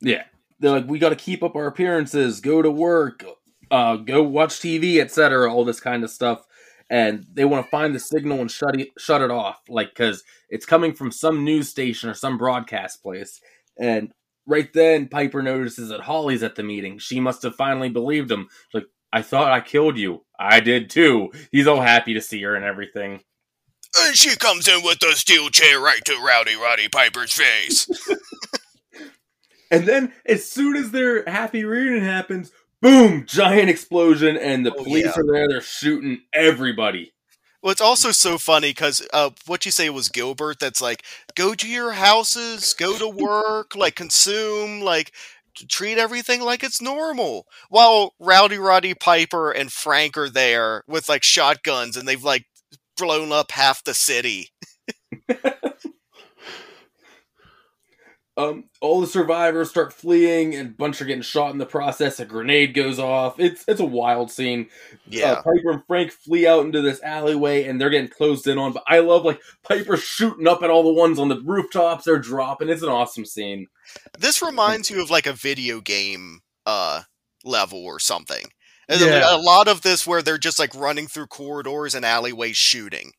Yeah. 0.01 0.25
They're 0.59 0.73
like, 0.73 0.89
we 0.89 0.99
got 0.99 1.11
to 1.11 1.17
keep 1.17 1.43
up 1.43 1.55
our 1.55 1.67
appearances, 1.67 2.41
go 2.41 2.63
to 2.63 2.71
work, 2.71 3.25
uh, 3.71 3.97
go 3.97 4.23
watch 4.23 4.59
TV, 4.59 5.01
etc., 5.01 5.53
all 5.53 5.65
this 5.65 5.81
kind 5.81 6.03
of 6.03 6.11
stuff. 6.11 6.45
And 6.91 7.27
they 7.33 7.45
want 7.45 7.65
to 7.65 7.71
find 7.71 7.95
the 7.95 8.01
signal 8.01 8.41
and 8.41 8.51
shut 8.51 8.81
it, 8.81 8.89
shut 8.99 9.23
it 9.23 9.31
off, 9.31 9.61
like 9.69 9.91
because 9.91 10.25
it's 10.49 10.67
coming 10.67 10.95
from 10.95 11.13
some 11.13 11.45
news 11.45 11.69
station 11.69 12.09
or 12.09 12.15
some 12.15 12.39
broadcast 12.39 13.03
place. 13.03 13.41
And 13.79 14.13
right 14.49 14.73
then, 14.73 15.07
Piper 15.09 15.43
notices 15.43 15.91
that 15.91 16.01
Holly's 16.01 16.43
at 16.43 16.57
the 16.57 16.65
meeting. 16.65 16.99
She 16.99 17.21
must 17.21 17.43
have 17.45 17.55
finally 17.55 17.89
believed 17.91 18.31
him. 18.33 18.49
She's 18.71 18.83
like, 18.83 18.87
I 19.13 19.23
thought 19.23 19.53
I 19.53 19.61
killed 19.61 19.97
you. 19.97 20.25
I 20.41 20.59
did 20.61 20.91
too. 20.91 21.31
He's 21.53 21.67
all 21.69 21.81
happy 21.81 22.15
to 22.15 22.21
see 22.21 22.43
her 22.43 22.57
and 22.57 22.65
everything. 22.65 23.21
And 23.97 24.17
she 24.17 24.37
comes 24.37 24.67
in 24.69 24.83
with 24.83 25.03
a 25.03 25.15
steel 25.15 25.49
chair 25.51 25.79
right 25.81 26.05
to 26.05 26.15
Rowdy 26.21 26.57
Roddy 26.57 26.89
Piper's 26.89 27.33
face. 27.33 27.89
And 29.71 29.85
then, 29.87 30.15
as 30.25 30.51
soon 30.51 30.77
as 30.77 30.93
their 30.93 31.25
happy 31.29 31.63
reunion 31.63 32.03
happens, 32.03 32.53
boom, 32.81 33.27
giant 33.27 33.69
explosion, 33.69 34.39
and 34.39 34.65
the 34.65 34.73
Oh, 34.73 34.83
police 34.83 35.05
yeah. 35.05 35.13
are 35.15 35.25
there. 35.31 35.47
They're 35.47 35.61
shooting 35.61 36.23
everybody. 36.33 37.13
Well, 37.63 37.73
it's 37.73 37.81
also 37.81 38.13
so 38.13 38.39
funny 38.39 38.71
because 38.71 39.07
uh, 39.13 39.31
what 39.47 39.65
you 39.67 39.73
say 39.73 39.91
was 39.91 40.09
Gilbert. 40.09 40.61
That's 40.61 40.81
like, 40.81 41.03
go 41.35 41.55
to 41.55 41.69
your 41.69 41.93
houses, 41.93 42.73
go 42.75 42.97
to 42.99 43.09
work, 43.09 43.75
like 43.75 43.97
consume, 43.97 44.81
like 44.81 45.13
treat 45.69 45.99
everything 45.99 46.41
like 46.41 46.63
it's 46.63 46.81
normal. 46.81 47.47
While 47.69 48.15
Rowdy 48.21 48.59
Roddy 48.59 48.95
Piper 48.95 49.51
and 49.51 49.73
Frank 49.73 50.17
are 50.17 50.31
there 50.31 50.85
with 50.87 51.09
like 51.09 51.25
shotguns, 51.25 51.97
and 51.97 52.07
they've 52.07 52.23
like 52.23 52.47
blown 52.97 53.33
up 53.33 53.51
half 53.53 53.83
the 53.85 53.95
city. 53.95 54.51
Um, 58.39 58.65
all 58.81 59.01
the 59.01 59.07
survivors 59.09 59.69
start 59.69 59.93
fleeing, 59.93 60.55
and 60.55 60.69
a 60.69 60.73
bunch 60.73 61.03
are 61.03 61.05
getting 61.07 61.23
shot 61.23 61.51
in 61.51 61.59
the 61.59 61.67
process. 61.67 62.21
A 62.21 62.25
grenade 62.25 62.73
goes 62.73 62.99
off. 63.01 63.41
It's 63.41 63.65
it's 63.67 63.81
a 63.81 63.85
wild 63.85 64.31
scene. 64.31 64.69
Yeah, 65.09 65.33
Uh, 65.33 65.43
Piper 65.43 65.73
and 65.73 65.83
Frank 65.89 66.13
flee 66.13 66.47
out 66.47 66.65
into 66.65 66.81
this 66.81 67.03
alleyway, 67.03 67.65
and 67.65 67.81
they're 67.81 67.91
getting 67.91 68.09
closed 68.09 68.47
in 68.47 68.57
on. 68.57 68.73
But 68.73 68.85
I 68.87 69.01
love 69.01 69.25
like 69.25 69.41
Piper 69.65 69.97
shooting 69.97 70.47
up 70.47 70.63
at 70.63 70.71
all 70.71 70.85
the 70.85 70.93
ones 70.93 71.19
on 71.19 71.29
the 71.29 71.41
rooftops. 71.41 72.05
They're 72.05 72.19
dropping. 72.19 72.69
It's 72.69 72.83
an 72.83 72.89
awesome 72.89 73.25
scene. 73.27 73.67
this 74.19 74.41
reminds 74.41 74.89
you 74.89 75.03
of 75.03 75.11
like 75.11 75.27
a 75.27 75.33
video 75.33 75.81
game 75.81 76.41
uh 76.65 77.03
level 77.45 77.85
or 77.85 77.99
something. 77.99 78.45
Yeah. 78.89 79.35
A 79.35 79.37
lot 79.37 79.69
of 79.69 79.83
this 79.83 80.07
where 80.07 80.23
they're 80.23 80.39
just 80.39 80.59
like 80.59 80.75
running 80.75 81.09
through 81.09 81.27
corridors 81.27 81.95
and 81.95 82.05
alleyways 82.05 82.57
shooting. 82.57 83.13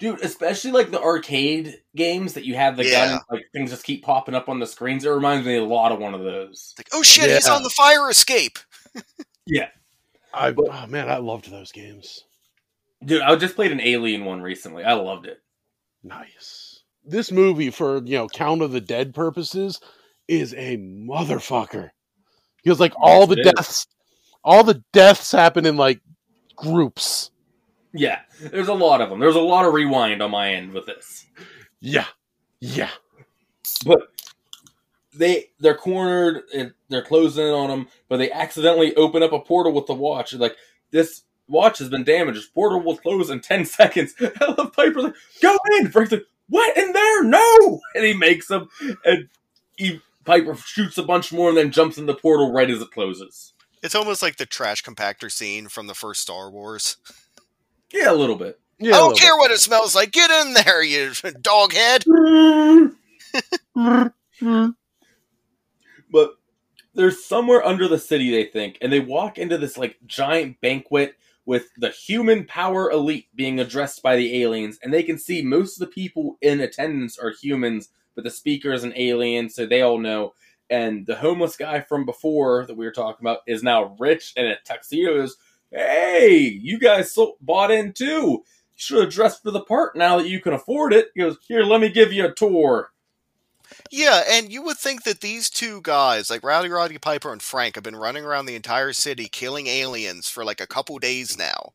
Dude, 0.00 0.20
especially 0.22 0.72
like 0.72 0.90
the 0.90 1.00
arcade 1.00 1.82
games 1.94 2.32
that 2.32 2.44
you 2.44 2.54
have 2.56 2.76
the 2.76 2.86
Yeah. 2.86 3.10
gun, 3.10 3.20
like 3.30 3.44
things 3.52 3.70
just 3.70 3.84
keep 3.84 4.02
popping 4.02 4.34
up 4.34 4.48
on 4.48 4.58
the 4.58 4.66
screens. 4.66 5.04
It 5.04 5.10
reminds 5.10 5.46
me 5.46 5.56
a 5.58 5.64
lot 5.64 5.92
of 5.92 5.98
one 6.00 6.14
of 6.14 6.22
those. 6.24 6.74
Like, 6.78 6.88
oh 6.92 7.02
shit, 7.02 7.30
he's 7.30 7.46
on 7.46 7.62
the 7.62 7.70
fire 7.70 8.10
escape. 8.10 8.58
Yeah, 9.46 9.68
I 10.32 10.54
oh 10.56 10.86
man, 10.86 11.08
I 11.10 11.16
loved 11.16 11.50
those 11.50 11.72
games. 11.72 12.24
dude, 13.04 13.22
I 13.22 13.34
just 13.36 13.56
played 13.56 13.72
an 13.72 13.80
Alien 13.80 14.24
one 14.24 14.40
recently. 14.42 14.84
I 14.84 14.92
loved 14.92 15.26
it. 15.26 15.38
Nice. 16.04 16.82
This 17.04 17.32
movie, 17.32 17.70
for 17.70 17.96
you 18.04 18.16
know, 18.16 18.28
Count 18.28 18.62
of 18.62 18.70
the 18.70 18.80
Dead 18.80 19.12
purposes, 19.14 19.80
is 20.28 20.54
a 20.54 20.76
motherfucker. 20.76 21.90
Because 22.62 22.78
like 22.78 22.92
all 22.96 23.20
Yes, 23.20 23.28
the 23.28 23.32
it 23.34 23.38
is. 23.46 23.52
deaths, 23.52 23.86
all 24.44 24.62
the 24.62 24.82
deaths 24.92 25.32
happen 25.32 25.66
in 25.66 25.76
like 25.76 26.00
groups. 26.54 27.30
Yeah, 27.92 28.20
there's 28.40 28.68
a 28.68 28.74
lot 28.74 29.00
of 29.00 29.10
them. 29.10 29.18
There's 29.20 29.34
a 29.36 29.40
lot 29.40 29.64
of 29.66 29.74
rewind 29.74 30.22
on 30.22 30.30
my 30.30 30.52
end 30.54 30.72
with 30.72 30.86
this. 30.86 31.26
Yeah, 31.80 32.06
yeah. 32.60 32.90
but 33.84 34.00
they 35.14 35.46
they're 35.58 35.74
cornered 35.74 36.42
and 36.54 36.72
they're 36.88 37.02
closing 37.02 37.46
in 37.46 37.52
on 37.52 37.68
them 37.68 37.88
but 38.08 38.18
they 38.18 38.30
accidentally 38.30 38.94
open 38.94 39.22
up 39.22 39.32
a 39.32 39.40
portal 39.40 39.72
with 39.72 39.86
the 39.86 39.94
watch 39.94 40.32
like 40.34 40.56
this 40.92 41.22
watch 41.48 41.78
has 41.78 41.88
been 41.88 42.04
damaged 42.04 42.38
this 42.38 42.46
portal 42.46 42.80
will 42.80 42.96
close 42.96 43.28
in 43.28 43.40
10 43.40 43.64
seconds 43.66 44.14
i 44.20 44.54
love 44.56 44.72
piper's 44.72 45.02
like 45.04 45.14
go 45.42 45.56
in 45.78 45.90
frank's 45.90 46.12
like 46.12 46.22
what 46.48 46.76
in 46.76 46.92
there 46.92 47.24
no 47.24 47.80
and 47.96 48.04
he 48.04 48.14
makes 48.14 48.46
them 48.46 48.68
and 49.04 49.28
he 49.76 50.00
piper 50.24 50.54
shoots 50.54 50.96
a 50.96 51.02
bunch 51.02 51.32
more 51.32 51.48
and 51.48 51.58
then 51.58 51.72
jumps 51.72 51.98
in 51.98 52.06
the 52.06 52.14
portal 52.14 52.52
right 52.52 52.70
as 52.70 52.80
it 52.80 52.90
closes 52.92 53.52
It's 53.82 53.94
almost 53.96 54.22
like 54.22 54.36
the 54.36 54.46
trash 54.46 54.84
compactor 54.84 55.30
scene 55.30 55.68
from 55.68 55.86
the 55.86 55.94
first 55.94 56.20
Star 56.20 56.50
Wars. 56.50 56.96
yeah 57.92 58.10
a 58.10 58.14
little 58.14 58.36
bit 58.36 58.58
Yeah. 58.78 58.92
I 58.92 58.96
a 58.96 59.00
don't 59.00 59.08
little 59.12 59.18
care 59.18 59.36
what 59.36 59.50
it 59.50 59.60
smells 59.60 59.94
like. 59.94 60.12
Get 60.12 60.30
in 60.30 60.54
there, 60.54 60.82
you 60.82 61.12
dog 61.40 61.72
head. 61.72 62.04
but 66.10 66.34
they're 66.94 67.10
somewhere 67.10 67.64
under 67.64 67.88
the 67.88 67.98
city, 67.98 68.30
they 68.30 68.44
think, 68.44 68.78
and 68.80 68.92
they 68.92 69.00
walk 69.00 69.38
into 69.38 69.58
this 69.58 69.78
like 69.78 69.96
giant 70.06 70.60
banquet 70.60 71.14
with 71.46 71.66
the 71.78 71.90
human 71.90 72.44
power 72.44 72.90
elite 72.90 73.28
being 73.34 73.60
addressed 73.60 74.02
by 74.02 74.16
the 74.16 74.42
aliens, 74.42 74.78
and 74.82 74.92
they 74.92 75.02
can 75.02 75.18
see 75.18 75.42
most 75.42 75.80
of 75.80 75.88
the 75.88 75.92
people 75.94 76.36
in 76.42 76.60
attendance 76.60 77.18
are 77.18 77.30
humans, 77.30 77.88
but 78.14 78.24
the 78.24 78.30
speaker 78.30 78.72
is 78.72 78.84
an 78.84 78.92
alien, 78.96 79.48
so 79.48 79.66
they 79.66 79.82
all 79.82 79.98
know. 79.98 80.34
And 80.68 81.06
the 81.06 81.16
homeless 81.16 81.56
guy 81.56 81.80
from 81.80 82.04
before 82.04 82.66
that 82.66 82.76
we 82.76 82.84
were 82.84 82.92
talking 82.92 83.24
about 83.26 83.40
is 83.46 83.62
now 83.62 83.96
rich 83.98 84.32
and 84.36 84.46
a 84.46 84.56
tuxedo. 84.64 85.26
Hey, 85.70 86.38
you 86.60 86.78
guys 86.78 87.12
so- 87.12 87.36
bought 87.40 87.70
in 87.70 87.92
too. 87.92 88.06
You 88.42 88.44
should 88.74 89.04
have 89.04 89.12
dressed 89.12 89.42
for 89.42 89.50
the 89.50 89.60
part 89.60 89.96
now 89.96 90.18
that 90.18 90.28
you 90.28 90.40
can 90.40 90.52
afford 90.52 90.92
it. 90.92 91.10
He 91.14 91.20
goes, 91.20 91.36
here, 91.46 91.62
let 91.62 91.80
me 91.80 91.88
give 91.88 92.12
you 92.12 92.26
a 92.26 92.34
tour. 92.34 92.90
Yeah, 93.90 94.22
and 94.28 94.52
you 94.52 94.62
would 94.62 94.78
think 94.78 95.04
that 95.04 95.20
these 95.20 95.48
two 95.50 95.80
guys, 95.82 96.30
like 96.30 96.42
Rowdy 96.44 96.68
Roddy 96.68 96.98
Piper 96.98 97.32
and 97.32 97.42
Frank, 97.42 97.74
have 97.74 97.84
been 97.84 97.96
running 97.96 98.24
around 98.24 98.46
the 98.46 98.56
entire 98.56 98.92
city 98.92 99.28
killing 99.28 99.66
aliens 99.66 100.28
for 100.28 100.44
like 100.44 100.60
a 100.60 100.66
couple 100.66 100.98
days 100.98 101.38
now. 101.38 101.72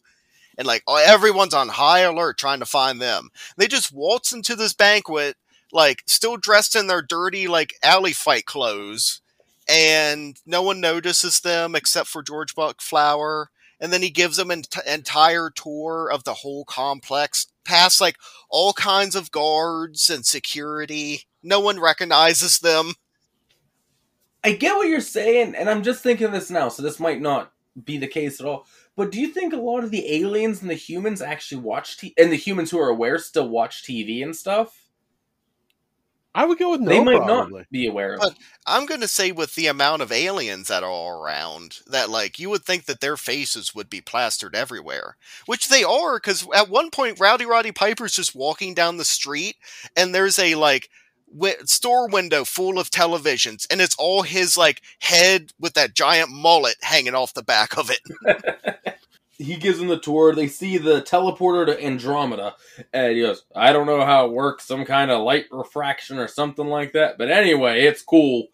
And 0.58 0.68
like 0.68 0.84
oh, 0.88 1.04
everyone's 1.06 1.54
on 1.54 1.68
high 1.70 2.02
alert 2.02 2.38
trying 2.38 2.60
to 2.60 2.66
find 2.66 3.02
them. 3.02 3.30
They 3.58 3.68
just 3.68 3.94
waltz 3.94 4.32
into 4.32 4.56
this 4.56 4.74
banquet, 4.74 5.36
like 5.74 6.04
still 6.06 6.38
dressed 6.38 6.76
in 6.76 6.88
their 6.88 7.02
dirty, 7.02 7.48
like 7.48 7.76
alley 7.84 8.14
fight 8.14 8.46
clothes, 8.46 9.22
and 9.68 10.38
no 10.46 10.62
one 10.62 10.80
notices 10.80 11.42
them 11.42 11.76
except 11.76 12.08
for 12.08 12.24
George 12.24 12.56
Buck 12.56 12.82
Flower. 12.82 13.50
And 13.80 13.92
then 13.92 14.02
he 14.02 14.10
gives 14.10 14.38
them 14.38 14.52
an 14.52 14.60
ent- 14.60 14.88
entire 14.88 15.50
tour 15.50 16.10
of 16.12 16.24
the 16.24 16.34
whole 16.34 16.66
complex, 16.66 17.48
past 17.64 18.00
like 18.00 18.18
all 18.50 18.74
kinds 18.74 19.16
of 19.16 19.32
guards 19.32 20.10
and 20.10 20.26
security. 20.26 21.24
No 21.44 21.60
one 21.60 21.80
recognizes 21.80 22.60
them. 22.60 22.94
I 24.44 24.54
get 24.54 24.76
what 24.76 24.88
you're 24.88 25.02
saying, 25.02 25.56
and 25.56 25.70
I'm 25.70 25.82
just 25.82 26.04
thinking 26.04 26.32
this 26.32 26.52
now, 26.52 26.70
so 26.70 26.84
this 26.84 27.00
might 27.00 27.20
not 27.20 27.52
be 27.84 27.98
the 27.98 28.08
case 28.08 28.40
at 28.40 28.46
all. 28.46 28.68
But 28.96 29.12
do 29.12 29.20
you 29.20 29.30
think 29.30 29.54
a 29.54 29.58
lot 29.58 29.84
of 29.84 29.92
the 29.92 30.16
aliens 30.16 30.62
and 30.62 30.70
the 30.70 30.76
humans 30.76 31.22
actually 31.22 31.62
watch 31.62 31.98
TV, 31.98 32.14
and 32.18 32.32
the 32.32 32.38
humans 32.38 32.72
who 32.72 32.80
are 32.80 32.90
aware 32.90 33.18
still 33.18 33.50
watch 33.50 33.84
TV 33.84 34.24
and 34.24 34.36
stuff? 34.36 34.85
I 36.36 36.46
would 36.46 36.60
go 36.60 36.72
with 36.72 36.82
no. 36.82 36.90
they 36.90 37.04
might 37.04 37.18
probably. 37.24 37.60
not 37.60 37.70
be 37.72 37.88
aware 37.88 38.14
of. 38.16 38.20
But- 38.20 38.36
I'm 38.68 38.86
going 38.86 39.02
to 39.02 39.08
say 39.08 39.32
with 39.32 39.56
the 39.56 39.68
amount 39.68 40.02
of 40.02 40.12
aliens 40.12 40.68
that 40.68 40.84
are 40.84 40.90
all 40.90 41.24
around, 41.24 41.80
that 41.88 42.10
like 42.10 42.38
you 42.38 42.50
would 42.50 42.64
think 42.66 42.86
that 42.86 43.00
their 43.00 43.16
faces 43.18 43.74
would 43.74 43.90
be 43.90 44.02
plastered 44.02 44.56
everywhere, 44.56 45.16
which 45.46 45.70
they 45.70 45.84
are. 45.84 46.18
Because 46.18 46.46
at 46.54 46.70
one 46.70 46.92
point, 46.92 47.20
Rowdy 47.20 47.46
Roddy 47.46 47.72
Piper's 47.72 48.14
just 48.16 48.36
walking 48.36 48.74
down 48.74 48.98
the 48.98 49.06
street, 49.06 49.56
and 49.96 50.14
there's 50.14 50.38
a 50.38 50.56
like 50.56 50.90
wi- 51.32 51.64
store 51.66 52.08
window 52.10 52.44
full 52.44 52.80
of 52.80 52.90
televisions, 52.92 53.66
and 53.72 53.80
it's 53.82 53.96
all 53.98 54.24
his 54.24 54.58
like 54.58 54.82
head 55.00 55.54
with 55.60 55.74
that 55.76 55.94
giant 55.96 56.30
mullet 56.32 56.76
hanging 56.82 57.16
off 57.16 57.34
the 57.34 57.44
back 57.44 57.78
of 57.78 57.90
it. 57.92 58.00
he 59.38 59.56
gives 59.58 59.80
them 59.80 59.88
the 59.88 60.00
tour. 60.00 60.34
They 60.34 60.48
see 60.48 60.78
the 60.78 61.02
teleporter 61.02 61.66
to 61.68 61.84
Andromeda, 61.84 62.56
and 62.94 63.14
he 63.14 63.22
goes, 63.22 63.44
"I 63.56 63.74
don't 63.74 63.86
know 63.88 64.06
how 64.06 64.26
it 64.26 64.32
works, 64.32 64.66
some 64.66 64.86
kind 64.86 65.12
of 65.12 65.24
light 65.24 65.46
refraction 65.52 66.18
or 66.20 66.28
something 66.28 66.68
like 66.68 66.94
that. 66.94 67.18
But 67.18 67.30
anyway, 67.32 67.84
it's 67.84 68.02
cool." 68.02 68.48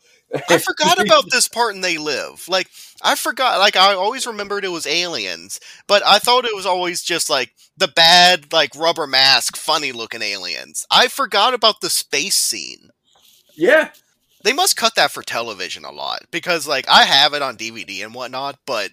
I 0.50 0.58
forgot 0.60 1.00
about 1.02 1.26
this 1.30 1.48
part 1.48 1.76
in 1.76 1.82
They 1.82 1.98
Live. 1.98 2.46
Like, 2.48 2.70
I 3.02 3.16
forgot. 3.16 3.60
Like, 3.60 3.76
I 3.76 3.94
always 3.94 4.26
remembered 4.26 4.64
it 4.64 4.70
was 4.70 4.88
aliens, 4.88 5.60
but 5.88 6.04
I 6.06 6.20
thought 6.20 6.46
it 6.46 6.56
was 6.56 6.66
always 6.66 7.02
just 7.04 7.30
like 7.30 7.52
the 7.78 7.90
bad, 7.90 8.52
like 8.54 8.76
rubber 8.76 9.08
mask, 9.08 9.58
funny 9.58 9.92
looking 9.92 10.22
aliens. 10.22 10.86
I 10.90 11.08
forgot 11.10 11.54
about 11.54 11.82
the 11.82 11.90
space 11.90 12.36
scene. 12.38 12.90
yeah, 13.56 13.90
They 14.44 14.54
must 14.54 14.78
cut 14.78 14.96
that 14.96 15.12
for 15.12 15.24
television 15.24 15.86
a 15.86 15.92
lot 15.92 16.24
because, 16.32 16.68
like, 16.68 16.88
I 16.90 17.04
have 17.06 17.34
it 17.34 17.42
on 17.42 17.58
DVD 17.58 18.04
and 18.04 18.14
whatnot, 18.16 18.60
but 18.66 18.92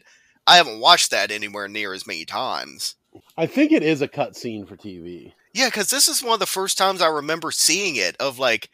I 0.48 0.56
haven't 0.56 0.80
watched 0.80 1.10
that 1.10 1.30
anywhere 1.30 1.68
near 1.68 1.92
as 1.92 2.06
many 2.06 2.24
times. 2.24 2.94
I 3.36 3.44
think 3.46 3.70
it 3.70 3.82
is 3.82 4.00
a 4.00 4.08
cut 4.08 4.34
scene 4.34 4.64
for 4.64 4.76
TV. 4.76 5.34
Yeah, 5.52 5.66
because 5.66 5.90
this 5.90 6.08
is 6.08 6.22
one 6.22 6.34
of 6.34 6.40
the 6.40 6.46
first 6.46 6.78
times 6.78 7.02
I 7.02 7.08
remember 7.08 7.50
seeing 7.50 7.96
it. 7.96 8.16
Of 8.18 8.38
like, 8.38 8.70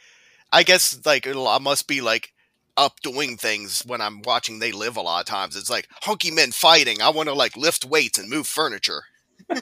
I 0.52 0.62
guess 0.62 1.04
like 1.04 1.26
it'll, 1.26 1.48
I 1.48 1.58
must 1.58 1.88
be 1.88 2.00
like 2.00 2.32
up 2.76 3.00
doing 3.00 3.36
things 3.36 3.82
when 3.84 4.00
I'm 4.00 4.22
watching 4.22 4.60
They 4.60 4.70
Live 4.70 4.96
a 4.96 5.00
lot 5.02 5.20
of 5.20 5.26
times. 5.26 5.56
It's 5.56 5.68
like 5.68 5.88
hunky 6.02 6.30
men 6.30 6.52
fighting. 6.52 7.02
I 7.02 7.10
want 7.10 7.28
to 7.28 7.34
like 7.34 7.56
lift 7.56 7.84
weights 7.84 8.18
and 8.18 8.30
move 8.30 8.46
furniture. 8.46 9.02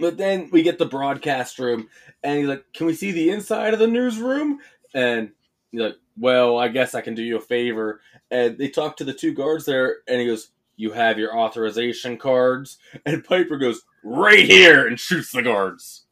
But 0.00 0.16
then 0.16 0.48
we 0.50 0.62
get 0.62 0.78
the 0.78 0.86
broadcast 0.86 1.58
room, 1.58 1.88
and 2.24 2.38
he's 2.38 2.48
like, 2.48 2.64
"Can 2.72 2.86
we 2.86 2.94
see 2.94 3.12
the 3.12 3.28
inside 3.28 3.74
of 3.74 3.78
the 3.78 3.86
newsroom?" 3.86 4.60
And 4.94 5.32
he's 5.70 5.80
like, 5.82 5.96
"Well, 6.16 6.56
I 6.56 6.68
guess 6.68 6.94
I 6.94 7.02
can 7.02 7.14
do 7.14 7.22
you 7.22 7.36
a 7.36 7.40
favor." 7.40 8.00
And 8.30 8.56
they 8.56 8.70
talk 8.70 8.96
to 8.96 9.04
the 9.04 9.12
two 9.12 9.34
guards 9.34 9.66
there, 9.66 9.98
and 10.08 10.18
he 10.18 10.26
goes, 10.26 10.48
"You 10.80 10.92
have 10.92 11.18
your 11.18 11.36
authorization 11.36 12.16
cards." 12.16 12.78
And 13.04 13.24
Piper 13.24 13.58
goes, 13.58 13.82
"Right 14.02 14.44
here," 14.44 14.86
and 14.86 14.98
shoots 14.98 15.30
the 15.32 15.42
guards. 15.42 16.04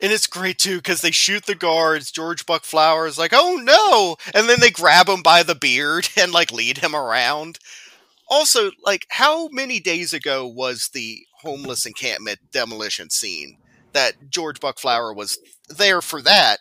And 0.00 0.12
it's 0.12 0.26
great 0.26 0.58
too 0.58 0.76
because 0.76 1.00
they 1.00 1.10
shoot 1.10 1.46
the 1.46 1.54
guards. 1.54 2.10
George 2.10 2.44
Buck 2.44 2.64
Flower 2.64 3.06
is 3.06 3.18
like, 3.18 3.32
"Oh 3.32 3.56
no!" 3.56 4.16
And 4.34 4.48
then 4.48 4.60
they 4.60 4.70
grab 4.70 5.08
him 5.08 5.22
by 5.22 5.42
the 5.42 5.54
beard 5.54 6.08
and 6.16 6.32
like 6.32 6.52
lead 6.52 6.78
him 6.78 6.94
around. 6.94 7.58
Also, 8.28 8.72
like, 8.84 9.06
how 9.10 9.48
many 9.48 9.78
days 9.78 10.12
ago 10.12 10.46
was 10.46 10.90
the 10.92 11.20
homeless 11.42 11.86
encampment 11.86 12.40
demolition 12.50 13.08
scene 13.08 13.56
that 13.92 14.14
George 14.28 14.58
Buck 14.58 14.80
Flower 14.80 15.14
was 15.14 15.38
there 15.68 16.02
for 16.02 16.20
that? 16.22 16.58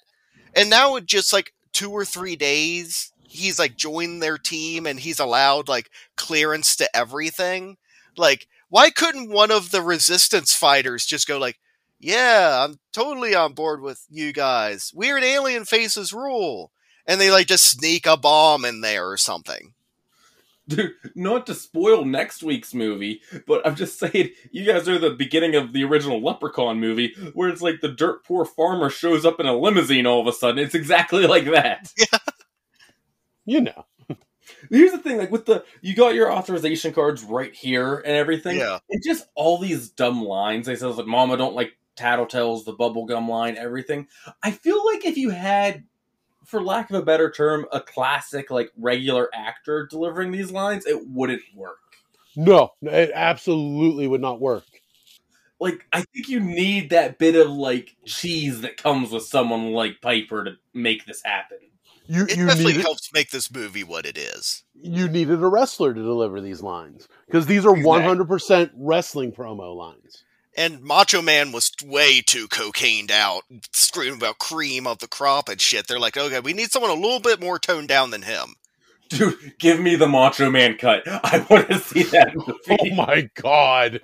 And 0.55 0.69
now 0.69 0.95
it 0.95 1.07
just 1.07 1.33
like 1.33 1.53
two 1.73 1.89
or 1.91 2.05
three 2.05 2.35
days, 2.35 3.11
he's 3.27 3.59
like 3.59 3.75
joined 3.75 4.21
their 4.21 4.37
team 4.37 4.85
and 4.85 4.99
he's 4.99 5.19
allowed 5.19 5.67
like 5.67 5.89
clearance 6.15 6.75
to 6.77 6.95
everything. 6.95 7.77
Like, 8.17 8.47
why 8.69 8.89
couldn't 8.89 9.29
one 9.29 9.51
of 9.51 9.71
the 9.71 9.81
resistance 9.81 10.53
fighters 10.53 11.05
just 11.05 11.27
go 11.27 11.37
like, 11.37 11.59
yeah, 11.99 12.65
I'm 12.65 12.79
totally 12.93 13.35
on 13.35 13.53
board 13.53 13.81
with 13.81 14.05
you 14.09 14.33
guys. 14.33 14.91
Weird 14.93 15.23
alien 15.23 15.65
faces 15.65 16.13
rule. 16.13 16.71
And 17.07 17.21
they 17.21 17.31
like 17.31 17.47
just 17.47 17.65
sneak 17.65 18.05
a 18.05 18.17
bomb 18.17 18.65
in 18.65 18.81
there 18.81 19.09
or 19.09 19.17
something. 19.17 19.73
Dude, 20.67 20.93
not 21.13 21.45
to 21.45 21.53
spoil 21.53 22.05
next 22.05 22.41
week's 22.41 22.73
movie, 22.73 23.21
but 23.45 23.65
I'm 23.67 23.75
just 23.75 23.99
saying, 23.99 24.31
you 24.51 24.65
guys 24.65 24.89
are 24.89 24.97
the 24.97 25.11
beginning 25.11 25.53
of 25.53 25.73
the 25.73 25.83
original 25.83 26.23
Leprechaun 26.23 26.79
movie, 26.79 27.13
where 27.33 27.49
it's 27.49 27.61
like 27.61 27.81
the 27.81 27.87
dirt 27.87 28.25
poor 28.25 28.45
farmer 28.45 28.89
shows 28.89 29.25
up 29.25 29.39
in 29.39 29.45
a 29.45 29.55
limousine 29.55 30.07
all 30.07 30.21
of 30.21 30.27
a 30.27 30.33
sudden. 30.33 30.57
It's 30.57 30.73
exactly 30.73 31.27
like 31.27 31.45
that. 31.45 31.93
You 33.45 33.61
know. 33.61 33.85
Here's 34.69 34.91
the 34.91 34.99
thing, 34.99 35.17
like 35.17 35.31
with 35.31 35.45
the 35.45 35.63
you 35.81 35.95
got 35.95 36.13
your 36.13 36.31
authorization 36.31 36.93
cards 36.93 37.23
right 37.23 37.53
here 37.53 37.95
and 37.97 38.15
everything. 38.15 38.57
Yeah. 38.57 38.79
And 38.89 39.01
just 39.03 39.27
all 39.35 39.57
these 39.57 39.89
dumb 39.89 40.23
lines. 40.23 40.67
They 40.67 40.75
says 40.75 40.97
like 40.97 41.07
Mama 41.07 41.37
don't 41.37 41.55
like 41.55 41.77
tattletales, 41.95 42.65
the 42.65 42.73
bubblegum 42.73 43.27
line, 43.27 43.57
everything. 43.57 44.07
I 44.43 44.51
feel 44.51 44.85
like 44.85 45.05
if 45.05 45.17
you 45.17 45.31
had 45.31 45.85
for 46.43 46.61
lack 46.61 46.89
of 46.89 46.95
a 46.95 47.01
better 47.01 47.31
term, 47.31 47.65
a 47.71 47.79
classic 47.79 48.51
like 48.51 48.71
regular 48.77 49.29
actor 49.33 49.87
delivering 49.89 50.31
these 50.31 50.51
lines, 50.51 50.85
it 50.85 51.07
wouldn't 51.07 51.41
work. 51.55 51.79
No, 52.35 52.73
it 52.81 53.11
absolutely 53.13 54.07
would 54.07 54.21
not 54.21 54.39
work. 54.39 54.65
Like 55.59 55.85
I 55.91 56.01
think 56.01 56.29
you 56.29 56.39
need 56.39 56.91
that 56.91 57.17
bit 57.17 57.35
of 57.35 57.49
like 57.49 57.95
cheese 58.05 58.61
that 58.61 58.77
comes 58.77 59.11
with 59.11 59.23
someone 59.23 59.71
like 59.71 60.01
Piper 60.01 60.43
to 60.43 60.51
make 60.73 61.05
this 61.05 61.23
happen. 61.23 61.57
You 62.07 62.23
It 62.23 62.37
you 62.37 62.45
definitely 62.45 62.73
needed, 62.73 62.81
helps 62.83 63.11
make 63.13 63.31
this 63.31 63.51
movie 63.53 63.83
what 63.83 64.05
it 64.05 64.17
is. 64.17 64.63
you 64.75 65.07
needed 65.07 65.41
a 65.41 65.47
wrestler 65.47 65.93
to 65.93 66.01
deliver 66.01 66.39
these 66.41 66.61
lines 66.61 67.07
because 67.25 67.45
these 67.47 67.65
are 67.65 67.73
one 67.73 68.03
hundred 68.03 68.27
percent 68.27 68.71
wrestling 68.75 69.31
promo 69.31 69.75
lines. 69.75 70.23
And 70.57 70.81
Macho 70.81 71.21
Man 71.21 71.51
was 71.51 71.71
way 71.83 72.21
too 72.21 72.47
cocained 72.47 73.11
out, 73.11 73.41
screaming 73.73 74.17
about 74.19 74.39
cream 74.39 74.87
of 74.87 74.99
the 74.99 75.07
crop 75.07 75.49
and 75.49 75.59
shit. 75.59 75.85
They're 75.87 75.99
like, 75.99 76.15
okay, 76.15 76.39
we 76.39 76.53
need 76.53 76.71
someone 76.71 76.91
a 76.91 76.93
little 76.93 77.19
bit 77.19 77.41
more 77.41 77.59
toned 77.59 77.89
down 77.89 78.11
than 78.11 78.21
him. 78.21 78.55
Dude, 79.09 79.57
give 79.59 79.79
me 79.81 79.95
the 79.97 80.07
Macho 80.07 80.49
Man 80.49 80.77
cut. 80.77 81.03
I 81.07 81.45
want 81.49 81.69
to 81.69 81.79
see 81.79 82.03
that 82.03 82.33
oh 82.39 82.53
movie. 82.69 82.91
Oh 82.91 82.95
my 82.95 83.29
god! 83.35 83.99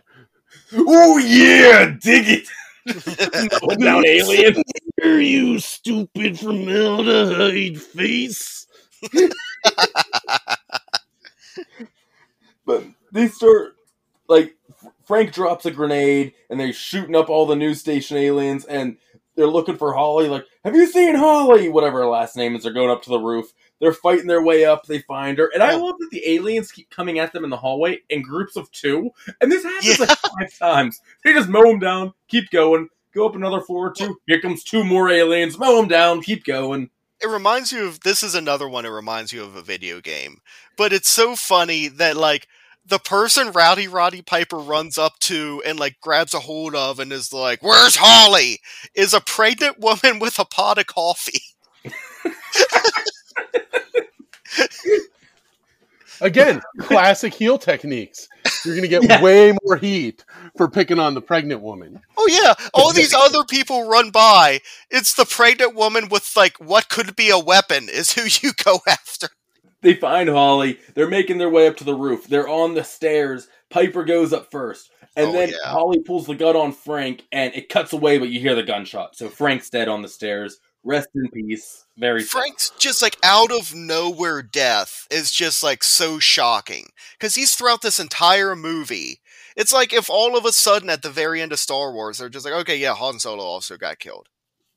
Oh 0.74 1.18
yeah, 1.18 1.95
dig 2.02 2.28
it. 2.28 2.47
Hold 2.90 3.80
down 3.80 4.06
alien. 4.06 4.64
Are 5.04 5.20
you 5.20 5.60
stupid 5.60 6.40
formaldehyde 6.40 7.82
face? 7.82 8.68
But 12.66 12.84
they 13.12 13.28
start 13.28 13.76
like 14.30 14.56
Frank 15.06 15.34
drops 15.34 15.66
a 15.66 15.72
grenade 15.72 16.34
and 16.50 16.60
they're 16.60 16.72
shooting 16.74 17.16
up 17.16 17.30
all 17.30 17.46
the 17.46 17.56
news 17.56 17.80
station 17.80 18.18
aliens 18.18 18.66
and 18.66 18.98
they're 19.36 19.48
looking 19.48 19.78
for 19.78 19.94
Holly. 19.94 20.30
Like, 20.30 20.46
have 20.64 20.76
you 20.76 20.88
seen 20.88 21.16
Holly? 21.16 21.70
Whatever 21.70 22.00
her 22.00 22.08
last 22.08 22.36
name 22.38 22.56
is. 22.56 22.64
They're 22.64 22.72
going 22.72 22.92
up 22.92 23.04
to 23.04 23.10
the 23.10 23.20
roof. 23.20 23.52
They're 23.82 23.92
fighting 23.94 24.28
their 24.28 24.44
way 24.44 24.64
up. 24.64 24.86
They 24.86 25.00
find 25.00 25.38
her, 25.40 25.50
and 25.54 25.62
I 25.62 25.76
love 25.76 25.96
that 26.00 26.10
the 26.12 26.24
aliens 26.26 26.72
keep 26.72 26.90
coming 26.92 27.20
at 27.20 27.34
them 27.34 27.44
in 27.44 27.50
the 27.50 27.58
hallway 27.58 28.00
in 28.10 28.22
groups 28.22 28.56
of 28.56 28.72
two. 28.72 29.10
And 29.42 29.52
this 29.52 29.64
happens 29.64 30.00
Yeah. 30.00 30.06
like 30.06 30.18
five 30.20 30.58
times. 30.60 31.02
They 31.26 31.34
just 31.34 31.50
mow 31.50 31.64
them 31.64 31.80
down, 31.80 32.14
keep 32.30 32.50
going, 32.52 32.88
go 33.14 33.26
up 33.28 33.36
another 33.36 33.60
floor 33.60 33.88
or 33.88 33.92
two. 33.94 34.18
Here 34.28 34.40
comes 34.40 34.64
two 34.64 34.84
more 34.86 35.10
aliens. 35.10 35.58
Mow 35.58 35.76
them 35.78 35.88
down, 35.90 36.22
keep 36.22 36.46
going. 36.46 36.90
it 37.22 37.28
reminds 37.28 37.72
you 37.72 37.86
of 37.88 38.00
this 38.02 38.24
is 38.24 38.34
another 38.36 38.70
one. 38.70 38.86
It 38.86 38.90
reminds 38.90 39.34
you 39.34 39.44
of 39.44 39.56
a 39.56 39.62
video 39.62 40.00
game, 40.00 40.38
but 40.78 40.94
it's 40.94 41.10
so 41.10 41.36
funny 41.36 41.88
that 41.88 42.16
like 42.18 42.48
the 42.86 42.98
person 43.00 43.52
Rowdy 43.52 43.88
Roddy 43.88 44.22
Piper 44.24 44.58
runs 44.58 44.98
up 44.98 45.20
to 45.22 45.62
and 45.66 45.80
like 45.80 46.00
grabs 46.02 46.34
a 46.34 46.40
hold 46.40 46.74
of 46.74 47.00
and 47.00 47.12
is 47.14 47.32
like, 47.32 47.62
"Where's 47.62 47.96
Holly?" 47.96 48.60
is 48.96 49.14
a 49.14 49.22
pregnant 49.22 49.80
woman 49.80 50.18
with 50.20 50.40
a 50.40 50.46
pot 50.46 50.80
of 50.80 50.88
coffee. 50.88 51.42
Again, 56.20 56.62
classic 56.80 57.34
heel 57.34 57.58
techniques. 57.58 58.28
You're 58.64 58.76
going 58.76 58.84
to 58.84 58.88
get 58.88 59.04
Yeah. 59.10 59.22
way 59.24 59.54
more 59.64 59.76
heat 59.78 60.24
for 60.56 60.70
picking 60.70 60.99
on 60.99 61.16
the 61.16 61.22
pregnant 61.22 61.62
woman. 61.62 61.99
Oh 62.16 62.30
yeah, 62.32 62.54
all 62.76 62.93
these 62.93 63.14
other 63.14 63.43
people 63.43 63.88
run 63.88 64.12
by. 64.12 64.60
It's 64.91 65.16
the 65.16 65.26
pregnant 65.26 65.74
woman 65.74 66.10
with 66.10 66.32
like 66.36 66.58
what 66.60 66.89
could 66.89 67.16
be 67.16 67.32
a 67.32 67.39
weapon 67.39 67.88
is 67.89 68.14
who 68.14 68.24
you 68.47 68.54
go 68.64 68.80
after. 68.88 69.30
They 69.82 69.95
find 69.95 70.30
Holly. 70.30 70.78
They're 70.93 71.10
making 71.10 71.39
their 71.39 71.49
way 71.49 71.68
up 71.68 71.78
to 71.78 71.84
the 71.84 71.95
roof. 71.95 72.28
They're 72.28 72.47
on 72.47 72.76
the 72.76 72.84
stairs. 72.84 73.47
Piper 73.72 74.04
goes 74.04 74.32
up 74.32 74.52
first. 74.52 74.91
And 75.16 75.30
Oh, 75.30 75.32
then 75.32 75.49
yeah. 75.49 75.56
Holly 75.72 75.99
pulls 76.02 76.28
the 76.28 76.36
gun 76.36 76.56
on 76.56 76.72
Frank, 76.72 77.24
and 77.32 77.52
it 77.56 77.68
cuts 77.68 77.91
away, 77.93 78.20
but 78.20 78.30
you 78.30 78.39
hear 78.39 78.54
the 78.54 78.62
gunshot. 78.64 79.16
So 79.16 79.28
Frank's 79.28 79.72
dead 79.72 79.88
on 79.88 80.04
the 80.04 80.08
stairs. 80.08 80.60
Rest 80.84 81.10
in 81.14 81.30
peace. 81.30 81.86
Very 81.98 82.22
sad. 82.22 82.30
Frank's 82.30 82.72
just 82.80 83.02
like 83.02 83.18
out 83.24 83.52
of 83.52 83.76
nowhere 83.76 84.42
death 84.42 85.08
is 85.12 85.32
just 85.32 85.62
like 85.62 85.84
so 85.84 86.18
shocking 86.18 86.88
because 87.20 87.36
he's 87.36 87.56
throughout 87.56 87.82
this 87.82 88.00
entire 88.00 88.56
movie. 88.56 89.20
It's 89.56 89.74
like 89.74 89.94
if 89.94 90.10
all 90.10 90.36
of 90.36 90.46
a 90.46 90.52
sudden 90.52 90.90
at 90.90 91.04
the 91.04 91.10
very 91.12 91.42
end 91.42 91.52
of 91.52 91.60
Star 91.60 91.94
Wars 91.94 92.18
they're 92.18 92.30
just 92.30 92.46
like, 92.46 92.56
okay, 92.56 92.76
yeah, 92.76 92.96
Han 92.96 93.20
Solo 93.20 93.44
also 93.44 93.78
got 93.78 94.00
killed. 94.00 94.28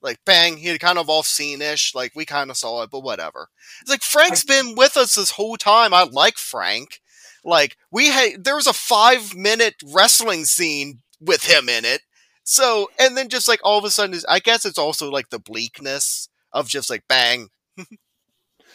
Like 0.02 0.18
bang, 0.26 0.58
he 0.58 0.78
kind 0.78 0.98
of 0.98 1.08
off 1.08 1.26
scene 1.26 1.62
ish. 1.62 1.94
Like 1.94 2.12
we 2.14 2.26
kind 2.26 2.50
of 2.50 2.58
saw 2.58 2.82
it, 2.82 2.90
but 2.90 3.00
whatever. 3.00 3.48
It's 3.80 3.90
like 3.90 4.02
Frank's 4.02 4.44
been 4.44 4.74
with 4.76 4.98
us 4.98 5.14
this 5.14 5.32
whole 5.32 5.56
time. 5.56 5.94
I 5.94 6.02
like 6.04 6.36
Frank. 6.36 7.00
Like 7.42 7.76
we 7.90 8.08
had 8.08 8.44
there 8.44 8.56
was 8.56 8.66
a 8.66 8.74
five 8.74 9.34
minute 9.34 9.76
wrestling 9.94 10.44
scene 10.44 11.00
with 11.18 11.44
him 11.44 11.70
in 11.70 11.86
it. 11.86 12.02
So 12.44 12.90
and 12.98 13.16
then 13.16 13.28
just 13.28 13.48
like 13.48 13.60
all 13.64 13.78
of 13.78 13.84
a 13.84 13.90
sudden, 13.90 14.18
I 14.28 14.38
guess 14.38 14.64
it's 14.64 14.78
also 14.78 15.10
like 15.10 15.30
the 15.30 15.38
bleakness 15.38 16.28
of 16.52 16.68
just 16.68 16.88
like 16.88 17.02
bang, 17.08 17.48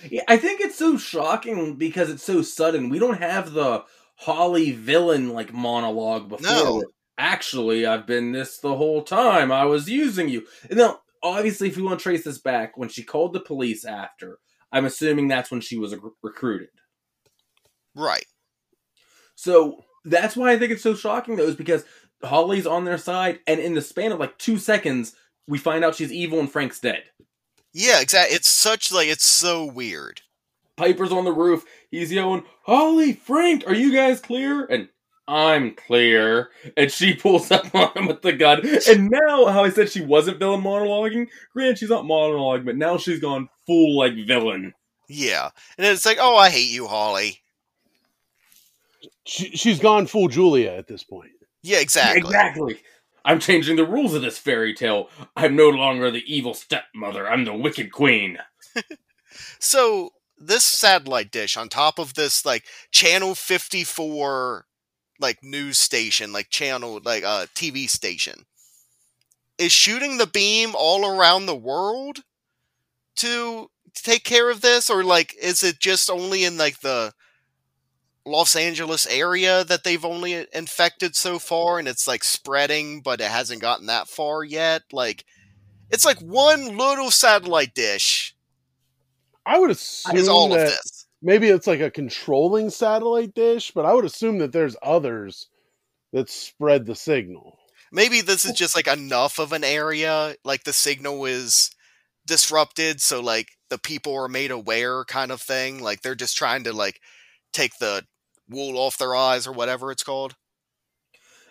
Yeah, 0.10 0.24
I 0.28 0.38
think 0.38 0.62
it's 0.62 0.78
so 0.78 0.98
shocking 0.98 1.76
because 1.76 2.10
it's 2.10 2.24
so 2.24 2.42
sudden. 2.42 2.90
We 2.90 3.00
don't 3.00 3.20
have 3.20 3.52
the 3.52 3.84
Holly 4.16 4.72
villain 4.72 5.30
like 5.30 5.54
monologue 5.54 6.30
before. 6.30 6.48
No. 6.48 6.84
Actually, 7.18 7.86
I've 7.86 8.08
been 8.08 8.32
this 8.32 8.60
the 8.60 8.76
whole 8.76 9.04
time. 9.04 9.52
I 9.52 9.66
was 9.66 9.90
using 9.90 10.30
you. 10.30 10.46
And 10.70 10.80
now, 10.80 11.00
obviously, 11.22 11.68
if 11.68 11.76
we 11.76 11.84
want 11.84 12.00
to 12.00 12.04
trace 12.04 12.24
this 12.24 12.38
back, 12.38 12.78
when 12.78 12.88
she 12.88 13.04
called 13.04 13.34
the 13.34 13.42
police 13.42 13.84
after, 13.84 14.40
I'm 14.72 14.86
assuming 14.86 15.28
that's 15.28 15.52
when 15.52 15.60
she 15.60 15.78
was 15.78 15.94
rec- 15.94 16.14
recruited. 16.24 16.70
right. 17.94 18.26
So 19.36 19.84
that's 20.06 20.38
why 20.38 20.52
I 20.52 20.60
think 20.60 20.72
it's 20.72 20.84
so 20.84 20.96
shocking, 20.96 21.36
though, 21.36 21.48
is 21.48 21.56
because 21.56 21.84
Holly's 22.24 22.68
on 22.68 22.86
their 22.86 22.98
side, 22.98 23.40
and 23.48 23.60
in 23.60 23.74
the 23.74 23.82
span 23.82 24.12
of 24.12 24.20
like 24.20 24.38
two 24.38 24.58
seconds, 24.58 25.16
we 25.48 25.58
find 25.58 25.84
out 25.84 25.96
she's 25.96 26.12
evil 26.12 26.40
and 26.40 26.52
Frank's 26.52 26.80
dead. 26.80 27.04
Yeah, 27.74 28.02
exactly. 28.02 28.36
It's 28.36 28.48
such 28.48 28.92
like 28.92 29.08
it's 29.08 29.26
so 29.26 29.66
weird. 29.66 30.22
Piper's 30.76 31.12
on 31.12 31.26
the 31.26 31.32
roof. 31.32 31.66
He's 31.92 32.12
yelling, 32.12 32.44
Holly, 32.64 33.14
Frank, 33.14 33.66
are 33.68 33.76
you 33.76 33.94
guys 33.94 34.22
clear? 34.22 34.66
And 34.66 34.88
I'm 35.28 35.76
clear. 35.76 36.50
And 36.78 36.92
she 36.92 37.14
pulls 37.14 37.52
up 37.52 37.74
on 37.76 37.92
him 37.96 38.08
with 38.08 38.22
the 38.22 38.34
gun. 38.34 38.62
And 38.88 39.10
now, 39.10 39.46
how 39.48 39.64
I 39.64 39.70
said 39.70 39.90
she 39.90 40.02
wasn't 40.02 40.40
villain 40.40 40.62
monologuing, 40.62 41.28
granted, 41.54 41.78
she's 41.78 41.90
not 41.90 42.06
monologuing, 42.06 42.66
but 42.66 42.78
now 42.78 42.98
she's 42.98 43.20
gone 43.20 43.50
full 43.68 43.98
like 43.98 44.16
villain. 44.26 44.74
Yeah, 45.08 45.50
and 45.78 45.86
then 45.86 45.94
it's 45.94 46.06
like, 46.06 46.20
oh, 46.20 46.38
I 46.38 46.50
hate 46.50 46.70
you, 46.70 46.88
Holly. 46.88 47.42
She, 49.26 49.50
she's 49.52 49.80
gone 49.80 50.08
full 50.08 50.28
Julia 50.28 50.72
at 50.72 50.88
this 50.88 51.04
point. 51.04 51.32
Yeah, 51.64 51.80
exactly. 51.80 52.20
Exactly. 52.20 52.78
I'm 53.26 53.39
changing 53.39 53.76
the 53.76 53.86
rules 53.86 54.14
of 54.14 54.22
this 54.22 54.38
fairy 54.38 54.74
tale. 54.74 55.10
I'm 55.36 55.55
no 55.55 55.70
longer 55.70 56.10
the 56.10 56.24
evil 56.34 56.53
stepmother. 56.53 57.30
I'm 57.30 57.45
the 57.45 57.53
wicked 57.55 57.91
queen. 57.91 58.38
So 59.60 60.12
this 60.38 60.64
satellite 60.64 61.32
dish 61.32 61.57
on 61.57 61.70
top 61.70 61.99
of 61.99 62.14
this 62.14 62.45
like 62.45 62.66
channel 62.91 63.36
54 63.36 64.66
like 65.20 65.43
news 65.43 65.78
station, 65.80 66.32
like 66.34 66.49
channel 66.49 66.99
like 67.03 67.24
uh 67.24 67.47
TV 67.55 67.88
station 67.88 68.45
is 69.57 69.72
shooting 69.72 70.18
the 70.18 70.28
beam 70.28 70.72
all 70.76 71.05
around 71.05 71.45
the 71.45 71.55
world 71.55 72.20
to 73.18 73.70
take 73.93 74.24
care 74.24 74.49
of 74.49 74.62
this 74.62 74.89
or 74.89 75.03
like 75.03 75.36
is 75.41 75.64
it 75.64 75.80
just 75.80 76.10
only 76.10 76.43
in 76.43 76.57
like 76.57 76.80
the 76.80 77.14
Los 78.30 78.56
Angeles 78.56 79.06
area 79.08 79.64
that 79.64 79.84
they've 79.84 80.06
only 80.06 80.46
infected 80.54 81.16
so 81.16 81.40
far 81.40 81.80
and 81.80 81.88
it's 81.88 82.08
like 82.08 82.24
spreading 82.24 83.02
but 83.02 83.22
it 83.22 83.28
hasn't 83.28 83.62
gotten 83.62 83.88
that 83.88 84.08
far 84.08 84.44
yet 84.44 84.84
like 84.92 85.26
it's 85.90 86.06
like 86.06 86.20
one 86.20 86.78
little 86.78 87.12
satellite 87.12 87.74
dish 87.74 88.36
I 89.46 89.58
would 89.58 89.72
assume 89.72 90.16
is 90.16 90.28
all 90.28 90.50
that 90.50 90.60
of 90.60 90.68
this 90.68 91.00
maybe 91.22 91.50
it's 91.50 91.68
like 91.68 91.82
a 91.82 91.92
controlling 91.92 92.70
satellite 92.70 93.34
dish, 93.34 93.72
but 93.72 93.86
I 93.86 93.94
would 93.94 94.06
assume 94.06 94.40
that 94.40 94.52
there's 94.52 94.76
others 94.82 95.48
that 96.14 96.30
spread 96.30 96.86
the 96.86 96.96
signal. 96.96 97.58
maybe 97.92 98.22
this 98.22 98.46
is 98.46 98.54
just 98.54 98.76
like 98.76 98.88
enough 98.88 99.40
of 99.40 99.52
an 99.54 99.64
area 99.64 100.36
like 100.44 100.64
the 100.64 100.74
signal 100.74 101.26
is 101.26 101.72
disrupted 102.26 103.02
so 103.02 103.20
like 103.20 103.48
the 103.70 103.78
people 103.78 104.16
are 104.16 104.28
made 104.28 104.52
aware 104.52 105.04
kind 105.06 105.32
of 105.32 105.42
thing 105.42 105.82
like 105.82 106.02
they're 106.02 106.16
just 106.16 106.38
trying 106.38 106.64
to 106.64 106.74
like 106.74 107.00
take 107.52 107.78
the 107.80 108.04
wool 108.50 108.78
off 108.78 108.97
their 108.97 109.16
eyes 109.16 109.45
or 109.47 109.52
whatever 109.52 109.91
it's 109.91 110.04
called 110.04 110.36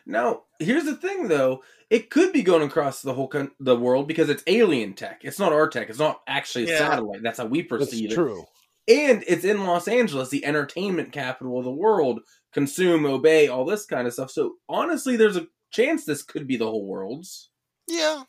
Now, 0.07 0.44
here's 0.59 0.84
the 0.84 0.96
thing, 0.96 1.28
though. 1.28 1.62
It 1.90 2.11
could 2.11 2.32
be 2.32 2.42
going 2.42 2.62
across 2.62 3.03
the 3.03 3.14
whole 3.14 3.28
con- 3.28 3.53
the 3.61 3.76
world 3.76 4.09
because 4.09 4.28
it's 4.30 4.42
alien 4.46 4.94
tech. 4.94 5.20
It's 5.22 5.38
not 5.38 5.53
our 5.53 5.68
tech. 5.68 5.88
It's 5.90 5.99
not 5.99 6.20
actually 6.26 6.64
a 6.64 6.68
Yeah. 6.72 6.78
satellite. 6.78 7.22
That's 7.22 7.38
how 7.38 7.46
we 7.46 7.61
That's 7.62 7.68
perceive 7.68 8.11
it. 8.12 8.14
true. 8.14 8.44
And 8.86 9.22
it's 9.26 9.44
in 9.44 9.64
Los 9.64 9.86
Angeles, 9.86 10.30
the 10.30 10.44
entertainment 10.46 11.12
capital 11.12 11.59
of 11.59 11.64
the 11.64 11.70
world. 11.70 12.20
Consume, 12.53 13.05
obey, 13.05 13.49
all 13.49 13.64
this 13.66 13.84
kind 13.84 14.07
of 14.07 14.14
stuff. 14.14 14.30
So 14.30 14.55
honestly, 14.68 15.16
there's 15.16 15.36
a 15.36 15.46
chance 15.70 16.05
this 16.05 16.22
could 16.22 16.46
be 16.46 16.57
the 16.57 16.66
whole 16.66 16.86
world's. 16.86 17.51
yeah 17.86 18.24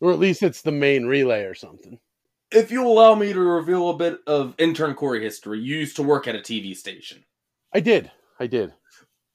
Or 0.00 0.12
at 0.12 0.18
least 0.18 0.42
it's 0.42 0.62
the 0.62 0.72
main 0.72 1.06
relay 1.06 1.42
or 1.44 1.54
something. 1.54 2.00
If 2.50 2.70
you 2.72 2.86
allow 2.86 3.14
me 3.14 3.32
to 3.32 3.40
reveal 3.40 3.90
a 3.90 3.96
bit 3.96 4.18
of 4.26 4.54
intern 4.58 4.94
Corey 4.94 5.22
history, 5.22 5.60
you 5.60 5.76
used 5.78 5.96
to 5.96 6.02
work 6.02 6.26
at 6.28 6.34
a 6.36 6.40
TV 6.40 6.74
station. 6.76 7.24
I 7.74 7.80
did. 7.80 8.10
I 8.38 8.46
did. 8.46 8.72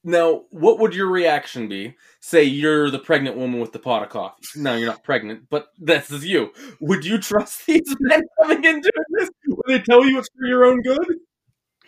Now, 0.04 0.44
what 0.50 0.78
would 0.78 0.94
your 0.94 1.08
reaction 1.08 1.68
be? 1.68 1.96
Say 2.20 2.44
you're 2.44 2.90
the 2.90 2.98
pregnant 2.98 3.36
woman 3.36 3.60
with 3.60 3.72
the 3.72 3.78
pot 3.78 4.02
of 4.02 4.08
coffee. 4.08 4.42
No, 4.56 4.76
you're 4.76 4.88
not 4.88 5.02
pregnant, 5.02 5.50
but 5.50 5.68
this 5.78 6.10
is 6.10 6.24
you. 6.24 6.52
Would 6.80 7.04
you 7.04 7.18
trust 7.18 7.64
these 7.66 7.96
men 8.00 8.22
coming 8.40 8.64
in 8.64 8.80
doing 8.80 9.04
this? 9.18 9.30
Would 9.48 9.62
they 9.66 9.80
tell 9.80 10.04
you 10.04 10.18
it's 10.18 10.28
for 10.38 10.46
your 10.46 10.64
own 10.64 10.82
good? 10.82 11.16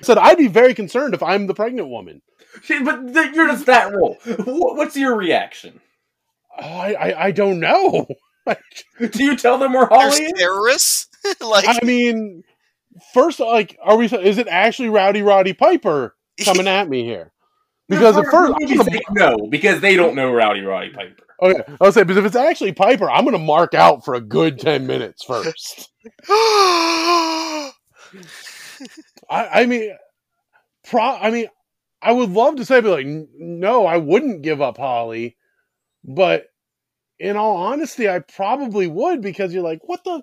I 0.01 0.03
said 0.03 0.19
I'd 0.19 0.39
be 0.39 0.49
very 0.49 0.75
concerned 0.75 1.15
if 1.15 1.23
I'm 1.23 1.47
the 1.47 1.55
pregnant 1.55 1.89
woman. 1.89 2.23
But 2.69 3.35
you're 3.35 3.49
just 3.49 3.67
that 3.67 3.95
role. 3.95 4.17
What's 4.25 4.97
your 4.97 5.15
reaction? 5.15 5.81
I 6.59 6.95
I, 6.95 7.25
I 7.27 7.31
don't 7.31 7.61
know. 7.61 8.07
Do 8.99 9.25
you 9.25 9.37
tell 9.37 9.59
them 9.59 9.75
where 9.75 9.87
there's 9.89 10.15
Holly 10.19 10.25
is? 10.25 10.33
terrorists 10.37 11.09
like 11.41 11.67
I 11.69 11.79
mean, 11.85 12.43
first, 13.13 13.41
like, 13.41 13.79
are 13.83 13.97
we? 13.97 14.07
Is 14.07 14.39
it 14.39 14.49
actually 14.49 14.89
Rowdy 14.89 15.23
Roddy 15.23 15.53
Piper 15.53 16.17
coming 16.45 16.69
at 16.69 16.89
me 16.89 17.05
here? 17.05 17.33
Because 17.91 18.17
at 18.17 18.27
first, 18.27 18.55
I'm 18.55 18.69
gonna, 18.69 18.85
say 18.85 19.01
no, 19.11 19.49
because 19.49 19.81
they 19.81 19.97
don't 19.97 20.15
know 20.15 20.33
Rowdy 20.33 20.61
Roddy 20.61 20.91
Piper. 20.91 21.25
okay, 21.43 21.75
I'll 21.81 21.91
say, 21.91 22.05
because 22.05 22.19
if 22.19 22.25
it's 22.25 22.37
actually 22.37 22.73
Piper, 22.73 23.11
I'm 23.11 23.25
going 23.25 23.37
to 23.37 23.45
mark 23.45 23.75
out 23.75 24.05
for 24.05 24.15
a 24.15 24.21
good 24.21 24.61
ten 24.61 24.87
minutes 24.87 25.25
first. 25.25 25.91
I, 26.29 27.73
I 29.29 29.67
mean, 29.67 29.91
pro. 30.85 31.03
I 31.03 31.33
mean, 31.33 31.49
I 32.01 32.13
would 32.13 32.31
love 32.31 32.57
to 32.57 32.65
say, 32.65 32.81
but 32.81 32.91
like, 32.91 33.07
no, 33.37 33.87
I 33.87 33.97
wouldn't 33.97 34.43
give 34.43 34.63
up 34.63 34.77
Holly, 34.77 35.37
but 36.05 36.47
in 37.19 37.37
all 37.37 37.57
honesty, 37.57 38.09
I 38.09 38.21
probably 38.21 38.87
would 38.87 39.21
because 39.21 39.53
you're 39.53 39.65
like, 39.65 39.81
what 39.85 40.05
the. 40.05 40.23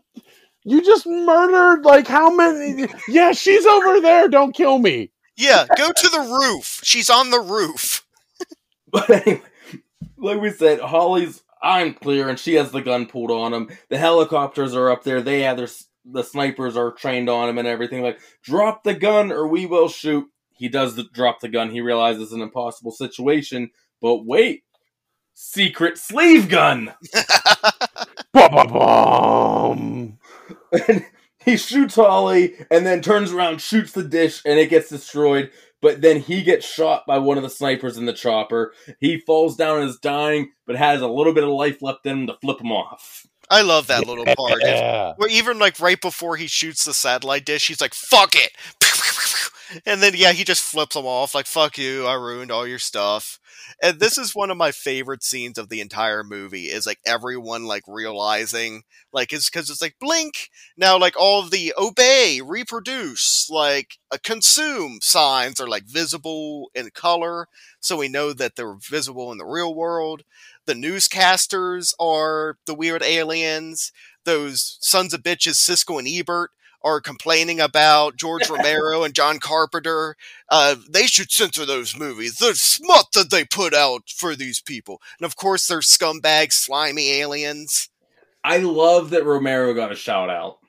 You 0.64 0.84
just 0.84 1.06
murdered 1.06 1.86
like 1.86 2.08
how 2.08 2.34
many? 2.34 2.88
Yeah, 3.08 3.32
she's 3.32 3.66
over 3.66 4.02
there. 4.02 4.28
Don't 4.28 4.54
kill 4.54 4.80
me. 4.80 5.12
Yeah 5.38 5.66
go 5.78 5.92
to 5.92 6.10
the 6.10 6.20
roof 6.20 6.82
she's 6.84 7.10
on 7.10 7.30
the 7.30 7.40
roof 7.40 8.04
But 8.92 9.10
anyway, 9.10 9.42
like 10.18 10.40
we 10.40 10.50
said, 10.50 10.80
Holly's 10.80 11.44
I'm 11.62 11.94
clear, 11.94 12.30
and 12.30 12.40
she 12.40 12.54
has 12.56 12.72
the 12.72 12.82
gun 12.82 13.06
pulled 13.08 13.32
on 13.32 13.54
him. 13.54 13.70
The 13.90 13.98
helicopters 13.98 14.74
are 14.76 14.90
up 14.90 15.04
there. 15.04 15.22
They 15.22 15.42
have 15.42 15.58
their 15.58 15.68
the 16.06 16.24
snipers 16.24 16.78
are 16.78 16.92
trained 16.92 17.30
on 17.30 17.50
him 17.50 17.58
and 17.58 17.68
everything. 17.68 18.02
Like, 18.02 18.20
drop 18.44 18.84
the 18.84 18.94
gun 18.94 19.32
or 19.32 19.46
we 19.48 19.66
will 19.66 19.90
shoot. 19.90 20.26
He 20.54 20.70
does 20.70 20.96
the, 20.96 21.04
drop 21.14 21.42
the 21.42 21.50
gun. 21.50 21.70
He 21.70 21.82
realizes 21.82 22.24
it's 22.24 22.32
an 22.32 22.42
impossible 22.42 22.92
situation. 22.92 23.72
But 24.02 24.26
wait, 24.26 24.64
secret 25.34 25.98
sleeve 25.98 26.48
gun. 26.48 26.94
Ba-ba-bum. 28.34 30.18
he 31.48 31.56
shoots 31.56 31.96
Holly 31.96 32.56
and 32.70 32.86
then 32.86 33.02
turns 33.02 33.32
around, 33.32 33.62
shoots 33.62 33.94
the 33.94 34.04
dish, 34.04 34.42
and 34.46 34.60
it 34.60 34.70
gets 34.70 34.90
destroyed. 34.90 35.50
But 35.82 36.02
then 36.02 36.20
he 36.20 36.44
gets 36.44 36.68
shot 36.68 37.04
by 37.08 37.20
one 37.20 37.38
of 37.38 37.44
the 37.44 37.50
snipers 37.50 37.98
in 37.98 38.06
the 38.06 38.14
chopper. 38.14 38.74
He 39.00 39.20
falls 39.22 39.56
down 39.56 39.80
and 39.80 39.90
is 39.90 39.98
dying, 39.98 40.52
but 40.66 40.76
has 40.76 41.02
a 41.02 41.08
little 41.08 41.34
bit 41.34 41.46
of 41.46 41.52
life 41.52 41.82
left 41.82 42.06
in 42.06 42.22
him 42.22 42.28
to 42.28 42.38
flip 42.42 42.60
him 42.60 42.72
off. 42.72 43.26
I 43.50 43.62
love 43.62 43.88
that 43.88 44.06
little 44.06 44.26
part. 44.26 44.62
Yeah. 44.62 45.14
Where 45.16 45.30
even 45.30 45.58
like 45.58 45.80
right 45.80 46.02
before 46.02 46.36
he 46.36 46.48
shoots 46.48 46.84
the 46.84 46.94
satellite 46.94 47.46
dish, 47.46 47.68
he's 47.68 47.80
like, 47.80 47.94
"Fuck 47.94 48.36
it," 48.36 48.52
and 49.86 50.02
then 50.02 50.14
yeah, 50.16 50.32
he 50.32 50.44
just 50.44 50.64
flips 50.64 50.96
him 50.96 51.06
off 51.06 51.36
like, 51.36 51.46
"Fuck 51.46 51.78
you, 51.78 52.06
I 52.06 52.14
ruined 52.14 52.52
all 52.52 52.68
your 52.68 52.80
stuff." 52.80 53.40
And 53.82 54.00
this 54.00 54.18
is 54.18 54.36
one 54.36 54.50
of 54.52 54.58
my 54.58 54.72
favorite 54.72 55.24
scenes 55.24 55.58
of 55.58 55.70
the 55.70 55.82
entire 55.82 56.24
movie. 56.24 56.66
Is 56.66 56.86
like 56.86 57.00
everyone 57.06 57.66
like 57.66 57.84
realizing 57.88 58.84
like 59.12 59.34
it's 59.34 59.50
because 59.50 59.70
it's 59.70 59.82
like 59.82 59.96
blink 60.00 60.50
now, 60.78 60.98
like 60.98 61.16
all 61.20 61.42
of 61.42 61.52
the 61.52 61.74
obey, 61.78 62.42
reproduce, 62.44 63.50
like 63.50 63.98
uh, 64.12 64.18
consume 64.24 65.00
signs 65.02 65.60
are 65.60 65.68
like 65.68 65.86
visible 65.86 66.70
in 66.76 66.90
color, 66.92 67.48
so 67.80 67.98
we 67.98 68.08
know 68.08 68.34
that 68.34 68.56
they're 68.56 68.76
visible 68.76 69.32
in 69.32 69.38
the 69.38 69.46
real 69.46 69.74
world. 69.74 70.24
The 70.66 70.74
newscasters 70.74 71.94
are 72.00 72.58
the 72.66 72.76
weird 72.76 73.04
aliens 73.04 73.92
those 74.26 74.78
sons 74.82 75.14
of 75.14 75.24
bitches, 75.24 75.54
Siskel 75.56 76.00
and 76.00 76.08
Ebert, 76.08 76.52
are 76.88 77.02
complaining 77.02 77.60
about 77.60 78.16
George 78.16 78.50
Romero 78.50 79.04
and 79.04 79.14
John 79.14 79.40
Carpenter. 79.40 80.16
Uh, 80.50 80.76
they 80.90 81.06
should 81.08 81.32
censor 81.32 81.66
those 81.66 81.98
movies. 81.98 82.38
The 82.38 82.56
smut 82.56 83.08
that 83.14 83.30
they 83.30 83.44
put 83.44 83.74
out 83.74 84.10
for 84.10 84.36
these 84.36 84.62
people. 84.62 85.02
And 85.20 85.26
of 85.26 85.36
course, 85.36 85.68
they're 85.68 85.80
scumbag, 85.80 86.52
slimy 86.52 87.12
aliens. 87.12 87.90
I 88.44 88.58
love 88.58 89.10
that 89.10 89.26
Romero 89.26 89.74
got 89.74 89.92
a 89.92 89.96
shout 89.96 90.30
out. 90.30 90.60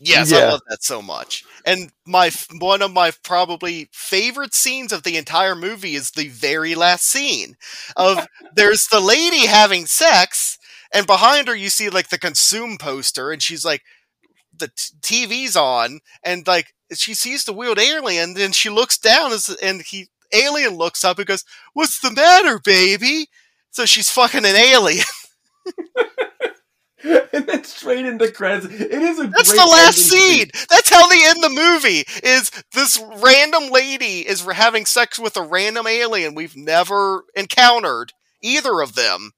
Yes, 0.00 0.32
I 0.32 0.48
love 0.48 0.60
that 0.68 0.84
so 0.84 1.02
much. 1.02 1.44
And 1.66 1.90
my 2.06 2.30
one 2.60 2.82
of 2.82 2.92
my 2.92 3.10
probably 3.24 3.88
favorite 3.92 4.54
scenes 4.54 4.92
of 4.92 5.02
the 5.02 5.16
entire 5.16 5.56
movie 5.56 5.96
is 5.96 6.12
the 6.12 6.28
very 6.28 6.76
last 6.76 7.04
scene 7.04 7.56
of 7.96 8.26
there's 8.54 8.86
the 8.86 9.00
lady 9.00 9.46
having 9.46 9.86
sex 9.86 10.56
and 10.92 11.04
behind 11.06 11.48
her 11.48 11.56
you 11.56 11.68
see 11.68 11.90
like 11.90 12.10
the 12.10 12.18
consume 12.18 12.78
poster 12.78 13.32
and 13.32 13.42
she's 13.42 13.64
like 13.64 13.82
the 14.58 14.68
t- 15.02 15.26
TV's 15.26 15.56
on 15.56 16.00
and 16.22 16.46
like 16.46 16.74
she 16.94 17.14
sees 17.14 17.44
the 17.44 17.52
weird 17.52 17.78
alien 17.78 18.36
and 18.38 18.54
she 18.54 18.70
looks 18.70 18.98
down 18.98 19.32
as- 19.32 19.56
and 19.62 19.82
he 19.82 20.08
alien 20.32 20.76
looks 20.76 21.04
up 21.04 21.18
and 21.18 21.26
goes, 21.26 21.44
"What's 21.74 22.00
the 22.00 22.10
matter, 22.10 22.58
baby?" 22.58 23.28
So 23.70 23.86
she's 23.86 24.10
fucking 24.10 24.44
an 24.44 24.56
alien. 24.56 25.04
and 27.04 27.46
then 27.46 27.62
straight 27.64 28.04
into 28.04 28.30
credits. 28.32 28.66
It 28.66 28.90
is 29.02 29.20
a 29.20 29.28
That's 29.28 29.52
the 29.52 29.64
last 29.66 30.12
ending 30.12 30.28
scene. 30.46 30.50
That's 30.68 30.90
how 30.90 31.08
they 31.08 31.24
end 31.26 31.42
the 31.42 31.48
movie. 31.48 32.04
Is 32.24 32.50
this 32.74 33.00
random 33.18 33.70
lady 33.70 34.26
is 34.26 34.42
having 34.42 34.84
sex 34.84 35.18
with 35.18 35.36
a 35.36 35.42
random 35.42 35.86
alien 35.86 36.34
we've 36.34 36.56
never 36.56 37.24
encountered 37.36 38.12
either 38.42 38.80
of 38.80 38.94
them. 38.94 39.30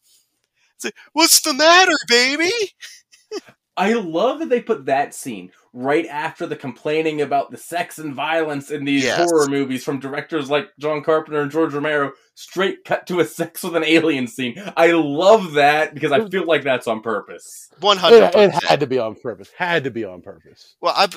Like, 0.84 0.94
What's 1.12 1.40
the 1.42 1.54
matter, 1.54 1.92
baby? 2.08 2.50
I 3.80 3.94
love 3.94 4.40
that 4.40 4.50
they 4.50 4.60
put 4.60 4.84
that 4.84 5.14
scene 5.14 5.52
right 5.72 6.06
after 6.06 6.46
the 6.46 6.56
complaining 6.56 7.20
about 7.20 7.50
the 7.50 7.56
sex 7.56 7.98
and 7.98 8.14
violence 8.14 8.70
in 8.70 8.84
these 8.84 9.04
Yes. 9.04 9.18
horror 9.18 9.48
movies 9.48 9.84
from 9.84 10.00
directors 10.00 10.50
like 10.50 10.68
John 10.78 11.02
Carpenter 11.02 11.42
and 11.42 11.50
George 11.50 11.72
Romero. 11.72 12.12
Straight 12.34 12.84
cut 12.84 13.06
to 13.06 13.20
a 13.20 13.24
sex 13.24 13.62
with 13.62 13.76
an 13.76 13.84
alien 13.84 14.26
scene. 14.26 14.54
I 14.76 14.92
love 14.92 15.52
that 15.52 15.92
because 15.92 16.10
I 16.10 16.20
mm. 16.20 16.30
feel 16.30 16.46
like 16.46 16.64
that's 16.64 16.86
on 16.86 17.02
purpose. 17.02 17.68
One 17.80 17.98
hundred 17.98 18.22
It, 18.22 18.34
it 18.34 18.64
had 18.64 18.80
to 18.80 18.86
be 18.86 18.98
on 18.98 19.14
purpose. 19.14 19.50
Had 19.56 19.84
to 19.84 19.90
be 19.90 20.04
on 20.04 20.22
purpose. 20.22 20.74
Well, 20.80 20.94
I 20.96 21.08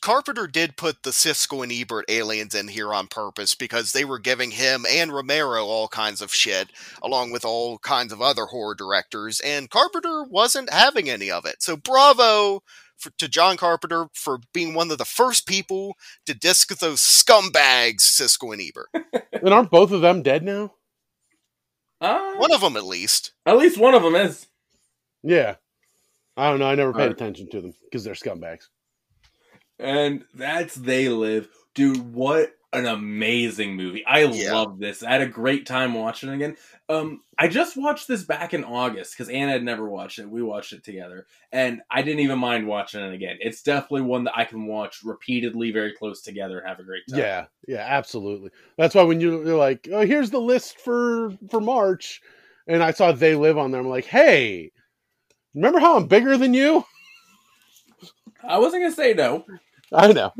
Carpenter 0.00 0.46
did 0.46 0.76
put 0.76 1.02
the 1.02 1.10
Siskel 1.10 1.62
and 1.62 1.72
Ebert 1.72 2.04
aliens 2.08 2.54
in 2.54 2.68
here 2.68 2.94
on 2.94 3.08
purpose 3.08 3.54
because 3.54 3.92
they 3.92 4.04
were 4.04 4.18
giving 4.18 4.52
him 4.52 4.86
and 4.88 5.12
Romero 5.12 5.64
all 5.64 5.88
kinds 5.88 6.22
of 6.22 6.32
shit, 6.32 6.68
along 7.02 7.32
with 7.32 7.44
all 7.44 7.78
kinds 7.78 8.12
of 8.12 8.22
other 8.22 8.46
horror 8.46 8.74
directors, 8.76 9.40
and 9.40 9.70
Carpenter 9.70 10.24
wasn't 10.24 10.70
having 10.70 11.10
any 11.10 11.30
of 11.30 11.44
it. 11.44 11.62
So, 11.62 11.76
bravo 11.76 12.62
for, 12.98 13.10
to 13.18 13.28
John 13.28 13.56
Carpenter 13.56 14.08
for 14.12 14.40
being 14.52 14.74
one 14.74 14.90
of 14.90 14.98
the 14.98 15.04
first 15.04 15.46
people 15.46 15.96
to 16.26 16.34
disc 16.34 16.76
those 16.78 17.00
scumbags, 17.00 18.00
Siskel 18.02 18.52
and 18.52 18.62
Ebert. 18.62 19.24
And 19.42 19.54
aren't 19.54 19.70
both 19.70 19.92
of 19.92 20.00
them 20.00 20.22
dead 20.22 20.42
now? 20.42 20.72
Uh, 22.00 22.34
One 22.34 22.52
of 22.52 22.60
them, 22.60 22.76
at 22.76 22.84
least. 22.84 23.32
at 23.46 23.56
least 23.56 23.78
one 23.78 23.94
of 23.94 24.02
them 24.02 24.16
is. 24.16 24.46
Yeah. 25.22 25.54
I 26.36 26.50
don't 26.50 26.58
know. 26.58 26.66
I 26.66 26.74
never 26.74 26.92
paid 26.92 27.00
Alright. 27.02 27.12
attention 27.12 27.48
to 27.50 27.60
them 27.60 27.74
because 27.84 28.02
they're 28.04 28.14
scumbags. 28.14 28.66
And 29.78 30.24
that's 30.34 30.74
They 30.74 31.08
Live. 31.08 31.48
Dude, 31.74 32.12
what 32.12 32.52
an 32.72 32.86
amazing 32.86 33.76
movie. 33.76 34.04
I 34.04 34.24
Yeah. 34.24 34.52
love 34.52 34.78
this. 34.78 35.02
I 35.02 35.10
had 35.12 35.22
a 35.22 35.26
great 35.26 35.66
time 35.66 35.94
watching 35.94 36.28
it 36.28 36.34
again. 36.34 36.56
Um, 36.88 37.22
I 37.38 37.48
just 37.48 37.76
watched 37.76 38.08
this 38.08 38.24
back 38.24 38.52
in 38.52 38.62
August 38.64 39.14
because 39.14 39.30
Anna 39.30 39.52
had 39.52 39.62
never 39.62 39.88
watched 39.88 40.18
it. 40.18 40.28
We 40.28 40.42
watched 40.42 40.72
it 40.74 40.84
together. 40.84 41.26
And 41.50 41.80
I 41.90 42.02
didn't 42.02 42.20
even 42.20 42.38
mind 42.38 42.66
watching 42.66 43.02
it 43.02 43.14
again. 43.14 43.38
It's 43.40 43.62
definitely 43.62 44.02
one 44.02 44.24
that 44.24 44.36
I 44.36 44.44
can 44.44 44.66
watch 44.66 45.02
repeatedly, 45.02 45.70
very 45.70 45.92
close 45.94 46.20
together, 46.20 46.58
and 46.58 46.68
have 46.68 46.78
a 46.78 46.84
great 46.84 47.04
time. 47.08 47.20
Yeah, 47.20 47.46
yeah, 47.66 47.86
absolutely. 47.88 48.50
That's 48.76 48.94
why 48.94 49.02
when 49.02 49.20
you- 49.20 49.46
you're 49.46 49.56
like, 49.56 49.88
"Oh, 49.90 50.04
here's 50.04 50.30
the 50.30 50.40
list 50.40 50.78
for 50.78 51.32
for 51.50 51.60
March," 51.60 52.20
and 52.66 52.82
I 52.82 52.90
saw 52.90 53.12
they 53.12 53.34
live 53.34 53.56
on 53.56 53.70
there, 53.70 53.80
I'm 53.80 53.88
like, 53.88 54.04
"Hey, 54.06 54.72
remember 55.54 55.78
how 55.78 55.96
I'm 55.96 56.06
bigger 56.06 56.36
than 56.36 56.52
you?" 56.52 56.84
I 58.42 58.58
wasn't 58.58 58.82
going 58.82 58.92
to 58.92 58.96
say 58.96 59.14
no. 59.14 59.44
I 59.92 60.12
know. 60.12 60.32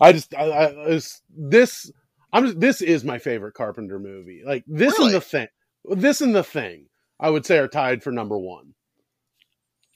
I 0.00 0.12
just, 0.12 0.34
I, 0.34 0.44
I 0.44 0.64
it's- 0.86 1.20
this, 1.36 1.90
I'm 2.32 2.46
just, 2.46 2.60
this 2.60 2.82
is 2.82 3.04
my 3.04 3.18
favorite 3.18 3.54
Carpenter 3.54 3.98
movie. 3.98 4.42
Like 4.44 4.64
this 4.66 4.98
Really? 4.98 5.06
and 5.12 5.14
the 5.16 5.20
thing, 5.20 5.46
this 5.84 6.20
and 6.20 6.34
the 6.34 6.44
thing, 6.44 6.86
I 7.20 7.30
would 7.30 7.46
say 7.46 7.58
are 7.58 7.68
tied 7.68 8.02
for 8.02 8.12
number 8.12 8.38
one. 8.38 8.74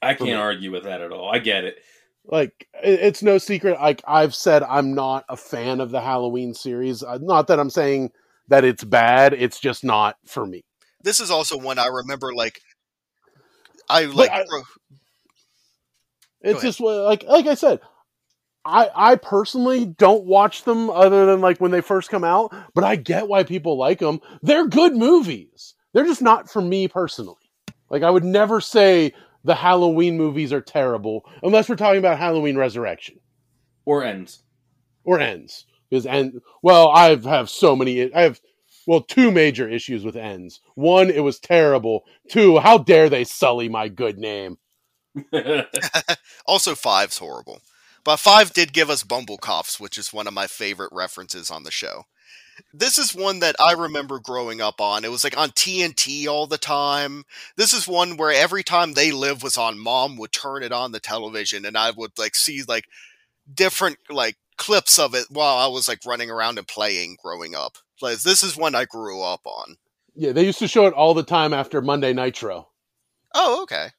I 0.02 0.14
can't 0.14 0.38
argue 0.40 0.70
with 0.72 0.84
that 0.84 1.00
at 1.02 1.12
all. 1.12 1.30
I 1.30 1.38
get 1.38 1.64
it. 1.64 1.76
like 2.24 2.66
it- 2.82 3.00
it's 3.00 3.22
no 3.22 3.38
secret 3.38 3.80
like 3.80 4.02
i've 4.06 4.34
said 4.34 4.62
i'm 4.64 4.94
not 4.94 5.24
a 5.30 5.36
fan 5.36 5.80
of 5.80 5.90
the 5.90 6.00
halloween 6.02 6.52
series 6.52 7.02
Uh, 7.02 7.18
not 7.22 7.46
that 7.46 7.58
i'm 7.58 7.70
saying 7.70 8.10
that 8.48 8.62
it's 8.62 8.84
bad 8.84 9.32
it's 9.32 9.58
just 9.58 9.84
not 9.84 10.16
for 10.26 10.44
me 10.46 10.62
This 11.02 11.18
is 11.20 11.30
also 11.30 11.56
one 11.56 11.78
I 11.78 11.86
remember, 11.86 12.34
like, 12.34 12.60
I 13.88 14.04
like. 14.04 14.30
I- 14.30 14.44
it's 16.42 16.62
just 16.62 16.80
like 16.80 17.22
like 17.24 17.46
i 17.46 17.54
said 17.54 17.80
i 18.64 18.88
i 18.94 19.16
personally 19.16 19.86
don't 19.86 20.24
watch 20.24 20.64
them 20.64 20.90
other 20.90 21.26
than 21.26 21.40
like 21.40 21.58
when 21.60 21.70
they 21.70 21.80
first 21.80 22.10
come 22.10 22.24
out 22.24 22.54
but 22.74 22.84
i 22.84 22.96
get 22.96 23.28
why 23.28 23.42
people 23.42 23.76
like 23.76 23.98
them 23.98 24.20
they're 24.42 24.66
good 24.66 24.94
movies. 24.94 25.74
They're 25.92 26.04
just 26.04 26.22
not 26.22 26.48
for 26.48 26.62
me 26.62 26.86
personally. 26.88 27.50
Like 27.88 28.02
i 28.02 28.10
would 28.10 28.24
never 28.24 28.60
say 28.60 29.12
the 29.44 29.54
halloween 29.54 30.16
movies 30.16 30.52
are 30.52 30.60
terrible 30.60 31.24
unless 31.42 31.68
we're 31.68 31.76
talking 31.76 31.98
about 31.98 32.18
halloween 32.18 32.56
resurrection. 32.56 33.18
Or 33.84 34.04
ends. 34.04 34.42
or 35.04 35.18
ends. 35.18 35.66
Because 35.88 36.06
and 36.06 36.40
well 36.62 36.88
i 36.90 37.16
have 37.16 37.50
so 37.50 37.74
many 37.74 38.12
i 38.14 38.22
have 38.22 38.40
well 38.86 39.00
two 39.00 39.30
major 39.30 39.68
issues 39.68 40.04
with 40.04 40.16
ends. 40.16 40.60
One 40.74 41.10
it 41.10 41.20
was 41.20 41.38
terrible. 41.38 42.04
Two 42.28 42.58
how 42.58 42.78
dare 42.78 43.08
they 43.08 43.24
sully 43.24 43.68
my 43.68 43.88
good 43.88 44.18
name? 44.18 44.58
Also, 46.46 46.74
five's 46.74 47.18
horrible. 47.18 47.60
But 48.04 48.16
five 48.18 48.52
did 48.52 48.72
give 48.72 48.90
us 48.90 49.04
Bumblecops, 49.04 49.78
which 49.78 49.98
is 49.98 50.12
one 50.12 50.26
of 50.26 50.34
my 50.34 50.46
favorite 50.46 50.90
references 50.92 51.50
on 51.50 51.62
the 51.64 51.70
show. 51.70 52.04
This 52.74 52.98
is 52.98 53.14
one 53.14 53.40
that 53.40 53.56
I 53.58 53.72
remember 53.72 54.18
growing 54.18 54.60
up 54.60 54.80
on. 54.80 55.04
It 55.04 55.10
was 55.10 55.24
like 55.24 55.36
on 55.36 55.50
TNT 55.50 56.26
all 56.26 56.46
the 56.46 56.58
time. 56.58 57.24
This 57.56 57.72
is 57.72 57.88
one 57.88 58.16
where 58.16 58.30
every 58.32 58.62
time 58.62 58.92
They 58.92 59.12
Live 59.12 59.42
was 59.42 59.56
on, 59.56 59.78
mom 59.78 60.16
would 60.18 60.32
turn 60.32 60.62
it 60.62 60.72
on 60.72 60.92
the 60.92 61.00
television 61.00 61.64
and 61.64 61.76
I 61.76 61.90
would 61.90 62.12
like 62.18 62.34
see 62.34 62.62
like 62.66 62.84
different 63.52 63.96
like 64.10 64.36
clips 64.58 64.98
of 64.98 65.14
it 65.14 65.26
while 65.30 65.56
I 65.56 65.68
was 65.68 65.88
like 65.88 66.00
running 66.04 66.30
around 66.30 66.58
and 66.58 66.68
playing 66.68 67.16
growing 67.22 67.54
up. 67.54 67.78
Like, 68.02 68.18
this 68.20 68.42
is 68.42 68.56
one 68.56 68.74
I 68.74 68.84
grew 68.86 69.22
up 69.22 69.40
on. 69.46 69.76
yeah 70.14 70.32
they 70.32 70.44
used 70.44 70.58
to 70.60 70.68
show 70.68 70.86
it 70.86 70.94
all 70.94 71.12
the 71.14 71.22
time 71.22 71.52
after 71.54 71.80
monday 71.82 72.12
nitro 72.12 72.66
Oh, 73.34 73.62
okay. 73.62 73.90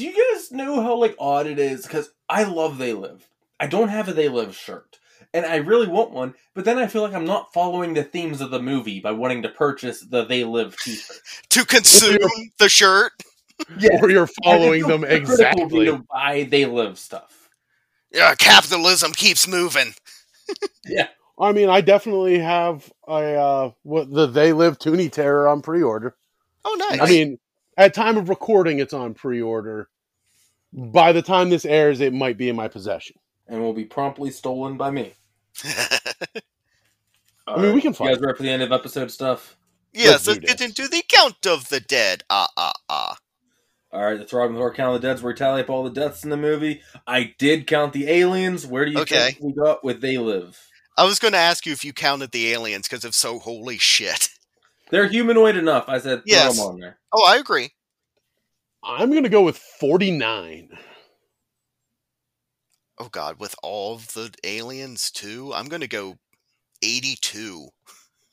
Do 0.00 0.06
you 0.06 0.34
guys 0.34 0.50
know 0.50 0.80
how 0.80 0.96
like 0.96 1.14
odd 1.18 1.46
it 1.46 1.58
is? 1.58 1.82
Because 1.82 2.10
I 2.26 2.44
love 2.44 2.78
They 2.78 2.94
Live. 2.94 3.28
I 3.60 3.66
don't 3.66 3.90
have 3.90 4.08
a 4.08 4.14
They 4.14 4.30
Live 4.30 4.56
shirt, 4.56 4.98
and 5.34 5.44
I 5.44 5.56
really 5.56 5.86
want 5.88 6.10
one. 6.12 6.32
But 6.54 6.64
then 6.64 6.78
I 6.78 6.86
feel 6.86 7.02
like 7.02 7.12
I'm 7.12 7.26
not 7.26 7.52
following 7.52 7.92
the 7.92 8.02
themes 8.02 8.40
of 8.40 8.50
the 8.50 8.62
movie 8.62 9.00
by 9.00 9.10
wanting 9.12 9.42
to 9.42 9.50
purchase 9.50 10.00
the 10.00 10.24
They 10.24 10.42
Live 10.44 10.74
T-shirt. 10.78 11.16
To 11.50 11.66
consume 11.66 12.16
the 12.58 12.70
shirt. 12.70 13.12
Yeah, 13.78 13.98
or 14.00 14.08
you're 14.08 14.26
following 14.42 14.86
them 14.86 15.04
exactly 15.04 15.84
To 15.84 16.02
buy 16.10 16.44
They 16.44 16.64
Live 16.64 16.98
stuff. 16.98 17.50
Yeah, 18.10 18.34
capitalism 18.36 19.12
keeps 19.12 19.46
moving. 19.46 19.92
Yeah, 20.86 21.08
i 21.38 21.52
mean 21.52 21.68
i 21.68 21.82
definitely 21.82 22.38
have 22.38 22.90
a 23.06 23.12
uh 23.36 23.70
what 23.82 24.10
the 24.10 24.26
they 24.26 24.54
live 24.54 24.78
Toony 24.78 25.12
Terror 25.12 25.46
on 25.46 25.60
pre-order 25.60 26.16
Oh, 26.64 26.74
nice. 26.90 27.00
i 27.00 27.06
mean 27.06 27.38
at 27.76 27.92
time 27.94 28.16
of 28.16 28.28
recording 28.30 28.78
it's 28.80 28.94
on 28.94 29.12
pre-order 29.14 29.89
By 30.72 31.12
the 31.12 31.22
time 31.22 31.50
this 31.50 31.64
airs, 31.64 32.00
it 32.00 32.12
might 32.12 32.36
be 32.36 32.48
in 32.48 32.56
my 32.56 32.68
possession. 32.68 33.16
and 33.48 33.60
will 33.60 33.72
be 33.72 33.84
promptly 33.84 34.30
stolen 34.30 34.76
by 34.76 34.90
me. 34.90 35.14
I 37.46 37.60
mean, 37.60 37.74
we 37.74 37.80
can 37.80 37.90
You 37.90 37.94
find 37.94 38.14
guys 38.14 38.20
ready 38.22 38.36
for 38.36 38.42
the 38.44 38.50
end 38.50 38.62
of 38.62 38.70
episode 38.72 39.10
stuff? 39.10 39.56
yes, 39.92 40.26
Let's 40.26 40.28
let's 40.28 40.38
get 40.40 40.60
into 40.60 40.86
the 40.88 41.02
count 41.08 41.46
of 41.46 41.68
the 41.68 41.80
dead. 41.80 42.22
Ah, 42.30 42.48
ah, 42.56 42.72
ah. 42.88 43.16
All 43.92 44.04
right, 44.04 44.16
that's 44.18 44.32
Robin 44.32 44.54
Hood 44.56 44.74
Count 44.74 44.94
of 44.94 45.02
the 45.02 45.08
Deads. 45.08 45.20
where 45.20 45.32
We 45.32 45.36
tally 45.36 45.62
up 45.62 45.68
all 45.70 45.82
the 45.82 45.90
deaths 45.90 46.22
in 46.22 46.30
the 46.30 46.36
movie. 46.36 46.80
I 47.08 47.34
did 47.38 47.66
count 47.66 47.92
the 47.92 48.08
aliens. 48.08 48.64
Where 48.64 48.84
do 48.84 48.92
you 48.92 48.98
Okay. 49.00 49.32
think 49.32 49.38
we 49.40 49.52
got 49.52 49.82
with 49.82 50.00
They 50.00 50.16
Live? 50.16 50.56
I 50.96 51.04
was 51.04 51.18
going 51.18 51.32
to 51.32 51.38
ask 51.38 51.66
you 51.66 51.72
if 51.72 51.84
you 51.84 51.92
counted 51.92 52.30
the 52.30 52.52
aliens, 52.52 52.86
because 52.86 53.04
if 53.04 53.14
so, 53.16 53.40
holy 53.40 53.78
shit. 53.78 54.28
They're 54.90 55.08
humanoid 55.08 55.56
enough. 55.56 55.86
I 55.88 55.98
said 55.98 56.18
throw 56.18 56.22
Yes. 56.26 56.56
them 56.56 56.66
on 56.66 56.78
there. 56.78 56.98
Oh, 57.12 57.24
I 57.24 57.38
agree. 57.38 57.70
I'm 58.82 59.10
going 59.10 59.24
to 59.24 59.28
go 59.28 59.42
with 59.42 59.58
49. 59.58 60.70
Oh, 62.98 63.08
God, 63.10 63.38
with 63.38 63.54
all 63.62 63.94
of 63.94 64.12
the 64.14 64.30
aliens, 64.44 65.10
too? 65.10 65.52
I'm 65.54 65.66
going 65.66 65.80
to 65.80 65.88
go 65.88 66.18
82. 66.82 67.68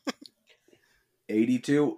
82. 1.29 1.97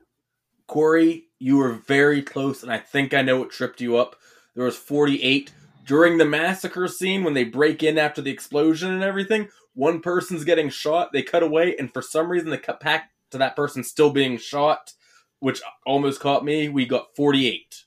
Corey, 0.68 1.26
you 1.40 1.58
were 1.58 1.74
very 1.74 2.22
close, 2.22 2.64
and 2.64 2.72
I 2.72 2.78
think 2.78 3.14
I 3.14 3.22
know 3.22 3.40
what 3.40 3.52
tripped 3.52 3.82
you 3.82 3.98
up. 3.98 4.16
There 4.56 4.66
was 4.66 4.78
48. 4.78 5.52
During 5.86 6.18
the 6.18 6.26
massacre 6.26 6.88
scene, 6.88 7.24
when 7.24 7.34
they 7.34 7.44
break 7.44 7.82
in 7.82 7.98
after 7.98 8.22
the 8.22 8.32
explosion 8.32 8.92
and 8.92 9.04
everything, 9.04 9.50
one 9.74 10.02
person's 10.02 10.44
getting 10.44 10.70
shot. 10.70 11.12
They 11.12 11.24
cut 11.24 11.42
away, 11.42 11.76
and 11.78 11.92
for 11.92 12.02
some 12.02 12.30
reason, 12.30 12.50
they 12.50 12.58
cut 12.58 12.80
back 12.80 13.12
to 13.32 13.38
that 13.40 13.56
person 13.56 13.84
still 13.84 14.12
being 14.12 14.38
shot, 14.38 14.94
which 15.40 15.62
almost 15.86 16.20
caught 16.20 16.46
me. 16.46 16.70
We 16.70 16.86
got 16.86 17.16
48. 17.16 17.86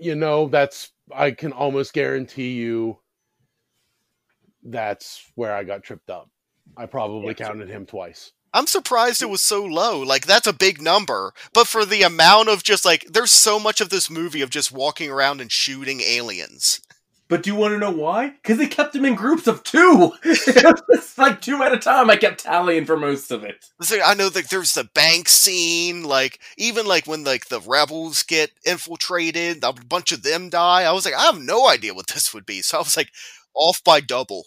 You 0.00 0.14
know, 0.14 0.48
that's, 0.48 0.90
I 1.14 1.30
can 1.30 1.52
almost 1.52 1.92
guarantee 1.92 2.52
you 2.52 2.98
that's 4.62 5.24
where 5.34 5.54
I 5.54 5.64
got 5.64 5.82
tripped 5.82 6.10
up. 6.10 6.28
I 6.76 6.86
probably 6.86 7.34
counted 7.34 7.68
him 7.68 7.86
twice. 7.86 8.32
I'm 8.54 8.66
surprised 8.66 9.22
it 9.22 9.30
was 9.30 9.42
so 9.42 9.64
low. 9.64 10.00
Like, 10.00 10.26
that's 10.26 10.46
a 10.46 10.52
big 10.52 10.80
number. 10.80 11.32
But 11.52 11.66
for 11.66 11.84
the 11.84 12.02
amount 12.02 12.48
of 12.48 12.62
just, 12.62 12.84
like, 12.84 13.04
there's 13.04 13.30
so 13.30 13.58
much 13.60 13.80
of 13.80 13.90
this 13.90 14.08
movie 14.08 14.40
of 14.40 14.50
just 14.50 14.72
walking 14.72 15.10
around 15.10 15.40
and 15.40 15.52
shooting 15.52 16.00
aliens. 16.00 16.80
But 17.28 17.42
do 17.42 17.50
you 17.50 17.56
want 17.56 17.72
to 17.74 17.78
know 17.78 17.90
why? 17.90 18.30
Because 18.30 18.56
they 18.56 18.66
kept 18.66 18.94
them 18.94 19.04
in 19.04 19.14
groups 19.14 19.46
of 19.46 19.62
two. 19.62 20.12
it's 20.24 21.18
like 21.18 21.42
two 21.42 21.62
at 21.62 21.72
a 21.74 21.78
time. 21.78 22.08
I 22.08 22.16
kept 22.16 22.42
tallying 22.42 22.86
for 22.86 22.96
most 22.96 23.30
of 23.30 23.44
it. 23.44 23.66
So 23.82 24.00
I 24.02 24.14
know 24.14 24.30
that 24.30 24.48
there's 24.48 24.72
the 24.72 24.84
bank 24.94 25.28
scene, 25.28 26.04
like 26.04 26.40
even 26.56 26.86
like 26.86 27.06
when 27.06 27.24
like 27.24 27.48
the 27.48 27.60
rebels 27.60 28.22
get 28.22 28.50
infiltrated, 28.64 29.62
a 29.62 29.72
bunch 29.72 30.12
of 30.12 30.22
them 30.22 30.48
die. 30.48 30.84
I 30.84 30.92
was 30.92 31.04
like, 31.04 31.14
I 31.14 31.26
have 31.26 31.38
no 31.38 31.68
idea 31.68 31.92
what 31.92 32.06
this 32.08 32.32
would 32.32 32.46
be. 32.46 32.62
So 32.62 32.78
I 32.78 32.80
was 32.80 32.96
like, 32.96 33.10
off 33.54 33.82
by 33.84 34.00
double. 34.00 34.44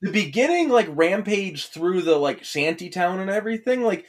the 0.00 0.10
beginning 0.10 0.68
like 0.70 0.86
rampage 0.90 1.66
through 1.66 2.02
the 2.02 2.16
like 2.16 2.44
shanty 2.44 2.88
town 2.88 3.20
and 3.20 3.28
everything 3.30 3.82
like 3.82 4.06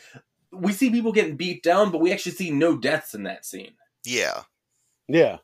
we 0.52 0.72
see 0.72 0.90
people 0.90 1.12
getting 1.12 1.36
beat 1.36 1.64
down 1.64 1.92
but 1.92 2.00
we 2.00 2.12
actually 2.12 2.32
see 2.32 2.52
no 2.52 2.78
deaths 2.78 3.14
in 3.14 3.24
that 3.24 3.46
scene 3.46 3.74
Yeah, 4.06 4.44
Yeah. 5.08 5.38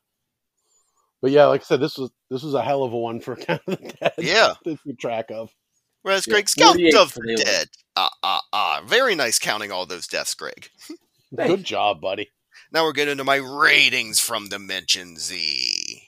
But 1.28 1.34
yeah, 1.34 1.48
like 1.48 1.60
I 1.60 1.64
said, 1.66 1.82
this 1.82 1.98
was 1.98 2.10
this 2.30 2.42
was 2.42 2.54
a 2.54 2.62
hell 2.62 2.84
of 2.84 2.94
a 2.94 2.98
one 2.98 3.20
for 3.20 3.36
Count 3.36 3.62
of 3.68 3.78
the 3.78 3.94
Dead 4.00 4.14
yeah. 4.18 4.54
to 4.64 4.78
keep 4.78 4.98
track 4.98 5.30
of. 5.30 5.54
Whereas 6.02 6.26
Yeah, 6.26 6.36
Greg's 6.36 6.54
count 6.54 6.76
48 6.76 6.96
of 6.96 7.12
for 7.12 7.20
the 7.20 7.36
the 7.36 7.44
dead. 7.44 7.68
Ah, 7.98 8.10
ah, 8.24 8.42
ah. 8.54 8.82
Very 8.86 9.14
nice 9.14 9.38
counting 9.38 9.70
all 9.70 9.86
those 9.86 10.08
deaths, 10.08 10.34
Greg. 10.36 10.70
Good 11.36 11.66
job, 11.66 12.00
buddy. 12.00 12.32
Now 12.72 12.86
we're 12.86 12.94
getting 12.94 13.12
into 13.12 13.26
my 13.26 13.36
ratings 13.36 14.22
from 14.22 14.48
Dimension 14.48 15.18
Z. 15.18 16.04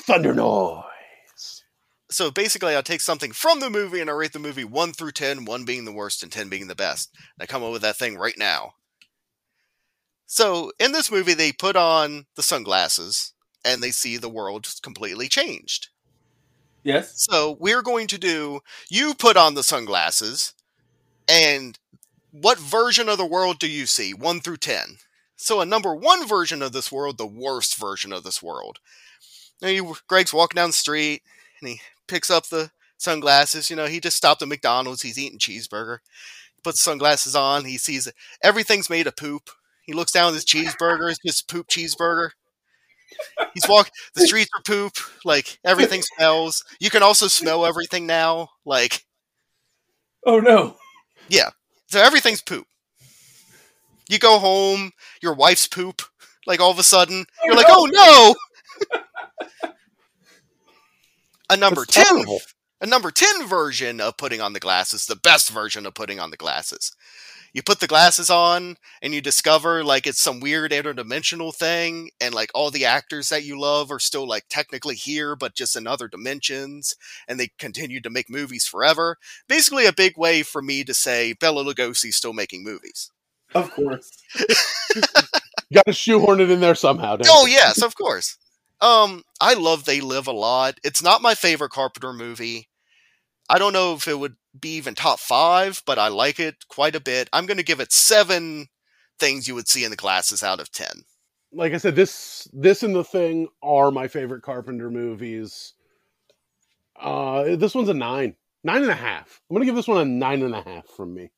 Thunder 0.00 0.34
noise. 0.34 1.62
So 2.10 2.32
basically, 2.32 2.74
I'll 2.74 2.82
take 2.82 3.00
something 3.00 3.30
from 3.30 3.60
the 3.60 3.70
movie 3.70 4.00
and 4.00 4.10
I 4.10 4.14
rate 4.14 4.32
the 4.32 4.40
movie 4.40 4.64
1 4.64 4.92
through 4.92 5.12
10, 5.12 5.44
1 5.44 5.64
being 5.64 5.84
the 5.84 5.92
worst 5.92 6.24
and 6.24 6.32
10 6.32 6.48
being 6.48 6.66
the 6.66 6.74
best. 6.74 7.10
And 7.38 7.44
I 7.44 7.46
come 7.46 7.62
up 7.62 7.70
with 7.70 7.82
that 7.82 7.96
thing 7.96 8.16
right 8.16 8.36
now. 8.36 8.72
So, 10.26 10.72
in 10.78 10.92
this 10.92 11.10
movie, 11.10 11.34
they 11.34 11.52
put 11.52 11.76
on 11.76 12.26
the 12.34 12.42
sunglasses 12.42 13.32
and 13.64 13.82
they 13.82 13.90
see 13.90 14.16
the 14.16 14.28
world 14.28 14.68
completely 14.82 15.28
changed. 15.28 15.88
yes 16.82 17.12
So, 17.16 17.56
we're 17.60 17.82
going 17.82 18.08
to 18.08 18.18
do 18.18 18.60
you 18.90 19.14
put 19.14 19.36
on 19.36 19.54
the 19.54 19.62
sunglasses, 19.62 20.52
and 21.28 21.78
what 22.30 22.58
version 22.58 23.08
of 23.08 23.18
the 23.18 23.26
world 23.26 23.58
do 23.58 23.68
you 23.68 23.86
see? 23.86 24.12
1 24.12 24.40
through 24.40 24.58
10. 24.58 24.98
So, 25.36 25.60
a 25.60 25.66
number 25.66 25.94
one 25.94 26.26
version 26.26 26.62
of 26.62 26.72
this 26.72 26.90
world, 26.90 27.18
the 27.18 27.26
worst 27.26 27.76
version 27.76 28.12
of 28.12 28.24
this 28.24 28.42
world. 28.42 28.78
Now, 29.62 29.68
you, 29.68 29.96
Greg's 30.08 30.34
walking 30.34 30.56
down 30.56 30.70
the 30.70 30.74
street 30.74 31.22
and 31.60 31.68
he 31.68 31.80
picks 32.08 32.30
up 32.30 32.46
the 32.48 32.70
sunglasses. 32.98 33.70
You 33.70 33.76
know, 33.76 33.86
he 33.86 34.00
just 34.00 34.16
stopped 34.16 34.42
at 34.42 34.48
McDonald's. 34.48 35.02
He's 35.02 35.18
eating 35.18 35.38
cheeseburger. 35.38 35.98
He 36.54 36.62
puts 36.62 36.80
sunglasses 36.80 37.34
on. 37.34 37.64
He 37.64 37.78
sees 37.78 38.10
everything's 38.42 38.90
made 38.90 39.06
of 39.06 39.16
poop. 39.16 39.50
He 39.86 39.92
looks 39.92 40.12
down 40.12 40.28
at 40.28 40.34
his 40.34 40.44
cheeseburger. 40.44 41.08
It's 41.10 41.18
just 41.24 41.48
poop 41.48 41.68
cheeseburger. 41.68 42.30
He's 43.54 43.68
walk. 43.68 43.90
The 44.14 44.26
streets 44.26 44.50
are 44.56 44.62
poop. 44.62 44.92
Like 45.24 45.58
everything 45.64 46.02
smells. 46.02 46.64
You 46.80 46.90
can 46.90 47.02
also 47.02 47.28
smell 47.28 47.64
everything 47.64 48.06
now. 48.06 48.48
Like 48.64 49.04
oh 50.26 50.40
no 50.40 50.76
Yeah. 51.28 51.50
so, 51.86 52.00
everything's 52.00 52.42
poop. 52.42 52.66
You 54.08 54.18
go 54.18 54.38
home. 54.38 54.92
Your 55.22 55.34
wife's 55.34 55.66
poop. 55.66 56.02
Like 56.46 56.60
all 56.60 56.70
of 56.70 56.78
a 56.78 56.82
sudden, 56.84 57.24
you're 57.44 57.56
like, 57.56 57.66
oh 57.68 57.88
no. 57.90 58.34
A 61.50 61.56
number 61.56 61.82
That's 61.84 61.94
ten 61.94 62.04
terrible. 62.06 62.40
a 62.80 62.86
number 62.86 63.10
10 63.10 63.46
version 63.46 64.00
of 64.00 64.16
putting 64.16 64.40
on 64.40 64.52
the 64.52 64.60
glasses, 64.60 65.06
the 65.06 65.16
best 65.16 65.50
version 65.50 65.86
of 65.86 65.94
putting 65.94 66.18
on 66.20 66.30
the 66.30 66.36
glasses. 66.36 66.92
You 67.56 67.62
put 67.62 67.80
the 67.80 67.86
glasses 67.86 68.28
on 68.28 68.76
and 69.00 69.14
you 69.14 69.22
discover 69.22 69.82
like 69.82 70.06
it's 70.06 70.20
some 70.20 70.40
weird 70.40 70.72
interdimensional 70.72 71.54
thing 71.54 72.10
and 72.20 72.34
like 72.34 72.50
all 72.52 72.70
the 72.70 72.84
actors 72.84 73.30
that 73.30 73.44
you 73.44 73.58
love 73.58 73.90
are 73.90 73.98
still 73.98 74.28
like 74.28 74.44
technically 74.50 74.94
here 74.94 75.34
but 75.34 75.54
just 75.54 75.74
in 75.74 75.86
other 75.86 76.06
dimensions 76.06 76.96
and 77.26 77.40
they 77.40 77.48
continue 77.58 77.98
to 78.02 78.10
make 78.10 78.28
movies 78.28 78.66
forever. 78.66 79.16
Basically 79.48 79.86
a 79.86 79.92
big 79.94 80.18
way 80.18 80.42
for 80.42 80.60
me 80.60 80.84
to 80.84 80.92
say 80.92 81.32
Bela 81.32 81.64
Lugosi's 81.64 82.16
still 82.16 82.34
making 82.34 82.62
movies. 82.62 83.10
of 83.54 83.70
course 83.70 84.10
Got 85.72 85.86
to 85.86 85.94
shoehorn 85.94 86.42
it 86.42 86.50
in 86.50 86.60
there 86.60 86.74
somehow. 86.74 87.16
Oh 87.26 87.46
yes, 87.46 87.80
of 87.80 87.96
course. 87.96 88.36
Um, 88.82 89.22
I 89.40 89.54
love 89.54 89.86
They 89.86 90.02
Live 90.02 90.26
a 90.26 90.32
lot. 90.32 90.78
It's 90.84 91.02
not 91.02 91.22
my 91.22 91.34
favorite 91.34 91.70
Carpenter 91.70 92.12
movie. 92.12 92.68
I 93.48 93.58
don't 93.58 93.72
know 93.72 93.94
if 93.94 94.08
it 94.08 94.18
would 94.18 94.36
be 94.58 94.76
even 94.76 94.94
top 94.94 95.20
five, 95.20 95.82
but 95.86 95.98
I 95.98 96.08
like 96.08 96.40
it 96.40 96.66
quite 96.68 96.96
a 96.96 97.00
bit. 97.00 97.28
I'm 97.32 97.46
going 97.46 97.58
to 97.58 97.62
give 97.64 97.80
it 97.80 97.92
seven 97.92 98.68
things 99.18 99.48
you 99.48 99.54
would 99.54 99.68
see 99.68 99.84
in 99.84 99.90
the 99.90 99.96
glasses 99.96 100.42
out 100.42 100.60
of 100.60 100.72
ten. 100.72 101.04
Like 101.52 101.72
I 101.74 101.78
said, 101.78 101.96
this 101.96 102.48
this 102.52 102.82
and 102.82 102.94
the 102.94 103.04
thing 103.04 103.48
are 103.62 103.90
my 103.90 104.08
favorite 104.08 104.42
Carpenter 104.42 104.90
movies. 104.90 105.74
Uh, 107.00 107.56
this 107.56 107.74
one's 107.74 107.88
a 107.90 107.94
nine, 107.94 108.36
nine 108.64 108.82
and 108.82 108.90
a 108.90 108.94
half. 108.96 109.40
I'm 109.50 109.54
gonna 109.56 109.66
give 109.66 109.76
this 109.76 109.88
one 109.88 109.98
a 109.98 110.04
nine 110.04 110.42
and 110.42 110.54
a 110.54 110.62
half 110.62 110.86
from 110.88 111.14
me. 111.14 111.30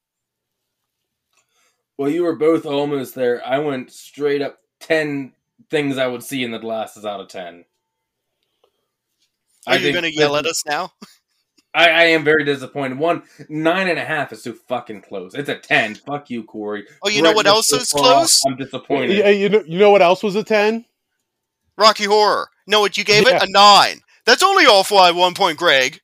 well 1.99 2.11
you 2.11 2.23
were 2.25 2.37
both 2.37 2.67
almost 2.67 3.15
there 3.15 3.45
i 3.47 3.59
went 3.59 3.93
straight 3.93 4.43
up 4.43 4.59
10 4.81 5.33
things 5.71 5.99
i 5.99 6.07
would 6.07 6.23
see 6.23 6.43
in 6.45 6.51
the 6.51 6.59
glasses 6.59 7.05
out 7.05 7.21
of 7.21 7.29
10 7.29 7.65
Are 9.69 9.75
I 9.75 9.77
you 9.77 9.93
going 9.93 10.05
to 10.05 10.13
yell 10.15 10.37
at 10.37 10.47
us 10.47 10.65
now? 10.67 10.93
I, 11.79 11.89
I 11.91 12.03
am 12.07 12.25
very 12.25 12.45
disappointed. 12.45 12.99
One 12.99 13.23
nine 13.49 13.89
and 13.89 13.99
a 13.99 14.05
half 14.05 14.33
is 14.33 14.43
too 14.43 14.55
fucking 14.69 15.03
close. 15.03 15.35
It's 15.35 15.49
a 15.49 15.57
ten. 15.57 15.95
Fuck 15.95 16.29
you, 16.31 16.43
Corey. 16.45 16.85
Oh, 17.03 17.09
you 17.09 17.23
know 17.23 17.31
We're 17.31 17.37
what 17.37 17.47
else 17.47 17.73
is 17.73 17.91
far 17.91 18.01
off, 18.03 18.07
close? 18.15 18.43
I'm 18.47 18.57
disappointed. 18.57 19.17
Yeah, 19.17 19.29
you 19.29 19.49
know, 19.49 19.63
you 19.67 19.79
know 19.79 19.91
what 19.91 20.03
else 20.03 20.23
was 20.23 20.35
a 20.35 20.43
ten? 20.43 20.85
Rocky 21.77 22.05
Horror. 22.05 22.49
No, 22.67 22.81
what 22.81 22.99
you 22.99 23.05
gave 23.05 23.27
Yeah. 23.29 23.37
it 23.37 23.49
a 23.49 23.53
nine. 23.53 24.01
That's 24.27 24.43
only 24.43 24.65
off 24.65 24.91
by 24.91 25.13
one 25.13 25.35
point, 25.35 25.57
Greg. 25.59 26.01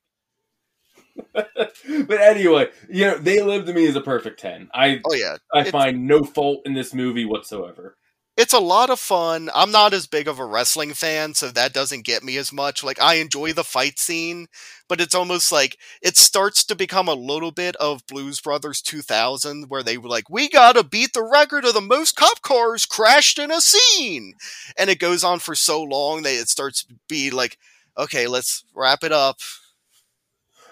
but 1.35 2.20
anyway, 2.20 2.68
you 2.89 3.07
know, 3.07 3.18
they 3.18 3.41
live 3.43 3.66
to 3.66 3.72
me 3.72 3.87
as 3.87 3.97
a 3.97 4.01
perfect 4.01 4.41
ten. 4.41 4.68
I 4.72 5.01
Oh 5.05 5.14
yeah, 5.14 5.37
I 5.53 5.61
it's- 5.61 5.72
find 5.72 6.07
no 6.07 6.22
fault 6.25 6.62
in 6.66 6.75
this 6.75 6.95
movie 6.95 7.25
whatsoever. 7.25 7.97
It's 8.37 8.53
a 8.53 8.59
lot 8.59 8.91
of 8.91 8.99
fun. 8.99 9.49
I'm 9.55 9.70
not 9.70 9.95
as 9.95 10.09
big 10.09 10.26
of 10.26 10.41
a 10.41 10.45
wrestling 10.45 10.93
fan, 10.93 11.35
so 11.35 11.51
that 11.51 11.72
doesn't 11.72 12.05
get 12.05 12.24
me 12.24 12.37
as 12.37 12.53
much. 12.53 12.82
Like 12.82 13.01
I 13.01 13.14
enjoy 13.14 13.53
the 13.53 13.62
fight 13.62 13.99
scene, 13.99 14.49
but 14.89 15.01
it's 15.01 15.14
almost 15.14 15.53
like 15.53 15.78
it 16.03 16.16
starts 16.16 16.64
to 16.64 16.74
become 16.74 17.07
a 17.09 17.14
little 17.14 17.53
bit 17.53 17.76
of 17.76 18.07
Blues 18.07 18.41
Brothers 18.41 18.82
2000 18.82 19.68
where 19.68 19.85
they 19.85 19.99
were 19.99 20.09
like, 20.09 20.28
"We 20.28 20.49
got 20.49 20.72
to 20.72 20.82
beat 20.82 21.12
the 21.12 21.22
record 21.22 21.64
of 21.64 21.74
the 21.74 21.80
most 21.80 22.16
cop 22.16 22.43
cars 22.43 22.87
crashed 22.87 23.39
in 23.39 23.53
a 23.53 23.61
scene." 23.61 24.35
And 24.76 24.91
it 24.91 24.99
goes 24.99 25.22
on 25.22 25.39
for 25.39 25.55
so 25.55 25.82
long 25.82 26.22
that 26.22 26.35
it 26.35 26.49
starts 26.49 26.85
to 26.85 26.95
be 27.09 27.30
like, 27.30 27.57
"Okay, 27.97 28.26
let's 28.26 28.64
wrap 28.74 29.05
it 29.05 29.12
up." 29.12 29.39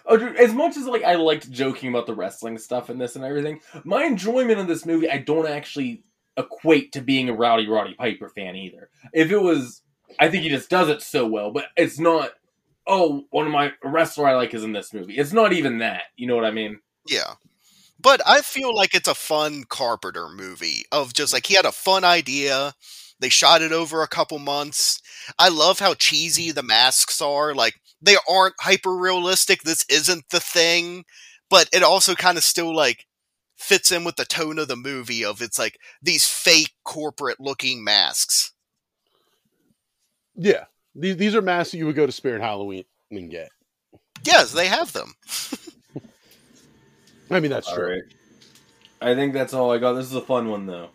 Oh, 0.04 0.16
dude, 0.16 0.36
as 0.36 0.52
much 0.52 0.76
as 0.76 0.86
like 0.86 1.04
I 1.04 1.14
liked 1.14 1.48
joking 1.48 1.90
about 1.90 2.06
the 2.06 2.14
wrestling 2.14 2.58
stuff 2.58 2.88
and 2.88 3.00
this 3.00 3.14
and 3.14 3.24
everything, 3.24 3.60
my 3.84 4.02
enjoyment 4.04 4.58
of 4.58 4.66
this 4.66 4.84
movie 4.84 5.08
I 5.08 5.18
don't 5.18 5.46
actually 5.46 6.02
equate 6.37 6.93
to 6.93 7.01
being 7.01 7.28
a 7.28 7.35
Rowdy 7.35 7.68
Roddy 7.68 7.95
Piper 7.95 8.28
fan 8.28 8.57
either. 8.57 8.89
If 9.12 9.30
it 9.30 9.39
was 9.41 9.83
I 10.18 10.28
think 10.28 10.43
he 10.43 10.49
just 10.49 10.70
does 10.70 10.89
it 10.89 11.03
so 11.03 11.26
well, 11.26 11.51
but 11.51 11.66
it's 11.76 11.99
not. 11.99 12.33
Oh, 12.87 13.24
one 13.30 13.47
of 13.47 13.53
my 13.53 13.72
wrestler 13.85 14.26
I 14.26 14.35
like 14.35 14.55
is 14.55 14.64
in 14.64 14.72
this 14.72 14.93
movie. 14.93 15.16
It's 15.16 15.33
not 15.33 15.53
even 15.53 15.78
that. 15.78 16.05
You 16.16 16.26
know 16.26 16.35
what 16.35 16.45
I 16.45 16.51
mean? 16.51 16.80
Yeah. 17.09 17.35
But 18.01 18.20
I 18.26 18.41
feel 18.41 18.74
like 18.74 18.95
it's 18.95 19.09
a 19.09 19.14
fun 19.14 19.64
Carpenter 19.68 20.28
movie 20.28 20.85
of 20.91 21.14
just 21.14 21.33
like 21.33 21.47
he 21.47 21.55
had 21.55 21.64
a 21.64 21.72
fun 21.72 22.03
idea. 22.03 22.74
They 23.20 23.28
shot 23.28 23.62
it 23.62 23.70
over 23.70 24.03
a 24.03 24.09
couple 24.09 24.41
months. 24.41 25.01
I 25.39 25.49
love 25.49 25.78
how 25.78 25.95
cheesy 25.95 26.51
the 26.51 26.64
masks 26.64 27.22
are. 27.22 27.55
Like 27.55 27.74
they 28.01 28.16
aren't 28.28 28.55
hyper 28.61 28.97
realistic. 28.97 29.62
This 29.62 29.85
isn't 29.89 30.30
the 30.30 30.41
thing, 30.41 31.05
but 31.49 31.68
it 31.72 31.85
also 31.85 32.16
kind 32.16 32.37
of 32.37 32.43
still 32.43 32.74
like 32.74 33.07
fits 33.62 33.92
in 33.92 34.04
with 34.04 34.16
the 34.16 34.24
tone 34.24 34.58
of 34.58 34.68
the 34.68 34.76
movie 34.76 35.24
of 35.24 35.40
it's 35.40 35.58
like 35.58 35.78
these 36.02 36.26
fake 36.26 36.72
corporate 36.84 37.40
looking 37.40 37.82
masks. 37.84 38.52
Yeah, 40.34 40.64
these 40.94 41.16
these 41.16 41.34
are 41.34 41.42
masks 41.42 41.72
that 41.72 41.78
you 41.78 41.86
would 41.86 41.96
go 41.96 42.06
to 42.06 42.12
Spirit 42.12 42.40
Halloween 42.40 42.84
and 43.10 43.30
get. 43.30 43.50
Yes, 44.24 44.52
they 44.52 44.66
have 44.66 44.92
them. 44.92 45.14
I 47.30 47.40
mean, 47.40 47.50
that's 47.50 47.68
All 47.68 47.76
true. 47.76 47.90
right. 47.92 48.02
I 49.00 49.14
think 49.14 49.32
that's 49.32 49.52
all 49.52 49.72
I 49.72 49.78
got. 49.78 49.94
This 49.94 50.06
is 50.06 50.14
a 50.14 50.20
fun 50.20 50.48
one 50.48 50.66
though. 50.66 50.90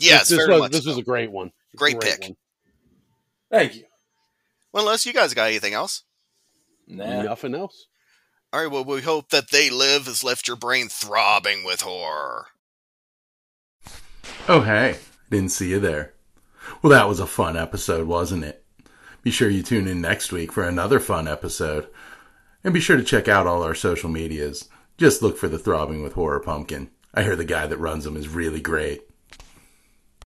Yes, 0.00 0.28
this, 0.28 0.38
this 0.38 0.46
very 0.46 0.52
was 0.52 0.60
much 0.60 0.72
this 0.72 0.84
so. 0.84 0.90
was 0.90 0.98
a 0.98 1.02
great 1.02 1.30
one. 1.30 1.50
Great 1.76 2.00
pick. 2.00 2.20
one. 2.22 2.36
Thank 3.50 3.76
you. 3.76 3.84
Well, 4.72 4.84
unless 4.84 5.06
you 5.06 5.12
guys 5.12 5.34
got 5.34 5.48
anything 5.48 5.74
else. 5.74 6.04
Nah. 6.86 7.22
Nothing 7.22 7.54
else. 7.54 7.86
All 8.50 8.62
right, 8.62 8.70
well, 8.72 8.84
we 8.84 9.02
hope 9.02 9.28
that 9.28 9.50
They 9.50 9.68
Live 9.68 10.06
has 10.06 10.24
left 10.24 10.48
your 10.48 10.56
brain 10.56 10.88
throbbing 10.88 11.64
with 11.64 11.82
horror. 11.82 12.46
Oh, 14.48 14.62
hey, 14.62 14.96
didn't 15.28 15.50
see 15.50 15.68
you 15.68 15.78
there. 15.78 16.14
Well, 16.80 16.90
that 16.90 17.08
was 17.08 17.20
a 17.20 17.26
fun 17.26 17.58
episode, 17.58 18.06
wasn't 18.06 18.44
it? 18.44 18.64
Be 19.22 19.30
sure 19.30 19.50
you 19.50 19.62
tune 19.62 19.86
in 19.86 20.00
next 20.00 20.32
week 20.32 20.50
for 20.50 20.64
another 20.64 20.98
fun 20.98 21.28
episode. 21.28 21.88
And 22.64 22.72
be 22.72 22.80
sure 22.80 22.96
to 22.96 23.04
check 23.04 23.28
out 23.28 23.46
all 23.46 23.62
our 23.62 23.74
social 23.74 24.08
medias. 24.08 24.70
Just 24.96 25.20
look 25.20 25.36
for 25.36 25.48
the 25.48 25.58
Throbbing 25.58 26.02
with 26.02 26.14
Horror 26.14 26.40
Pumpkin. 26.40 26.88
I 27.12 27.24
hear 27.24 27.36
the 27.36 27.44
guy 27.44 27.66
that 27.66 27.76
runs 27.76 28.04
them 28.04 28.16
is 28.16 28.28
really 28.28 28.62
great. 28.62 29.02